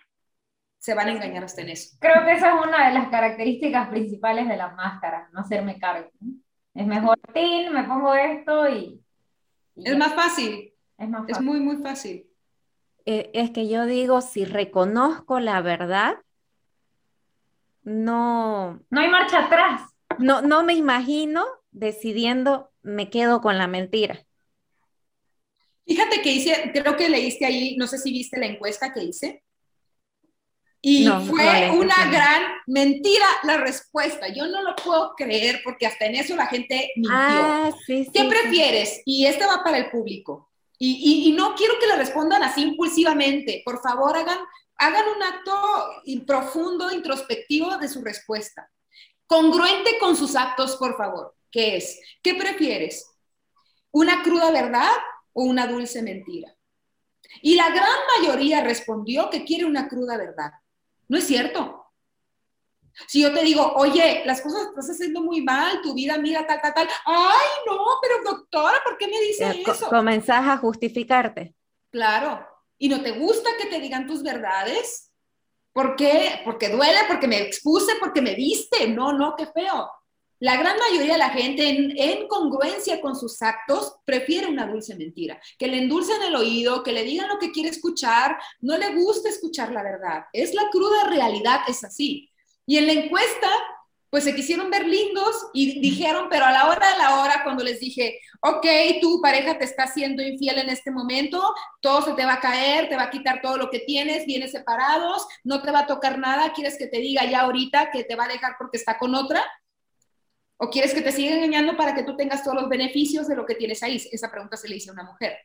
Se 0.78 0.94
van 0.94 1.08
a 1.08 1.14
engañar 1.14 1.44
hasta 1.44 1.64
en 1.64 1.70
eso. 1.70 1.98
Creo 2.00 2.24
que 2.26 2.34
esa 2.34 2.50
es 2.50 2.68
una 2.68 2.88
de 2.88 2.94
las 2.94 3.10
características 3.10 3.90
principales 3.90 4.48
de 4.48 4.56
la 4.56 4.70
máscara, 4.70 5.30
no 5.34 5.40
hacerme 5.40 5.80
cargo. 5.80 6.12
Es 6.76 6.86
mejor, 6.86 7.18
me 7.34 7.84
pongo 7.86 8.14
esto 8.14 8.70
y... 8.70 9.02
es 9.78 9.98
más 9.98 10.14
fácil. 10.14 10.74
Es 11.00 11.10
más 11.10 11.22
fácil. 11.22 11.36
Es 11.38 11.42
muy, 11.42 11.60
muy 11.60 11.78
fácil. 11.78 12.28
Eh, 13.06 13.32
es 13.34 13.50
que 13.50 13.68
yo 13.68 13.88
digo, 13.88 14.22
si 14.22 14.46
reconozco 14.46 15.40
la 15.40 15.62
verdad, 15.62 16.18
no... 17.82 18.80
No 18.92 19.02
hay 19.02 19.10
marcha 19.10 19.46
atrás. 19.46 19.95
No, 20.20 20.42
no 20.42 20.64
me 20.64 20.74
imagino 20.74 21.46
decidiendo, 21.72 22.72
me 22.82 23.10
quedo 23.10 23.42
con 23.42 23.58
la 23.58 23.68
mentira. 23.68 24.26
Fíjate 25.86 26.22
que 26.22 26.32
hice, 26.32 26.72
creo 26.74 26.98
que 26.98 27.10
leíste 27.10 27.46
ahí, 27.46 27.76
no 27.78 27.88
sé 27.88 27.98
si 27.98 28.12
viste 28.12 28.40
la 28.40 28.48
encuesta 28.48 28.92
que 28.94 29.04
hice. 29.04 29.44
Y 30.88 31.08
fue 31.28 31.72
una 31.72 32.12
gran 32.12 32.44
mentira 32.68 33.26
la 33.44 33.58
respuesta. 33.58 34.28
Yo 34.28 34.46
no 34.46 34.62
lo 34.62 34.76
puedo 34.76 35.14
creer 35.16 35.62
porque 35.64 35.88
hasta 35.88 36.06
en 36.06 36.16
eso 36.16 36.36
la 36.36 36.46
gente 36.46 36.92
mintió. 36.96 37.12
Ah, 37.12 37.72
¿Qué 37.88 38.26
prefieres? 38.30 39.02
Y 39.04 39.26
este 39.26 39.48
va 39.48 39.64
para 39.64 39.80
el 39.80 39.90
público. 39.90 40.52
Y, 40.78 41.28
y, 41.28 41.32
no 41.32 41.56
quiero 41.56 41.80
que 41.80 41.88
le 41.88 41.96
respondan 41.96 42.44
así 42.44 42.62
impulsivamente. 42.62 43.64
Por 43.66 43.82
favor, 43.82 44.16
hagan, 44.16 44.38
hagan 44.78 45.06
un 45.16 45.24
acto 45.24 46.24
profundo, 46.28 46.92
introspectivo 46.92 47.78
de 47.78 47.88
su 47.88 48.04
respuesta. 48.04 48.70
Congruente 49.28 49.98
con 50.00 50.16
sus 50.16 50.36
actos, 50.36 50.76
por 50.78 50.98
favor. 50.98 51.36
¿Qué 51.52 51.78
es? 51.78 52.00
¿Qué 52.22 52.36
prefieres? 52.36 53.10
¿Una 53.92 54.22
cruda 54.24 54.52
verdad 54.52 54.92
o 55.34 55.44
una 55.44 55.68
dulce 55.68 56.02
mentira? 56.02 56.56
Y 57.42 57.56
la 57.56 57.70
gran 57.70 57.98
mayoría 58.20 58.64
respondió 58.64 59.30
que 59.30 59.46
quiere 59.46 59.66
una 59.66 59.88
cruda 59.88 60.18
verdad. 60.18 60.52
No 61.08 61.18
es 61.18 61.26
cierto. 61.26 61.86
Si 63.08 63.22
yo 63.22 63.34
te 63.34 63.44
digo, 63.44 63.74
oye, 63.76 64.24
las 64.26 64.42
cosas 64.42 64.68
estás 64.68 64.90
haciendo 64.90 65.22
muy 65.22 65.42
mal, 65.42 65.82
tu 65.82 65.94
vida, 65.94 66.18
mira, 66.18 66.48
tal, 66.48 66.62
tal, 66.62 66.74
tal. 66.74 66.88
Ay, 67.06 67.48
no, 67.68 67.78
pero 68.02 68.24
doctora, 68.24 68.82
¿por 68.84 68.98
qué 68.98 69.08
me 69.08 69.20
dice 69.20 69.64
eso? 69.68 69.90
Comenzás 69.90 70.48
a 70.48 70.58
justificarte. 70.58 71.56
Claro. 71.90 72.46
¿Y 72.78 72.90
no 72.90 73.02
te 73.02 73.12
gusta 73.12 73.50
que 73.62 73.68
te 73.68 73.80
digan 73.80 74.08
tus 74.08 74.24
verdades? 74.24 75.12
¿Por 75.76 75.98
qué? 75.98 76.40
Porque 76.46 76.70
duele, 76.70 77.00
porque 77.06 77.28
me 77.28 77.38
expuse, 77.38 77.98
porque 78.00 78.22
me 78.22 78.34
viste. 78.34 78.88
No, 78.88 79.12
no, 79.12 79.36
qué 79.36 79.46
feo. 79.48 79.92
La 80.40 80.56
gran 80.56 80.78
mayoría 80.80 81.14
de 81.14 81.20
la 81.20 81.32
gente, 81.32 81.68
en, 81.68 82.30
congruencia 82.30 83.02
con 83.02 83.14
sus 83.14 83.42
actos, 83.42 83.98
prefiere 84.06 84.48
una 84.48 84.68
dulce 84.68 84.96
mentira. 84.96 85.38
Que 85.60 85.68
le 85.68 85.80
endulcen 85.80 86.22
el 86.22 86.34
oído, 86.34 86.82
que 86.82 86.94
le 86.94 87.04
digan 87.04 87.28
lo 87.28 87.40
que 87.40 87.52
quiere 87.52 87.68
escuchar, 87.68 88.38
no 88.62 88.78
le 88.78 88.96
gusta 88.96 89.28
escuchar 89.28 89.74
la 89.74 89.84
verdad. 89.84 90.24
Es 90.32 90.54
la 90.54 90.70
cruda 90.72 91.10
realidad, 91.10 91.60
es 91.68 91.84
así. 91.84 92.32
Y 92.66 92.78
en 92.78 92.88
la 92.88 92.94
encuesta, 92.94 93.50
pues 94.16 94.24
se 94.24 94.34
quisieron 94.34 94.70
ver 94.70 94.88
lindos 94.88 95.50
y 95.54 95.82
dijeron, 95.82 96.28
pero 96.30 96.46
a 96.46 96.52
la 96.54 96.70
hora 96.70 96.90
de 96.90 96.98
la 97.00 97.20
hora, 97.20 97.42
cuando 97.44 97.66
les 97.66 97.82
dije, 97.82 98.22
ok, 98.40 98.66
tu 99.02 99.20
pareja 99.20 99.58
te 99.58 99.66
está 99.66 99.88
siendo 99.88 100.24
infiel 100.24 100.58
en 100.60 100.70
este 100.70 100.90
momento, 100.90 101.44
todo 101.82 102.02
se 102.02 102.14
te 102.14 102.24
va 102.24 102.36
a 102.36 102.40
caer, 102.40 102.88
te 102.88 102.96
va 102.96 103.04
a 103.04 103.10
quitar 103.10 103.42
todo 103.42 103.58
lo 103.58 103.70
que 103.70 103.80
tienes, 103.80 104.26
vienes 104.26 104.54
separados, 104.54 105.28
no 105.44 105.62
te 105.62 105.70
va 105.70 105.80
a 105.80 105.88
tocar 105.88 106.18
nada, 106.18 106.54
quieres 106.54 106.78
que 106.78 106.88
te 106.88 107.00
diga 107.00 107.30
ya 107.30 107.42
ahorita 107.42 107.92
que 107.92 108.06
te 108.06 108.16
va 108.16 108.24
a 108.24 108.30
dejar 108.30 108.56
porque 108.58 108.78
está 108.78 108.98
con 108.98 109.14
otra. 109.16 109.44
¿O 110.56 110.70
quieres 110.70 110.94
que 110.94 111.02
te 111.02 111.12
siga 111.12 111.36
engañando 111.36 111.76
para 111.76 111.94
que 111.94 112.04
tú 112.04 112.16
tengas 112.16 112.42
todos 112.42 112.56
los 112.56 112.70
beneficios 112.70 113.28
de 113.28 113.36
lo 113.36 113.46
que 113.46 113.56
tienes 113.56 113.84
ahí? 113.84 114.02
Esa 114.14 114.32
pregunta 114.32 114.56
se 114.56 114.70
le 114.70 114.78
hizo 114.78 114.92
a 114.92 114.94
una 114.94 115.04
mujer. 115.04 115.40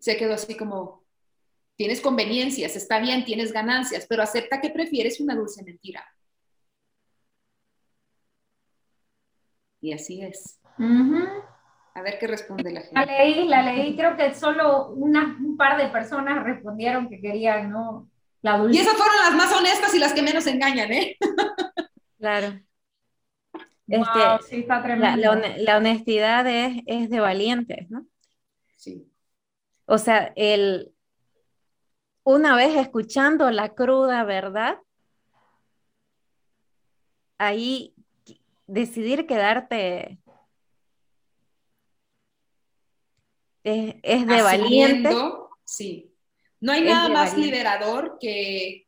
Se 0.00 0.18
quedó 0.18 0.34
así 0.34 0.54
como, 0.54 1.02
tienes 1.76 2.02
conveniencias, 2.02 2.76
está 2.76 2.98
bien, 2.98 3.24
tienes 3.24 3.52
ganancias, 3.52 4.04
pero 4.06 4.22
acepta 4.22 4.60
que 4.60 4.68
prefieres 4.68 5.18
una 5.18 5.34
dulce 5.34 5.62
mentira. 5.62 6.04
Y 9.80 9.92
así 9.92 10.22
es. 10.22 10.60
A 11.94 12.02
ver 12.02 12.18
qué 12.18 12.26
responde 12.26 12.72
la 12.72 12.80
gente. 12.82 12.94
La 12.94 13.06
leí, 13.06 13.48
la 13.48 13.62
leí, 13.62 13.96
creo 13.96 14.16
que 14.16 14.34
solo 14.34 14.90
un 14.90 15.56
par 15.56 15.78
de 15.78 15.88
personas 15.88 16.44
respondieron 16.44 17.08
que 17.08 17.20
querían, 17.20 17.70
¿no? 17.70 18.10
La 18.42 18.58
dulce. 18.58 18.76
Y 18.76 18.80
esas 18.80 18.94
fueron 18.94 19.16
las 19.16 19.34
más 19.34 19.52
honestas 19.52 19.94
y 19.94 19.98
las 19.98 20.12
que 20.12 20.22
menos 20.22 20.46
engañan, 20.46 20.92
¿eh? 20.92 21.16
Claro. 22.18 22.58
Es 23.88 24.06
que 24.48 24.66
la, 24.96 25.76
honestidad 25.76 26.46
es, 26.46 26.82
es, 26.86 27.08
de 27.08 27.20
valientes, 27.20 27.88
¿no? 27.88 28.06
Sí. 28.74 29.08
O 29.84 29.98
sea, 29.98 30.32
el, 30.34 30.92
una 32.24 32.56
vez 32.56 32.74
escuchando 32.76 33.50
la 33.52 33.74
cruda 33.74 34.24
verdad, 34.24 34.78
ahí 37.38 37.94
decidir 38.66 39.26
quedarte 39.26 40.18
es, 43.62 43.94
es 44.02 44.26
de 44.26 44.42
valiente. 44.42 45.10
Sí. 45.64 46.12
No 46.60 46.72
hay 46.72 46.82
nada 46.82 47.08
más 47.08 47.36
liberador 47.36 48.18
que 48.20 48.86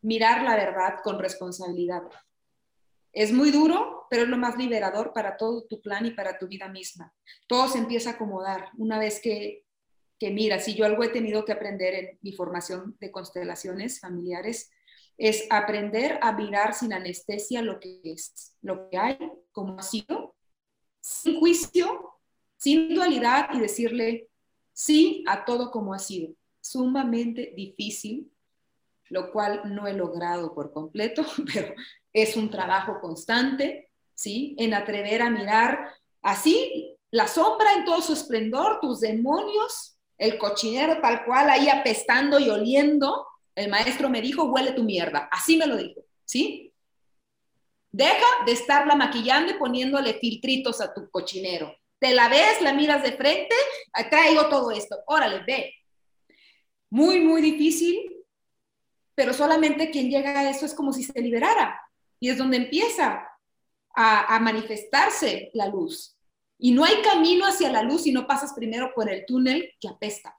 mirar 0.00 0.42
la 0.42 0.56
verdad 0.56 0.98
con 1.02 1.18
responsabilidad. 1.18 2.02
Es 3.12 3.32
muy 3.32 3.50
duro, 3.50 4.06
pero 4.08 4.22
es 4.22 4.28
lo 4.28 4.38
más 4.38 4.56
liberador 4.56 5.12
para 5.12 5.36
todo 5.36 5.64
tu 5.66 5.82
plan 5.82 6.06
y 6.06 6.12
para 6.12 6.38
tu 6.38 6.46
vida 6.46 6.68
misma. 6.68 7.12
Todo 7.46 7.68
se 7.68 7.78
empieza 7.78 8.10
a 8.10 8.12
acomodar 8.14 8.70
una 8.78 8.98
vez 8.98 9.20
que, 9.20 9.64
que 10.18 10.30
mira, 10.30 10.58
si 10.58 10.74
yo 10.74 10.86
algo 10.86 11.04
he 11.04 11.08
tenido 11.08 11.44
que 11.44 11.52
aprender 11.52 11.94
en 11.94 12.18
mi 12.22 12.32
formación 12.32 12.96
de 13.00 13.10
constelaciones 13.10 14.00
familiares, 14.00 14.70
es 15.16 15.46
aprender 15.50 16.18
a 16.22 16.32
mirar 16.32 16.74
sin 16.74 16.92
anestesia 16.92 17.62
lo 17.62 17.78
que 17.78 18.00
es, 18.04 18.56
lo 18.62 18.88
que 18.88 18.98
hay, 18.98 19.18
como 19.52 19.78
ha 19.78 19.82
sido, 19.82 20.34
sin 21.00 21.38
juicio, 21.38 22.12
sin 22.56 22.94
dualidad 22.94 23.50
y 23.52 23.60
decirle 23.60 24.28
sí 24.72 25.24
a 25.26 25.44
todo 25.44 25.70
como 25.70 25.94
ha 25.94 25.98
sido. 25.98 26.34
Sumamente 26.60 27.52
difícil, 27.56 28.32
lo 29.08 29.32
cual 29.32 29.74
no 29.74 29.86
he 29.86 29.92
logrado 29.92 30.54
por 30.54 30.72
completo, 30.72 31.24
pero 31.52 31.74
es 32.12 32.36
un 32.36 32.50
trabajo 32.50 33.00
constante, 33.00 33.90
¿sí? 34.14 34.54
En 34.58 34.74
atrever 34.74 35.22
a 35.22 35.30
mirar 35.30 35.92
así 36.22 36.96
la 37.10 37.28
sombra 37.28 37.74
en 37.74 37.84
todo 37.84 38.00
su 38.00 38.14
esplendor, 38.14 38.80
tus 38.80 39.00
demonios, 39.00 39.98
el 40.16 40.38
cochinero 40.38 41.00
tal 41.00 41.24
cual 41.24 41.50
ahí 41.50 41.68
apestando 41.68 42.38
y 42.38 42.48
oliendo. 42.48 43.26
El 43.54 43.70
maestro 43.70 44.08
me 44.08 44.20
dijo, 44.20 44.44
huele 44.44 44.72
tu 44.72 44.82
mierda. 44.82 45.28
Así 45.30 45.56
me 45.56 45.66
lo 45.66 45.76
dijo, 45.76 46.00
¿sí? 46.24 46.72
Deja 47.90 48.26
de 48.46 48.52
estarla 48.52 48.94
maquillando 48.94 49.52
y 49.52 49.58
poniéndole 49.58 50.14
filtritos 50.14 50.80
a 50.80 50.94
tu 50.94 51.10
cochinero. 51.10 51.76
Te 51.98 52.14
la 52.14 52.28
ves, 52.28 52.60
la 52.62 52.72
miras 52.72 53.02
de 53.02 53.12
frente, 53.12 53.54
traigo 54.10 54.48
todo 54.48 54.70
esto. 54.70 54.96
Órale, 55.06 55.44
ve. 55.46 55.74
Muy, 56.90 57.20
muy 57.20 57.40
difícil, 57.42 58.24
pero 59.14 59.32
solamente 59.32 59.90
quien 59.90 60.10
llega 60.10 60.40
a 60.40 60.50
eso 60.50 60.66
es 60.66 60.74
como 60.74 60.92
si 60.92 61.04
se 61.04 61.20
liberara. 61.20 61.80
Y 62.18 62.30
es 62.30 62.38
donde 62.38 62.56
empieza 62.56 63.28
a, 63.94 64.38
manifestarse 64.40 65.50
la 65.54 65.68
luz. 65.68 66.16
Y 66.58 66.72
no 66.72 66.84
hay 66.84 67.02
camino 67.02 67.46
hacia 67.46 67.70
la 67.70 67.82
luz 67.82 68.04
si 68.04 68.12
no 68.12 68.26
pasas 68.26 68.52
primero 68.54 68.92
por 68.94 69.10
el 69.10 69.26
túnel 69.26 69.72
que 69.80 69.88
apesta. 69.88 70.36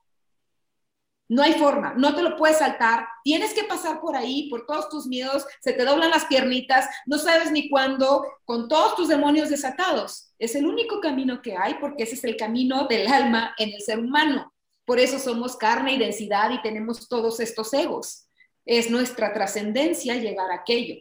No 1.29 1.41
hay 1.41 1.53
forma, 1.53 1.93
no 1.95 2.15
te 2.15 2.21
lo 2.21 2.35
puedes 2.35 2.57
saltar, 2.57 3.07
tienes 3.23 3.53
que 3.53 3.63
pasar 3.63 4.01
por 4.01 4.15
ahí, 4.15 4.49
por 4.49 4.65
todos 4.65 4.89
tus 4.89 5.07
miedos, 5.07 5.45
se 5.61 5.73
te 5.73 5.85
doblan 5.85 6.11
las 6.11 6.25
piernitas, 6.25 6.87
no 7.05 7.17
sabes 7.17 7.51
ni 7.51 7.69
cuándo, 7.69 8.25
con 8.45 8.67
todos 8.67 8.95
tus 8.95 9.07
demonios 9.07 9.49
desatados. 9.49 10.33
Es 10.37 10.55
el 10.55 10.65
único 10.67 10.99
camino 10.99 11.41
que 11.41 11.55
hay 11.55 11.75
porque 11.75 12.03
ese 12.03 12.15
es 12.15 12.23
el 12.23 12.35
camino 12.35 12.87
del 12.87 13.07
alma 13.07 13.55
en 13.57 13.69
el 13.69 13.81
ser 13.81 13.99
humano. 13.99 14.53
Por 14.85 14.99
eso 14.99 15.17
somos 15.17 15.55
carne 15.55 15.93
y 15.93 15.97
densidad 15.97 16.51
y 16.51 16.61
tenemos 16.61 17.07
todos 17.07 17.39
estos 17.39 17.73
egos. 17.73 18.27
Es 18.65 18.89
nuestra 18.89 19.33
trascendencia 19.33 20.15
llegar 20.15 20.51
a 20.51 20.55
aquello 20.55 20.95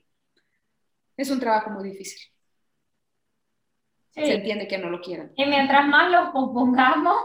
es 1.17 1.31
un 1.31 1.41
trabajo 1.41 1.71
muy 1.71 1.91
difícil. 1.91 2.32
Se 4.15 4.35
entiende 4.35 4.69
que 4.69 4.77
no 4.77 4.91
lo 4.91 5.01
quieran. 5.01 5.33
Y 5.37 5.47
mientras 5.47 5.89
más 5.89 6.11
lo 6.11 6.33
compongamos, 6.33 7.17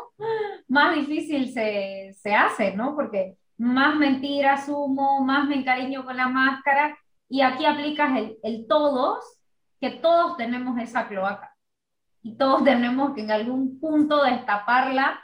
más 0.70 0.96
difícil 0.96 1.52
se, 1.52 2.34
hace, 2.34 2.76
¿no? 2.76 2.96
Porque 2.96 3.36
más 3.58 3.96
mentira 3.98 4.54
asumo, 4.54 5.22
más 5.24 5.48
me 5.48 5.56
encariño 5.56 6.06
con 6.06 6.16
la 6.16 6.30
máscara. 6.30 6.98
Y 7.28 7.42
aquí 7.42 7.66
aplicas 7.66 8.18
el, 8.18 8.38
el 8.42 8.68
todos, 8.68 9.42
que 9.82 9.90
todos 9.90 10.38
tenemos 10.38 10.80
esa 10.80 11.10
cloaca. 11.10 11.54
Y 12.22 12.38
todos 12.38 12.64
tenemos 12.64 13.14
que 13.14 13.22
en 13.22 13.32
algún 13.32 13.80
punto 13.82 14.24
destaparla, 14.24 15.22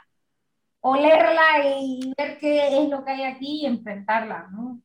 olerla 0.80 1.42
y 1.80 2.12
ver 2.16 2.38
qué 2.38 2.82
es 2.82 2.90
lo 2.90 3.04
que 3.04 3.12
hay 3.12 3.22
aquí 3.22 3.62
y 3.62 3.66
enfrentarla, 3.66 4.48
¿no? 4.52 4.80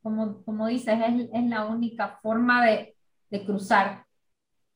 Como, 0.00 0.42
como 0.44 0.66
dices, 0.66 0.98
es, 0.98 1.28
es 1.30 1.44
la 1.44 1.66
única 1.66 2.18
forma 2.22 2.64
de, 2.64 2.96
de 3.28 3.44
cruzar, 3.44 4.06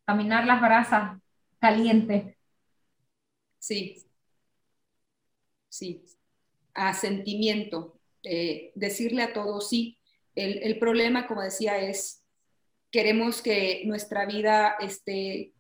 caminar 0.05 0.45
las 0.45 0.61
brasas 0.61 1.21
calientes. 1.61 2.37
Sí, 3.59 4.03
sí, 5.69 6.05
a 6.75 6.95
sentimiento, 6.95 8.01
eh, 8.23 8.73
decirle 8.75 9.23
a 9.23 9.33
todos 9.33 9.69
sí. 9.69 9.99
El, 10.35 10.63
el, 10.63 10.79
problema, 10.79 11.27
como 11.27 11.43
decía, 11.43 11.79
es 11.79 12.25
queremos 12.91 13.43
que 13.43 13.83
nuestra 13.87 14.27
vida 14.27 14.77
esté 14.81 15.55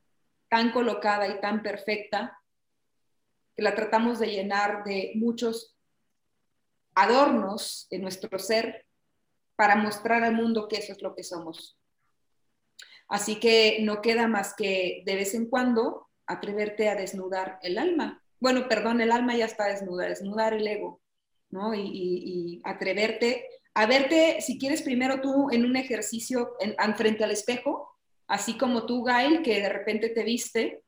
tan 0.48 0.72
colocada 0.72 1.28
y 1.28 1.40
tan 1.40 1.62
perfecta 1.62 2.38
que 3.56 3.62
la 3.62 3.74
tratamos 3.74 4.18
de 4.18 4.28
llenar 4.28 4.84
de 4.84 5.12
muchos 5.14 5.76
adornos 6.94 7.86
en 7.90 8.02
nuestro 8.02 8.38
ser 8.38 8.86
para 9.56 9.76
mostrar 9.76 10.24
al 10.24 10.34
mundo 10.34 10.68
que 10.68 10.76
eso 10.76 10.92
es 10.92 11.02
lo 11.02 11.14
que 11.14 11.22
somos. 11.22 11.79
Así 13.10 13.40
que 13.40 13.78
no 13.82 14.00
queda 14.00 14.28
más 14.28 14.54
que 14.54 15.02
de 15.04 15.16
vez 15.16 15.34
en 15.34 15.46
cuando 15.46 16.06
atreverte 16.26 16.88
a 16.88 16.94
desnudar 16.94 17.58
el 17.62 17.76
alma. 17.76 18.22
Bueno, 18.38 18.68
perdón, 18.68 19.00
el 19.00 19.10
alma 19.10 19.36
ya 19.36 19.46
está 19.46 19.66
desnuda, 19.66 20.08
desnudar 20.08 20.54
el 20.54 20.66
ego, 20.66 21.02
¿no? 21.50 21.74
Y, 21.74 22.62
atreverte 22.64 23.46
a 23.74 23.86
verte, 23.86 24.40
si 24.40 24.58
quieres, 24.58 24.82
primero 24.82 25.20
tú 25.20 25.50
en 25.50 25.64
un 25.64 25.76
ejercicio 25.76 26.52
en, 26.60 26.96
frente 26.96 27.24
al 27.24 27.32
espejo, 27.32 27.96
así 28.28 28.56
como 28.56 28.86
tú, 28.86 29.02
Gail, 29.02 29.42
que 29.42 29.60
de 29.60 29.68
repente 29.68 30.10
te 30.10 30.22
viste, 30.22 30.82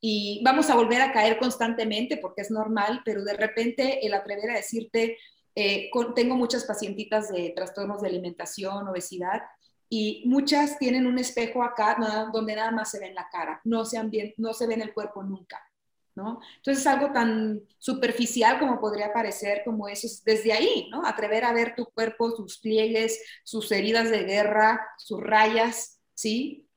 y 0.00 0.42
vamos 0.44 0.70
a 0.70 0.74
volver 0.74 1.00
a 1.00 1.12
caer 1.12 1.38
constantemente 1.38 2.16
porque 2.16 2.42
es 2.42 2.50
normal, 2.50 3.02
pero 3.04 3.24
de 3.24 3.34
repente 3.34 4.04
el 4.04 4.14
atrever 4.14 4.50
a 4.50 4.56
decirte, 4.56 5.16
eh, 5.54 5.90
tengo 6.14 6.36
muchas 6.36 6.64
pacientitas 6.64 7.28
de 7.32 7.52
trastornos 7.54 8.02
de 8.02 8.08
alimentación, 8.08 8.88
obesidad, 8.88 9.42
y 9.88 10.22
muchas 10.26 10.78
tienen 10.78 11.06
un 11.06 11.18
espejo 11.18 11.62
acá 11.62 11.96
donde 12.32 12.54
nada 12.54 12.70
más 12.70 12.90
se 12.90 13.00
ve 13.00 13.06
en 13.06 13.14
la 13.14 13.28
cara, 13.30 13.60
no 13.64 13.84
se, 13.84 14.02
bien, 14.04 14.34
no 14.36 14.52
se 14.52 14.66
ve 14.66 14.74
en 14.74 14.82
el 14.82 14.92
cuerpo 14.92 15.22
nunca. 15.22 15.62
¿no? 16.14 16.40
Entonces 16.56 16.80
es 16.80 16.86
algo 16.86 17.12
tan 17.12 17.60
superficial 17.78 18.58
como 18.58 18.80
podría 18.80 19.12
parecer 19.12 19.62
como 19.64 19.88
eso, 19.88 20.08
desde 20.24 20.52
ahí, 20.52 20.88
¿no? 20.90 21.06
Atrever 21.06 21.44
a 21.44 21.52
ver 21.52 21.76
tu 21.76 21.86
cuerpo, 21.86 22.32
sus 22.32 22.58
pliegues, 22.58 23.22
sus 23.44 23.70
heridas 23.70 24.10
de 24.10 24.24
guerra, 24.24 24.84
sus 24.98 25.20
rayas, 25.20 26.00
¿sí? 26.14 26.68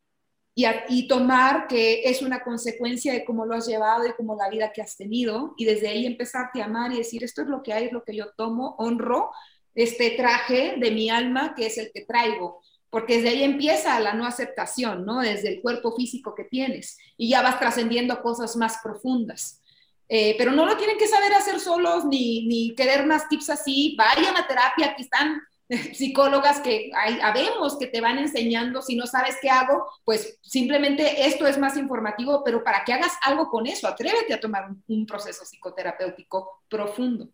Y, 0.53 0.65
y, 0.89 1.07
tomar 1.07 1.65
que 1.67 2.03
es 2.03 2.21
una 2.21 2.43
consecuencia 2.43 3.13
de 3.13 3.25
cómo 3.25 3.47
lo 3.47 3.55
has 3.55 3.65
llevado 3.65 4.05
y 4.05 4.13
cómo 4.13 4.35
la 4.35 4.47
vida 4.47 4.71
que 4.71 4.83
has 4.83 4.95
tenido, 4.95 5.55
y 5.57 5.65
desde 5.65 5.87
ahí 5.87 6.05
empezarte 6.05 6.61
a 6.61 6.65
amar 6.65 6.91
y 6.91 6.97
decir, 6.97 7.23
esto 7.23 7.41
es 7.41 7.47
lo 7.47 7.63
que 7.63 7.73
hay, 7.73 7.85
es 7.85 7.93
lo 7.93 8.03
que 8.03 8.15
yo 8.15 8.31
tomo, 8.37 8.75
honro 8.77 9.31
este 9.75 10.11
traje 10.11 10.75
de 10.77 10.91
mi 10.91 11.09
alma 11.09 11.53
que 11.55 11.67
es 11.67 11.77
el 11.77 11.91
que 11.93 12.05
traigo 12.05 12.61
porque 12.91 13.15
desde 13.15 13.29
ahí 13.29 13.43
empieza 13.43 13.99
la 14.01 14.13
no 14.13 14.25
aceptación, 14.27 15.05
¿no? 15.05 15.21
Desde 15.21 15.47
el 15.47 15.61
cuerpo 15.61 15.95
físico 15.95 16.35
que 16.35 16.43
tienes 16.43 16.99
y 17.17 17.29
ya 17.29 17.41
vas 17.41 17.57
trascendiendo 17.57 18.21
cosas 18.21 18.55
más 18.57 18.79
profundas. 18.83 19.61
Eh, 20.09 20.35
pero 20.37 20.51
no 20.51 20.65
lo 20.65 20.75
tienen 20.75 20.97
que 20.97 21.07
saber 21.07 21.33
hacer 21.33 21.61
solos 21.61 22.03
ni, 22.03 22.45
ni 22.45 22.75
querer 22.75 23.07
más 23.07 23.29
tips 23.29 23.49
así. 23.49 23.95
Vayan 23.97 24.35
a 24.35 24.45
terapia, 24.45 24.87
aquí 24.87 25.03
están 25.03 25.41
psicólogas 25.93 26.59
que 26.59 26.91
hay, 26.93 27.17
habemos 27.21 27.79
que 27.79 27.87
te 27.87 28.01
van 28.01 28.19
enseñando, 28.19 28.81
si 28.81 28.97
no 28.97 29.07
sabes 29.07 29.37
qué 29.41 29.49
hago, 29.49 29.87
pues 30.03 30.37
simplemente 30.41 31.25
esto 31.25 31.47
es 31.47 31.57
más 31.57 31.77
informativo, 31.77 32.43
pero 32.43 32.61
para 32.61 32.83
que 32.83 32.91
hagas 32.91 33.13
algo 33.21 33.49
con 33.49 33.67
eso, 33.67 33.87
atrévete 33.87 34.33
a 34.33 34.39
tomar 34.41 34.69
un, 34.69 34.83
un 34.89 35.05
proceso 35.05 35.45
psicoterapéutico 35.45 36.61
profundo. 36.67 37.29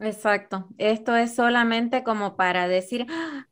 Exacto, 0.00 0.66
esto 0.76 1.14
es 1.14 1.36
solamente 1.36 2.02
como 2.02 2.34
para 2.34 2.66
decir, 2.66 3.06
¡Ah! 3.08 3.46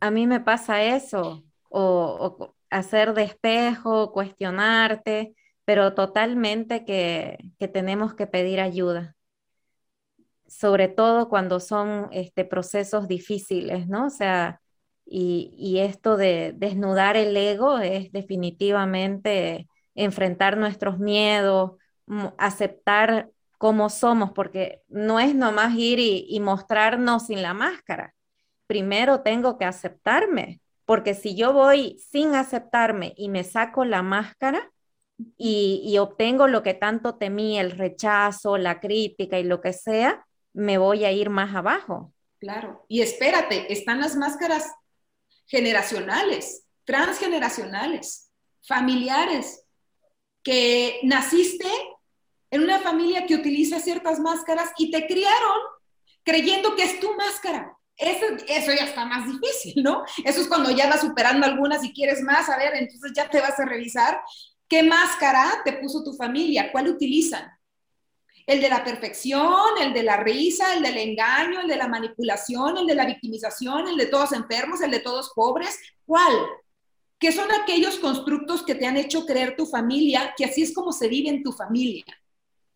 A 0.00 0.10
mí 0.10 0.26
me 0.26 0.40
pasa 0.40 0.82
eso, 0.82 1.44
o, 1.68 2.54
hacer 2.70 3.14
despejo, 3.14 4.12
cuestionarte, 4.12 5.34
pero 5.64 5.94
totalmente 5.94 6.84
que, 6.84 7.38
tenemos 7.72 8.14
que 8.14 8.26
pedir 8.26 8.60
ayuda, 8.60 9.16
sobre 10.46 10.88
todo 10.88 11.28
cuando 11.28 11.60
son 11.60 12.08
este, 12.12 12.44
procesos 12.44 13.08
difíciles, 13.08 13.88
¿no? 13.88 14.06
O 14.06 14.10
sea, 14.10 14.60
y, 15.04 15.54
y 15.58 15.80
esto 15.80 16.16
de 16.16 16.52
desnudar 16.56 17.16
el 17.16 17.36
ego 17.36 17.78
es 17.78 18.12
definitivamente 18.12 19.68
enfrentar 19.94 20.56
nuestros 20.56 20.98
miedos, 20.98 21.72
aceptar 22.38 23.30
cómo 23.58 23.88
somos, 23.90 24.32
porque 24.32 24.82
no 24.88 25.20
es 25.20 25.34
nomás 25.34 25.74
ir 25.76 25.98
y 26.00 26.38
mostrarnos 26.40 27.26
sin 27.26 27.42
la 27.42 27.54
máscara 27.54 28.15
primero 28.66 29.22
tengo 29.22 29.58
que 29.58 29.64
aceptarme, 29.64 30.60
porque 30.84 31.14
si 31.14 31.34
yo 31.34 31.52
voy 31.52 31.98
sin 31.98 32.34
aceptarme 32.34 33.14
y 33.16 33.28
me 33.28 33.44
saco 33.44 33.84
la 33.84 34.02
máscara 34.02 34.70
y, 35.38 35.96
obtengo 35.98 36.46
lo 36.46 36.62
que 36.62 36.74
tanto 36.74 37.14
temí, 37.14 37.58
el 37.58 37.70
rechazo, 37.70 38.58
la 38.58 38.80
crítica 38.80 39.38
y 39.38 39.44
lo 39.44 39.60
que 39.60 39.72
sea, 39.72 40.26
me 40.52 40.78
voy 40.78 41.04
a 41.04 41.12
ir 41.12 41.30
más 41.30 41.54
abajo. 41.54 42.12
Claro, 42.38 42.84
y 42.88 43.00
espérate, 43.00 43.72
están 43.72 44.00
las 44.00 44.14
máscaras 44.14 44.70
generacionales, 45.46 46.66
transgeneracionales, 46.84 48.30
familiares, 48.66 49.64
que 50.42 51.00
naciste 51.02 51.68
en 52.50 52.62
una 52.62 52.78
familia 52.78 53.26
que 53.26 53.34
utiliza 53.34 53.80
ciertas 53.80 54.20
máscaras 54.20 54.70
y 54.78 54.90
te 54.90 55.06
criaron 55.06 55.58
creyendo 56.22 56.74
que 56.76 56.84
es 56.84 57.00
tu 57.00 57.14
máscara. 57.14 57.75
Eso, 57.96 58.26
eso 58.46 58.72
ya 58.72 58.84
está 58.84 59.06
más 59.06 59.26
difícil, 59.26 59.82
¿no? 59.82 60.04
Eso 60.24 60.42
es 60.42 60.48
cuando 60.48 60.70
ya 60.70 60.88
vas 60.88 61.00
superando 61.00 61.46
algunas 61.46 61.82
y 61.82 61.94
quieres 61.94 62.22
más, 62.22 62.48
a 62.50 62.58
ver, 62.58 62.74
entonces 62.74 63.12
ya 63.14 63.28
te 63.28 63.40
vas 63.40 63.58
a 63.58 63.64
revisar 63.64 64.20
qué 64.68 64.82
máscara 64.82 65.62
te 65.64 65.74
puso 65.74 66.04
tu 66.04 66.12
familia, 66.12 66.70
cuál 66.72 66.88
utilizan. 66.88 67.50
El 68.46 68.60
de 68.60 68.68
la 68.68 68.84
perfección, 68.84 69.78
el 69.80 69.94
de 69.94 70.02
la 70.02 70.18
risa, 70.18 70.74
el 70.74 70.82
del 70.82 70.98
engaño, 70.98 71.60
el 71.60 71.68
de 71.68 71.76
la 71.76 71.88
manipulación, 71.88 72.76
el 72.76 72.86
de 72.86 72.94
la 72.94 73.06
victimización, 73.06 73.88
el 73.88 73.96
de 73.96 74.06
todos 74.06 74.32
enfermos, 74.32 74.82
el 74.82 74.90
de 74.90 75.00
todos 75.00 75.32
pobres, 75.34 75.78
¿cuál? 76.04 76.32
¿Qué 77.18 77.32
son 77.32 77.50
aquellos 77.50 77.98
constructos 77.98 78.62
que 78.62 78.74
te 78.74 78.86
han 78.86 78.98
hecho 78.98 79.24
creer 79.24 79.56
tu 79.56 79.64
familia 79.66 80.34
que 80.36 80.44
así 80.44 80.62
es 80.62 80.74
como 80.74 80.92
se 80.92 81.08
vive 81.08 81.30
en 81.30 81.42
tu 81.42 81.52
familia? 81.52 82.04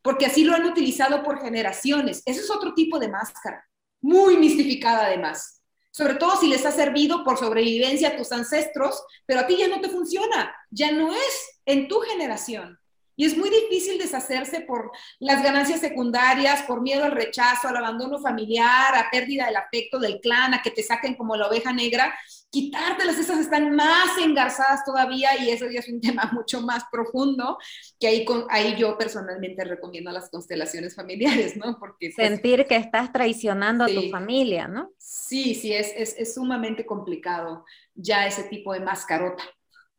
Porque 0.02 0.26
así 0.26 0.44
lo 0.44 0.56
han 0.56 0.64
utilizado 0.64 1.22
por 1.22 1.40
generaciones. 1.40 2.22
Ese 2.24 2.40
es 2.40 2.50
otro 2.50 2.72
tipo 2.72 2.98
de 2.98 3.08
máscara 3.08 3.69
muy 4.00 4.36
mistificada 4.36 5.06
además. 5.06 5.62
Sobre 5.92 6.14
todo 6.14 6.36
si 6.36 6.48
les 6.48 6.64
ha 6.64 6.72
servido 6.72 7.24
por 7.24 7.38
sobrevivencia 7.38 8.08
a 8.08 8.16
tus 8.16 8.32
ancestros, 8.32 9.02
pero 9.26 9.40
a 9.40 9.46
ti 9.46 9.56
ya 9.56 9.68
no 9.68 9.80
te 9.80 9.88
funciona, 9.88 10.54
ya 10.70 10.92
no 10.92 11.12
es 11.12 11.60
en 11.66 11.88
tu 11.88 12.00
generación. 12.00 12.79
Y 13.16 13.24
es 13.26 13.36
muy 13.36 13.50
difícil 13.50 13.98
deshacerse 13.98 14.62
por 14.62 14.90
las 15.18 15.42
ganancias 15.42 15.80
secundarias, 15.80 16.62
por 16.62 16.80
miedo 16.80 17.04
al 17.04 17.12
rechazo, 17.12 17.68
al 17.68 17.76
abandono 17.76 18.18
familiar, 18.18 18.94
a 18.94 19.10
pérdida 19.10 19.46
del 19.46 19.56
afecto 19.56 19.98
del 19.98 20.20
clan, 20.20 20.54
a 20.54 20.62
que 20.62 20.70
te 20.70 20.82
saquen 20.82 21.14
como 21.14 21.36
la 21.36 21.48
oveja 21.48 21.72
negra. 21.72 22.14
Quitártelas, 22.50 23.18
esas 23.18 23.38
están 23.38 23.74
más 23.76 24.18
engarzadas 24.18 24.84
todavía 24.84 25.30
y 25.40 25.50
eso 25.50 25.66
ya 25.70 25.80
es 25.80 25.88
un 25.88 26.00
tema 26.00 26.30
mucho 26.32 26.60
más 26.62 26.84
profundo, 26.90 27.58
que 27.98 28.06
ahí, 28.08 28.24
con, 28.24 28.46
ahí 28.50 28.76
yo 28.76 28.96
personalmente 28.98 29.64
recomiendo 29.64 30.10
las 30.10 30.30
constelaciones 30.30 30.94
familiares, 30.94 31.56
¿no? 31.56 31.78
Porque 31.78 32.10
pues, 32.14 32.28
Sentir 32.28 32.66
que 32.66 32.76
estás 32.76 33.12
traicionando 33.12 33.84
a 33.84 33.88
tu 33.88 34.08
familia, 34.10 34.66
¿no? 34.68 34.90
Sí, 34.98 35.54
sí, 35.54 35.72
es, 35.72 35.92
es, 35.96 36.14
es 36.18 36.34
sumamente 36.34 36.84
complicado 36.86 37.64
ya 37.94 38.26
ese 38.26 38.44
tipo 38.44 38.72
de 38.72 38.80
mascarota. 38.80 39.44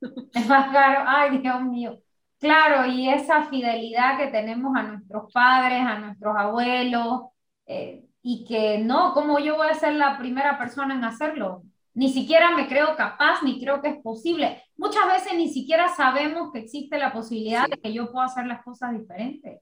Es 0.33 0.47
más 0.47 0.71
caro, 0.71 1.03
ay 1.07 1.37
Dios 1.37 1.61
mío. 1.61 2.01
Claro, 2.41 2.87
y 2.91 3.07
esa 3.07 3.43
fidelidad 3.45 4.17
que 4.17 4.27
tenemos 4.27 4.75
a 4.75 4.81
nuestros 4.81 5.31
padres, 5.31 5.79
a 5.79 5.99
nuestros 5.99 6.35
abuelos, 6.35 7.25
eh, 7.67 8.03
y 8.23 8.45
que 8.45 8.79
no, 8.79 9.13
¿cómo 9.13 9.37
yo 9.37 9.57
voy 9.57 9.67
a 9.67 9.75
ser 9.75 9.93
la 9.93 10.17
primera 10.17 10.57
persona 10.57 10.95
en 10.95 11.03
hacerlo? 11.03 11.61
Ni 11.93 12.11
siquiera 12.11 12.55
me 12.55 12.67
creo 12.67 12.95
capaz, 12.95 13.43
ni 13.43 13.61
creo 13.61 13.79
que 13.79 13.89
es 13.89 13.97
posible. 14.01 14.63
Muchas 14.75 15.05
veces 15.05 15.33
ni 15.37 15.49
siquiera 15.49 15.87
sabemos 15.89 16.51
que 16.51 16.59
existe 16.59 16.97
la 16.97 17.13
posibilidad 17.13 17.67
de 17.67 17.77
que 17.77 17.93
yo 17.93 18.11
pueda 18.11 18.25
hacer 18.25 18.47
las 18.47 18.63
cosas 18.63 18.97
diferentes. 18.97 19.61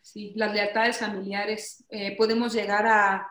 Sí, 0.00 0.32
las 0.34 0.52
lealtades 0.52 0.98
familiares, 0.98 1.86
eh, 1.88 2.16
podemos 2.16 2.52
llegar 2.52 2.84
a, 2.84 3.28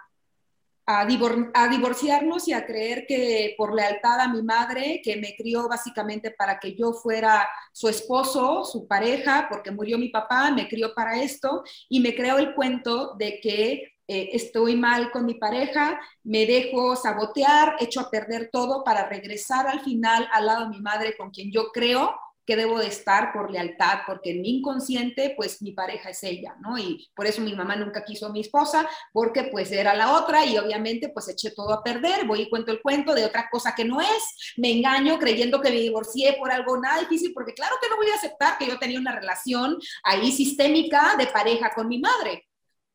a, 0.86 1.06
divorciarnos 1.06 2.48
y 2.48 2.54
a 2.54 2.66
creer 2.66 3.06
que 3.08 3.56
por 3.58 3.74
lealtad 3.74 4.20
a 4.20 4.28
mi 4.28 4.42
madre, 4.42 5.02
que 5.04 5.18
me 5.18 5.36
crió 5.36 5.68
básicamente 5.68 6.32
para 6.32 6.60
que 6.60 6.76
yo 6.76 6.94
fuera 6.94 7.48
su 7.72 7.88
esposo, 7.88 8.64
su 8.66 8.88
pareja, 8.88 9.48
porque 9.50 9.72
murió 9.72 9.98
mi 9.98 10.10
papá, 10.10 10.52
me 10.52 10.68
crió 10.68 10.94
para 10.94 11.22
esto, 11.22 11.64
y 11.90 12.00
me 12.00 12.16
creó 12.16 12.38
el 12.38 12.54
cuento 12.56 13.16
de 13.18 13.40
que 13.42 13.92
eh, 14.08 14.30
estoy 14.34 14.76
mal 14.76 15.12
con 15.12 15.26
mi 15.26 15.36
pareja, 15.36 16.00
me 16.24 16.46
dejo 16.46 16.96
sabotear, 16.96 17.76
echo 17.80 18.02
a 18.02 18.10
perder 18.10 18.50
todo 18.52 18.84
para 18.84 19.08
regresar 19.08 19.68
al 19.68 19.82
final 19.82 20.28
al 20.34 20.46
lado 20.48 20.64
de 20.64 20.70
mi 20.70 20.82
madre 20.82 21.16
con 21.16 21.30
quien 21.30 21.52
yo 21.52 21.72
creo 21.72 22.14
que 22.46 22.56
debo 22.56 22.80
de 22.80 22.88
estar 22.88 23.32
por 23.34 23.52
lealtad, 23.52 24.00
porque 24.06 24.32
en 24.32 24.42
mi 24.42 24.58
inconsciente, 24.58 25.34
pues 25.36 25.62
mi 25.62 25.72
pareja 25.72 26.10
es 26.10 26.24
ella, 26.24 26.56
¿no? 26.62 26.78
Y 26.78 27.10
por 27.16 27.26
eso 27.28 27.42
mi 27.42 27.54
mamá 27.54 27.76
nunca 27.76 28.04
quiso 28.04 28.28
a 28.28 28.32
mi 28.32 28.42
esposa, 28.42 28.88
porque 29.14 29.44
pues 29.46 29.72
era 29.72 29.94
la 29.94 30.18
otra 30.18 30.46
y 30.46 30.58
obviamente 30.58 31.10
pues 31.10 31.30
eché 31.30 31.52
todo 31.52 31.74
a 31.74 31.84
perder, 31.84 32.26
voy 32.26 32.42
y 32.42 32.50
cuento 32.50 32.72
el 32.72 32.82
cuento 32.82 33.14
de 33.14 33.26
otra 33.26 33.48
cosa 33.52 33.74
que 33.76 33.86
no 33.86 34.02
es, 34.02 34.56
me 34.58 34.72
engaño 34.72 35.20
creyendo 35.20 35.62
que 35.62 35.70
me 35.70 35.80
divorcié 35.80 36.34
por 36.34 36.52
algo 36.52 36.78
nada 36.78 37.00
difícil, 37.02 37.34
porque 37.34 37.54
claro 37.54 37.76
que 37.82 37.89
no 37.89 37.98
voy 37.98 38.10
a 38.10 38.16
aceptar 38.16 38.58
que 38.58 38.68
yo 38.68 38.80
tenía 38.80 39.00
una 39.00 39.16
relación 39.16 39.78
ahí 40.04 40.32
sistémica 40.32 41.16
de 41.18 41.28
pareja 41.28 41.72
con 41.74 41.88
mi 41.88 42.00
madre. 42.00 42.48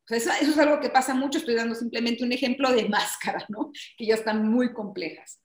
Eso, 0.09 0.30
eso 0.40 0.51
es 0.53 0.59
algo 0.59 0.80
que 0.80 0.90
pasa 0.90 1.14
mucho, 1.14 1.38
estoy 1.38 1.55
dando 1.55 1.74
simplemente 1.74 2.24
un 2.24 2.32
ejemplo 2.32 2.70
de 2.70 2.88
máscara, 2.88 3.44
¿no? 3.49 3.70
Que 3.97 4.07
ya 4.07 4.14
están 4.14 4.49
muy 4.49 4.72
complejas. 4.72 5.40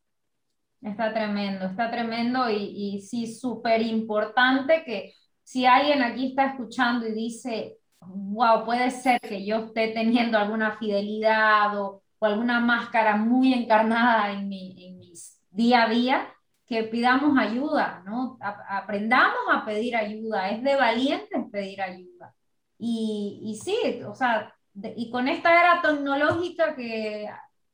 Está 0.82 1.14
tremendo, 1.14 1.66
está 1.66 1.92
tremendo 1.92 2.50
y, 2.50 3.02
sí, 3.02 3.28
súper 3.28 3.82
importante 3.84 4.84
que 4.84 5.14
si 5.44 5.66
alguien 5.66 6.02
aquí 6.02 6.30
está 6.30 6.48
escuchando 6.48 7.08
y 7.08 7.14
dice, 7.14 7.78
wow, 8.00 8.66
puede 8.66 8.90
ser 8.90 9.20
que 9.22 9.46
yo 9.46 9.58
esté 9.68 9.90
teniendo 9.90 10.40
alguna 10.40 10.78
fidelidad 10.78 11.80
o, 11.80 12.02
alguna 12.22 12.60
máscara 12.60 13.16
muy 13.16 13.52
encarnada 13.52 14.32
en 14.32 14.48
mi, 14.48 14.76
en 14.86 15.00
mis 15.00 15.42
día 15.50 15.84
a 15.86 15.90
día, 15.90 16.28
que 16.68 16.84
pidamos 16.84 17.36
ayuda, 17.38 18.04
¿no? 18.06 18.38
aprendamos 18.70 19.42
a 19.52 19.66
pedir 19.66 19.96
ayuda, 19.96 20.52
es 20.52 20.64
de 20.64 20.76
valientes 20.76 21.44
pedir 21.52 21.82
ayuda. 21.82 22.34
Y 22.78 23.60
sí, 23.64 24.04
o 24.08 24.14
sea, 24.14 24.54
y 24.96 25.10
con 25.10 25.28
esta 25.28 25.52
era 25.52 25.82
tecnológica 25.82 26.76
que 26.76 27.28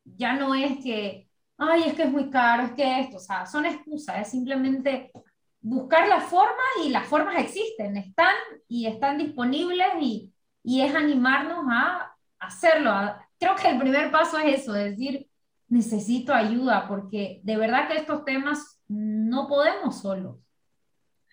ya 0.03 0.33
no 0.33 0.55
es 0.55 0.83
que 0.83 1.26
ay, 1.57 1.83
es 1.87 1.93
que 1.95 2.03
es 2.03 2.11
muy 2.11 2.29
caro, 2.29 2.63
es 2.63 2.71
que 2.71 2.99
esto, 3.01 3.17
o 3.17 3.19
sea, 3.19 3.45
son 3.45 3.65
excusas, 3.65 4.21
es 4.21 4.31
simplemente 4.31 5.11
buscar 5.59 6.07
la 6.07 6.21
forma 6.21 6.63
y 6.83 6.89
las 6.89 7.07
formas 7.07 7.37
existen, 7.39 7.97
están 7.97 8.35
y 8.67 8.85
están 8.85 9.17
disponibles 9.17 9.87
y, 9.99 10.31
y 10.63 10.81
es 10.81 10.93
animarnos 10.95 11.65
a 11.69 12.15
hacerlo. 12.39 12.91
Creo 13.39 13.55
que 13.55 13.69
el 13.69 13.79
primer 13.79 14.11
paso 14.11 14.37
es 14.37 14.61
eso, 14.61 14.73
decir, 14.73 15.27
necesito 15.67 16.33
ayuda, 16.33 16.87
porque 16.87 17.41
de 17.43 17.57
verdad 17.57 17.87
que 17.87 17.97
estos 17.97 18.23
temas 18.23 18.79
no 18.87 19.47
podemos 19.47 20.01
solos. 20.01 20.37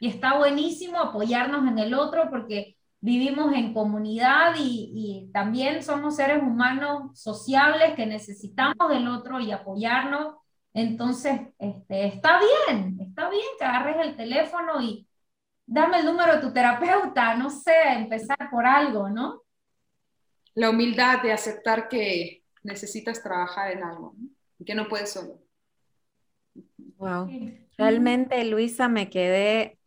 Y 0.01 0.09
está 0.09 0.37
buenísimo 0.37 0.99
apoyarnos 0.99 1.67
en 1.69 1.79
el 1.79 1.95
otro 1.95 2.29
porque 2.31 2.74
vivimos 3.05 3.53
en 3.55 3.75
comunidad 3.75 4.55
y, 4.57 5.29
también 5.31 5.83
somos 5.83 6.17
seres 6.17 6.43
humanos 6.43 7.21
sociables 7.21 7.95
que 7.95 8.07
necesitamos 8.07 8.89
del 8.89 9.09
otro 9.09 9.41
y 9.41 9.53
apoyarnos. 9.53 10.37
Entonces, 10.73 11.39
este, 11.59 12.07
está 12.07 12.41
bien, 12.41 12.99
está 13.01 13.29
bien 13.29 13.45
que 13.59 13.65
agarres 13.65 14.07
el 14.07 14.17
teléfono 14.17 14.81
y 14.81 15.07
dame 15.67 15.99
el 15.99 16.07
número 16.07 16.37
de 16.37 16.41
tu 16.41 16.53
terapeuta, 16.53 17.35
no 17.35 17.51
sé, 17.51 17.75
empezar 17.95 18.49
por 18.51 18.65
algo, 18.65 19.11
¿no? 19.11 19.43
La 20.55 20.71
humildad 20.71 21.21
de 21.23 21.33
aceptar 21.33 21.89
que 21.89 22.43
necesitas 22.63 23.23
trabajar 23.23 23.73
en 23.73 23.85
algo 23.85 24.15
y 24.59 24.65
que 24.65 24.75
no 24.75 24.89
puedes 24.89 25.13
solo. 25.13 25.43
Wow. 26.97 27.29
Realmente, 27.77 28.43
Luisa, 28.47 28.89
me 28.89 29.11
quedé 29.11 29.79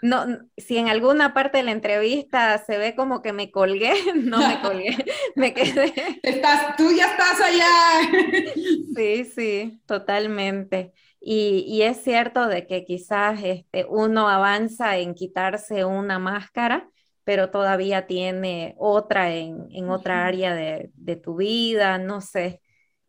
no, 0.00 0.26
si 0.56 0.76
en 0.76 0.88
alguna 0.88 1.34
parte 1.34 1.58
de 1.58 1.64
la 1.64 1.72
entrevista 1.72 2.56
se 2.58 2.78
ve 2.78 2.94
como 2.94 3.20
que 3.22 3.32
me 3.32 3.50
colgué, 3.50 3.92
no 4.14 4.38
me 4.38 4.60
colgué, 4.62 4.96
me 5.34 5.54
quedé. 5.54 5.92
Estás, 6.22 6.76
tú 6.76 6.90
ya 6.96 7.10
estás 7.10 7.40
allá. 7.40 8.54
Sí, 8.96 9.24
sí, 9.24 9.80
totalmente. 9.86 10.92
Y, 11.20 11.64
y, 11.68 11.82
es 11.82 12.02
cierto 12.02 12.48
de 12.48 12.66
que 12.66 12.84
quizás 12.84 13.40
este, 13.44 13.84
uno 13.88 14.28
avanza 14.28 14.96
en 14.98 15.14
quitarse 15.14 15.84
una 15.84 16.18
máscara, 16.18 16.90
pero 17.22 17.50
todavía 17.50 18.06
tiene 18.08 18.74
otra 18.78 19.34
en, 19.34 19.68
en 19.70 19.88
otra 19.90 20.26
área 20.26 20.52
de, 20.54 20.90
de 20.94 21.16
tu 21.16 21.36
vida, 21.36 21.98
no 21.98 22.20
sé. 22.20 22.60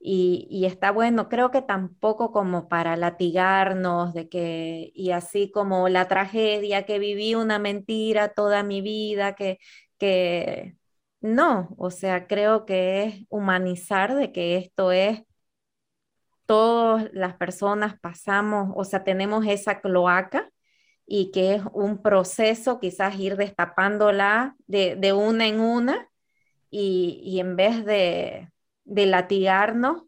Y, 0.02 0.66
está 0.66 0.92
bueno, 0.92 1.28
creo 1.30 1.52
que 1.52 1.62
tampoco 1.62 2.32
como 2.32 2.70
para 2.70 2.96
latigarnos 2.96 4.14
de 4.14 4.30
que, 4.30 4.92
y 4.96 5.12
así 5.12 5.52
como 5.52 5.90
la 5.90 6.08
tragedia 6.08 6.86
que 6.86 7.00
viví 7.00 7.36
una 7.36 7.60
mentira 7.60 8.30
toda 8.34 8.64
mi 8.64 8.82
vida, 8.82 9.36
que, 9.36 9.60
que 9.98 10.78
no, 11.22 11.76
o 11.78 11.92
sea, 11.92 12.28
creo 12.28 12.66
que 12.66 13.04
es 13.04 13.26
humanizar 13.30 14.16
de 14.16 14.32
que 14.32 14.58
esto 14.58 14.92
es, 14.92 15.24
todas 16.46 17.10
las 17.14 17.36
personas 17.36 18.00
pasamos, 18.00 18.72
o 18.76 18.84
sea, 18.84 19.04
tenemos 19.04 19.46
esa 19.46 19.82
cloaca 19.82 20.50
y 21.06 21.32
que 21.32 21.56
es 21.56 21.64
un 21.74 22.02
proceso, 22.02 22.80
quizás 22.80 23.20
ir 23.20 23.38
destapándola 23.38 24.56
de, 24.68 24.96
de 24.96 25.14
una 25.14 25.48
en 25.48 25.60
una 25.62 26.10
y, 26.72 27.22
y 27.24 27.40
en 27.40 27.56
vez 27.56 27.86
de 27.86 28.50
de 28.90 29.06
latigarnos, 29.06 30.04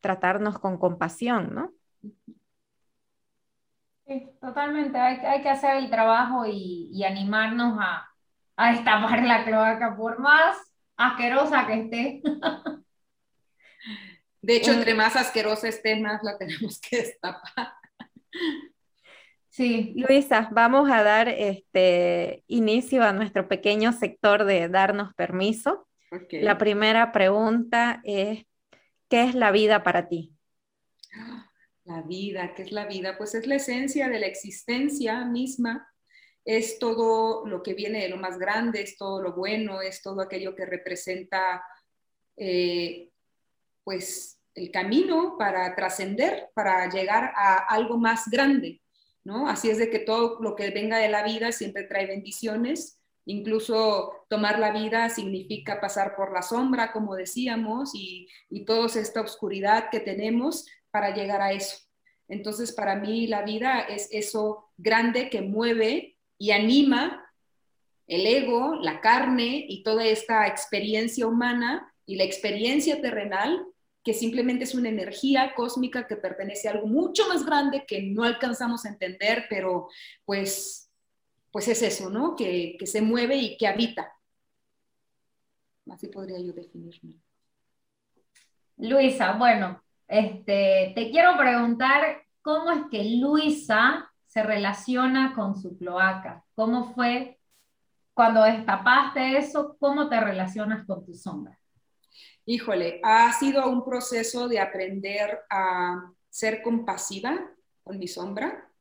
tratarnos 0.00 0.58
con 0.58 0.78
compasión, 0.78 1.54
¿no? 1.54 1.72
Sí, 4.06 4.28
totalmente. 4.40 4.98
Hay, 4.98 5.42
que 5.42 5.48
hacer 5.48 5.76
el 5.76 5.90
trabajo 5.90 6.44
y, 6.46 7.02
animarnos 7.04 7.78
a, 7.80 8.08
a 8.56 8.72
destapar 8.72 9.22
la 9.22 9.44
cloaca, 9.44 9.96
por 9.96 10.18
más 10.18 10.56
asquerosa 10.96 11.66
que 11.66 11.74
esté. 11.74 12.22
De 14.42 14.56
hecho, 14.56 14.72
entre 14.72 14.94
más 14.94 15.14
asquerosa 15.14 15.68
esté, 15.68 16.00
más 16.00 16.22
la 16.22 16.36
tenemos 16.36 16.80
que 16.80 16.96
destapar. 16.98 17.74
Sí. 19.50 19.94
Luisa, 19.96 20.48
vamos 20.50 20.90
a 20.90 21.02
dar 21.02 21.28
este 21.28 22.42
inicio 22.48 23.04
a 23.04 23.12
nuestro 23.12 23.48
pequeño 23.48 23.92
sector 23.92 24.44
de 24.44 24.68
darnos 24.68 25.14
permiso. 25.14 25.86
La 26.30 26.58
primera 26.58 27.10
pregunta 27.10 28.00
es, 28.04 28.44
¿qué 29.08 29.24
es 29.24 29.34
la 29.34 29.50
vida 29.50 29.82
para 29.82 30.08
ti? 30.08 30.36
La 31.84 32.02
vida, 32.02 32.54
¿qué 32.54 32.62
es 32.62 32.72
la 32.72 32.86
vida? 32.86 33.16
Pues 33.16 33.34
es 33.34 33.46
la 33.46 33.56
esencia 33.56 34.08
de 34.08 34.20
la 34.20 34.26
existencia 34.26 35.24
misma, 35.24 35.88
es 36.44 36.78
todo 36.78 37.46
lo 37.46 37.62
que 37.62 37.74
viene 37.74 38.02
de 38.02 38.08
lo 38.08 38.16
más 38.16 38.38
grande, 38.38 38.82
es 38.82 38.96
todo 38.96 39.22
lo 39.22 39.34
bueno, 39.34 39.80
es 39.80 40.02
todo 40.02 40.20
aquello 40.20 40.54
que 40.54 40.66
representa 40.66 41.64
eh, 42.36 43.10
pues 43.84 44.38
el 44.54 44.70
camino 44.70 45.36
para 45.38 45.74
trascender, 45.74 46.50
para 46.54 46.88
llegar 46.90 47.32
a 47.36 47.56
algo 47.68 47.96
más 47.96 48.28
grande, 48.28 48.82
¿no? 49.24 49.48
Así 49.48 49.70
es 49.70 49.78
de 49.78 49.88
que 49.88 50.00
todo 50.00 50.40
lo 50.42 50.54
que 50.56 50.70
venga 50.70 50.98
de 50.98 51.08
la 51.08 51.24
vida 51.24 51.52
siempre 51.52 51.84
trae 51.84 52.06
bendiciones, 52.06 53.01
Incluso 53.24 54.26
tomar 54.28 54.58
la 54.58 54.72
vida 54.72 55.08
significa 55.08 55.80
pasar 55.80 56.16
por 56.16 56.32
la 56.32 56.42
sombra, 56.42 56.92
como 56.92 57.14
decíamos, 57.14 57.94
y, 57.94 58.28
y 58.50 58.64
toda 58.64 58.86
esta 58.86 59.20
oscuridad 59.20 59.90
que 59.90 60.00
tenemos 60.00 60.66
para 60.90 61.14
llegar 61.14 61.40
a 61.40 61.52
eso. 61.52 61.76
Entonces, 62.28 62.72
para 62.72 62.96
mí 62.96 63.26
la 63.26 63.42
vida 63.42 63.80
es 63.80 64.08
eso 64.10 64.70
grande 64.76 65.30
que 65.30 65.40
mueve 65.42 66.18
y 66.38 66.50
anima 66.50 67.24
el 68.06 68.26
ego, 68.26 68.74
la 68.80 69.00
carne 69.00 69.64
y 69.68 69.82
toda 69.82 70.04
esta 70.04 70.46
experiencia 70.46 71.26
humana 71.26 71.92
y 72.06 72.16
la 72.16 72.24
experiencia 72.24 73.00
terrenal, 73.00 73.64
que 74.04 74.14
simplemente 74.14 74.64
es 74.64 74.74
una 74.74 74.88
energía 74.88 75.54
cósmica 75.54 76.06
que 76.06 76.16
pertenece 76.16 76.68
a 76.68 76.72
algo 76.72 76.88
mucho 76.88 77.28
más 77.28 77.46
grande 77.46 77.84
que 77.86 78.02
no 78.02 78.24
alcanzamos 78.24 78.84
a 78.84 78.88
entender, 78.88 79.46
pero 79.48 79.88
pues 80.24 80.91
pues 81.52 81.68
es 81.68 81.82
eso, 81.82 82.10
¿no? 82.10 82.34
Que, 82.34 82.76
se 82.84 83.02
mueve 83.02 83.36
y 83.36 83.56
que 83.56 83.66
habita. 83.66 84.12
Así 85.90 86.08
podría 86.08 86.40
yo 86.40 86.52
definirme. 86.52 87.20
Luisa, 88.78 89.32
bueno, 89.34 89.82
este, 90.08 90.92
te 90.94 91.10
quiero 91.10 91.36
preguntar 91.36 92.22
cómo 92.40 92.70
es 92.70 92.82
que 92.90 93.04
Luisa 93.16 94.10
se 94.26 94.42
relaciona 94.42 95.34
con 95.34 95.54
su 95.54 95.76
cloaca. 95.76 96.42
¿Cómo 96.54 96.94
fue 96.94 97.38
cuando 98.14 98.42
destapaste 98.44 99.36
eso? 99.36 99.76
¿Cómo 99.78 100.08
te 100.08 100.18
relacionas 100.18 100.86
con 100.86 101.04
tu 101.04 101.14
sombra? 101.14 101.58
Híjole, 102.46 103.00
ha 103.04 103.30
sido 103.34 103.68
un 103.68 103.84
proceso 103.84 104.48
de 104.48 104.58
aprender 104.58 105.40
a 105.50 106.12
ser 106.30 106.62
compasiva 106.62 107.38
con 107.84 107.98
mi 107.98 108.08
sombra, 108.08 108.71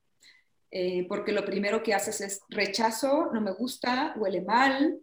eh, 0.71 1.05
porque 1.07 1.33
lo 1.33 1.43
primero 1.43 1.83
que 1.83 1.93
haces 1.93 2.21
es 2.21 2.41
rechazo, 2.49 3.29
no 3.33 3.41
me 3.41 3.51
gusta, 3.51 4.13
huele 4.15 4.41
mal, 4.41 4.99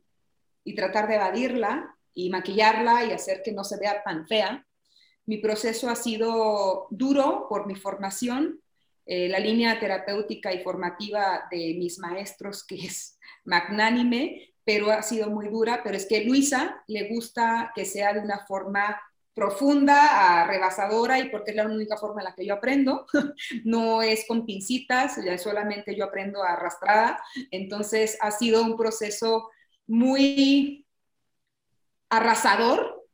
y 0.65 0.75
tratar 0.75 1.09
de 1.09 1.17
evadirla 1.17 1.95
y 2.15 2.31
maquillarla 2.31 3.05
y 3.05 3.13
hacer 3.13 3.43
que 3.45 3.53
no 3.53 3.65
se 3.65 3.79
vea 3.79 4.03
tan 4.03 4.27
fea. 4.27 4.67
Mi 5.27 5.39
proceso 5.39 5.91
ha 5.91 5.95
sido 5.95 6.89
duro 6.91 7.47
por 7.49 7.67
mi 7.67 7.75
formación, 7.75 8.61
eh, 9.05 9.29
la 9.29 9.39
línea 9.39 9.79
terapéutica 9.79 10.53
y 10.53 10.63
formativa 10.63 11.47
de 11.51 11.77
mis 11.79 11.99
maestros, 11.99 12.65
que 12.65 12.77
es 12.77 13.19
magnánime, 13.45 14.55
pero 14.65 14.91
ha 14.91 15.03
sido 15.03 15.31
muy 15.31 15.49
dura, 15.49 15.83
pero 15.83 15.97
es 15.97 16.07
que 16.07 16.25
Luisa 16.25 16.83
le 16.87 17.09
gusta 17.09 17.73
que 17.75 17.85
sea 17.85 18.13
de 18.13 18.21
una 18.21 18.45
forma 18.47 19.01
profunda, 19.39 20.45
rebasadora 20.49 21.21
y 21.21 21.31
porque 21.31 21.53
es 21.53 21.57
la 21.57 21.67
única 21.67 21.97
forma 21.97 22.21
en 22.21 22.25
la 22.25 22.35
que 22.35 22.45
yo 22.45 22.55
aprendo. 22.55 23.07
No 23.65 24.03
es 24.03 24.27
con 24.27 24.45
pincitas, 24.45 25.17
solamente 25.41 25.95
yo 25.97 26.07
aprendo 26.07 26.43
arrastrada. 26.43 27.23
Entonces 27.53 28.19
ha 28.21 28.33
sido 28.33 28.63
un 28.63 28.77
proceso 28.77 29.49
muy 29.87 30.85
arrasador, 32.11 33.07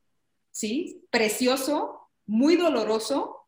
¿sí? 0.51 1.05
Precioso, 1.11 2.09
muy 2.27 2.57
doloroso, 2.57 3.47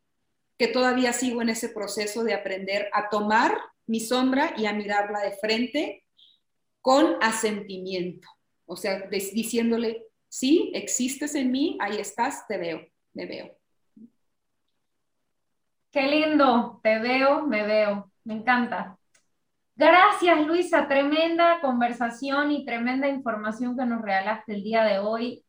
que 0.57 0.67
todavía 0.67 1.13
sigo 1.13 1.41
en 1.41 1.49
ese 1.49 1.69
proceso 1.69 2.23
de 2.23 2.35
aprender 2.35 2.89
a 2.93 3.09
tomar 3.09 3.57
mi 3.87 3.99
sombra 3.99 4.53
y 4.57 4.67
a 4.67 4.73
mirarla 4.73 5.21
de 5.21 5.31
frente 5.37 6.03
con 6.81 7.17
asentimiento. 7.21 8.27
O 8.65 8.75
sea, 8.75 9.07
diciéndole, 9.09 10.05
sí, 10.29 10.71
existes 10.73 11.35
en 11.35 11.51
mí, 11.51 11.77
ahí 11.81 11.97
estás, 11.97 12.47
te 12.47 12.57
veo, 12.57 12.81
me 13.13 13.25
veo. 13.25 13.57
Qué 15.91 16.03
lindo, 16.03 16.79
te 16.83 16.99
veo, 16.99 17.45
me 17.47 17.63
veo, 17.63 18.11
me 18.23 18.35
encanta. 18.35 18.97
Gracias 19.75 20.45
Luisa, 20.45 20.87
tremenda 20.87 21.59
conversación 21.61 22.51
y 22.51 22.65
tremenda 22.65 23.07
información 23.07 23.77
que 23.77 23.85
nos 23.85 24.01
regalaste 24.01 24.55
el 24.55 24.63
día 24.63 24.83
de 24.83 24.99
hoy. 24.99 25.43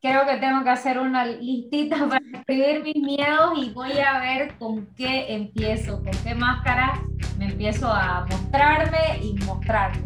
Creo 0.00 0.26
que 0.26 0.38
tengo 0.38 0.64
que 0.64 0.70
hacer 0.70 0.98
una 0.98 1.26
listita 1.26 1.96
para 2.08 2.24
escribir 2.32 2.82
mis 2.82 2.96
miedos 2.96 3.52
y 3.58 3.70
voy 3.70 3.98
a 3.98 4.18
ver 4.18 4.56
con 4.58 4.86
qué 4.94 5.34
empiezo, 5.34 6.02
con 6.02 6.12
qué 6.24 6.34
máscara 6.34 7.02
me 7.38 7.46
empiezo 7.46 7.86
a 7.88 8.26
mostrarme 8.30 9.18
y 9.22 9.34
mostrarles. 9.44 10.04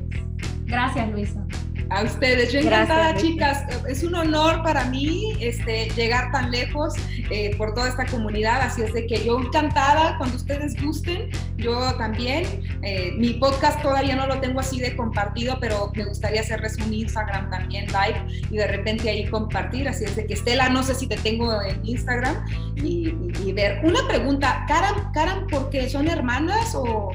Gracias 0.67 1.11
Luisa. 1.11 1.47
A 1.91 2.03
ustedes, 2.03 2.53
yo 2.53 2.61
encantada, 2.61 3.15
chicas. 3.17 3.65
Es 3.87 4.03
un 4.03 4.15
honor 4.15 4.63
para 4.63 4.85
mí 4.87 5.35
este, 5.41 5.91
llegar 5.91 6.33
tan 6.33 6.51
lejos 6.51 6.95
eh, 7.31 7.55
por 7.57 7.75
toda 7.75 7.89
esta 7.89 8.07
comunidad. 8.07 8.63
Así 8.63 8.83
es 8.83 8.93
de 8.93 9.07
que 9.07 9.25
yo 9.25 9.39
encantada 9.39 10.17
cuando 10.19 10.37
ustedes 10.37 10.81
gusten. 10.83 11.31
Yo 11.57 11.95
también. 11.97 12.45
Eh, 12.83 13.13
mi 13.17 13.35
podcast 13.35 13.81
todavía 13.83 14.17
no 14.17 14.27
lo 14.27 14.41
tengo 14.41 14.61
así 14.61 14.81
de 14.81 14.97
compartido, 14.97 15.59
pero 15.61 15.93
me 15.95 16.05
gustaría 16.05 16.41
hacerles 16.41 16.77
un 16.79 16.93
Instagram 16.93 17.51
también 17.51 17.87
live 17.87 18.43
y 18.51 18.57
de 18.57 18.67
repente 18.67 19.11
ahí 19.11 19.27
compartir. 19.27 19.89
Así 19.89 20.05
es 20.05 20.17
de 20.17 20.27
que 20.27 20.35
Estela, 20.35 20.69
no 20.71 20.83
sé 20.83 20.95
si 20.95 21.07
te 21.07 21.17
tengo 21.17 21.61
en 21.63 21.85
Instagram 21.85 22.45
y, 22.77 23.53
ver. 23.53 23.81
Una 23.85 24.07
pregunta, 24.09 24.65
¿Karan, 24.67 25.13
Karan 25.13 25.47
porque 25.49 25.89
son 25.89 26.09
hermanas 26.09 26.75
o.? 26.75 27.13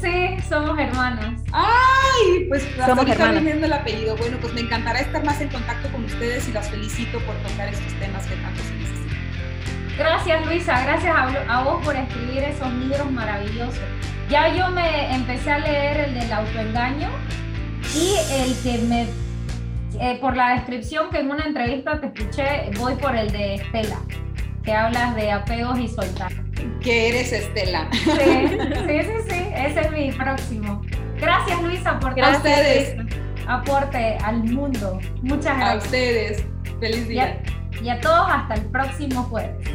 Sí, 0.00 0.36
somos 0.48 0.78
hermanas. 0.78 1.40
¡Ay! 1.52 2.46
Pues 2.48 2.66
somos 2.84 3.08
hermanas. 3.08 3.42
viendo 3.44 3.66
el 3.66 3.72
apellido. 3.72 4.16
Bueno, 4.16 4.38
pues 4.40 4.52
me 4.54 4.60
encantará 4.60 5.00
estar 5.00 5.24
más 5.24 5.40
en 5.40 5.48
contacto 5.48 5.88
con 5.90 6.04
ustedes 6.04 6.48
y 6.48 6.52
las 6.52 6.68
felicito 6.70 7.18
por 7.20 7.34
tocar 7.36 7.68
estos 7.68 7.92
temas 7.94 8.26
que 8.26 8.36
tanto 8.36 8.62
se 8.62 8.74
necesitan. 8.74 9.18
Gracias, 9.98 10.46
Luisa. 10.46 10.84
Gracias 10.84 11.16
a, 11.48 11.62
vos 11.62 11.84
por 11.84 11.96
escribir 11.96 12.44
esos 12.44 12.72
libros 12.74 13.10
maravillosos. 13.10 13.80
Ya 14.28 14.54
yo 14.54 14.68
me 14.70 15.14
empecé 15.14 15.50
a 15.50 15.58
leer 15.58 16.08
el 16.08 16.14
del 16.14 16.32
autoengaño 16.32 17.08
y 17.94 18.14
el 18.32 18.56
que 18.62 18.78
me, 18.86 19.06
eh, 20.00 20.18
por 20.20 20.36
la 20.36 20.54
descripción 20.54 21.10
que 21.10 21.20
en 21.20 21.30
una 21.30 21.44
entrevista 21.44 22.00
te 22.00 22.06
escuché, 22.06 22.70
voy 22.78 22.94
por 22.94 23.16
el 23.16 23.30
de 23.32 23.54
Estela, 23.54 24.00
que 24.62 24.72
hablas 24.74 25.14
de 25.16 25.32
apegos 25.32 25.78
y 25.78 25.88
soltar 25.88 26.47
que 26.80 27.08
eres 27.08 27.32
Estela. 27.32 27.88
Sí, 27.92 28.08
sí, 28.10 29.12
sí, 29.28 29.46
ese 29.54 29.80
es 29.80 29.90
mi 29.92 30.12
próximo. 30.12 30.82
Gracias 31.18 31.62
Luisa 31.62 31.98
por 31.98 32.14
todo 32.14 32.30
ustedes. 32.30 32.96
aporte 33.46 34.18
al 34.24 34.44
mundo. 34.44 35.00
Muchas 35.22 35.56
gracias. 35.56 35.74
A 35.74 35.76
ustedes. 35.86 36.44
Feliz 36.80 37.08
día. 37.08 37.40
y 37.82 37.88
a 37.88 38.00
todos 38.00 38.26
hasta 38.28 38.54
el 38.54 38.62
próximo 38.66 39.22
jueves. 39.24 39.68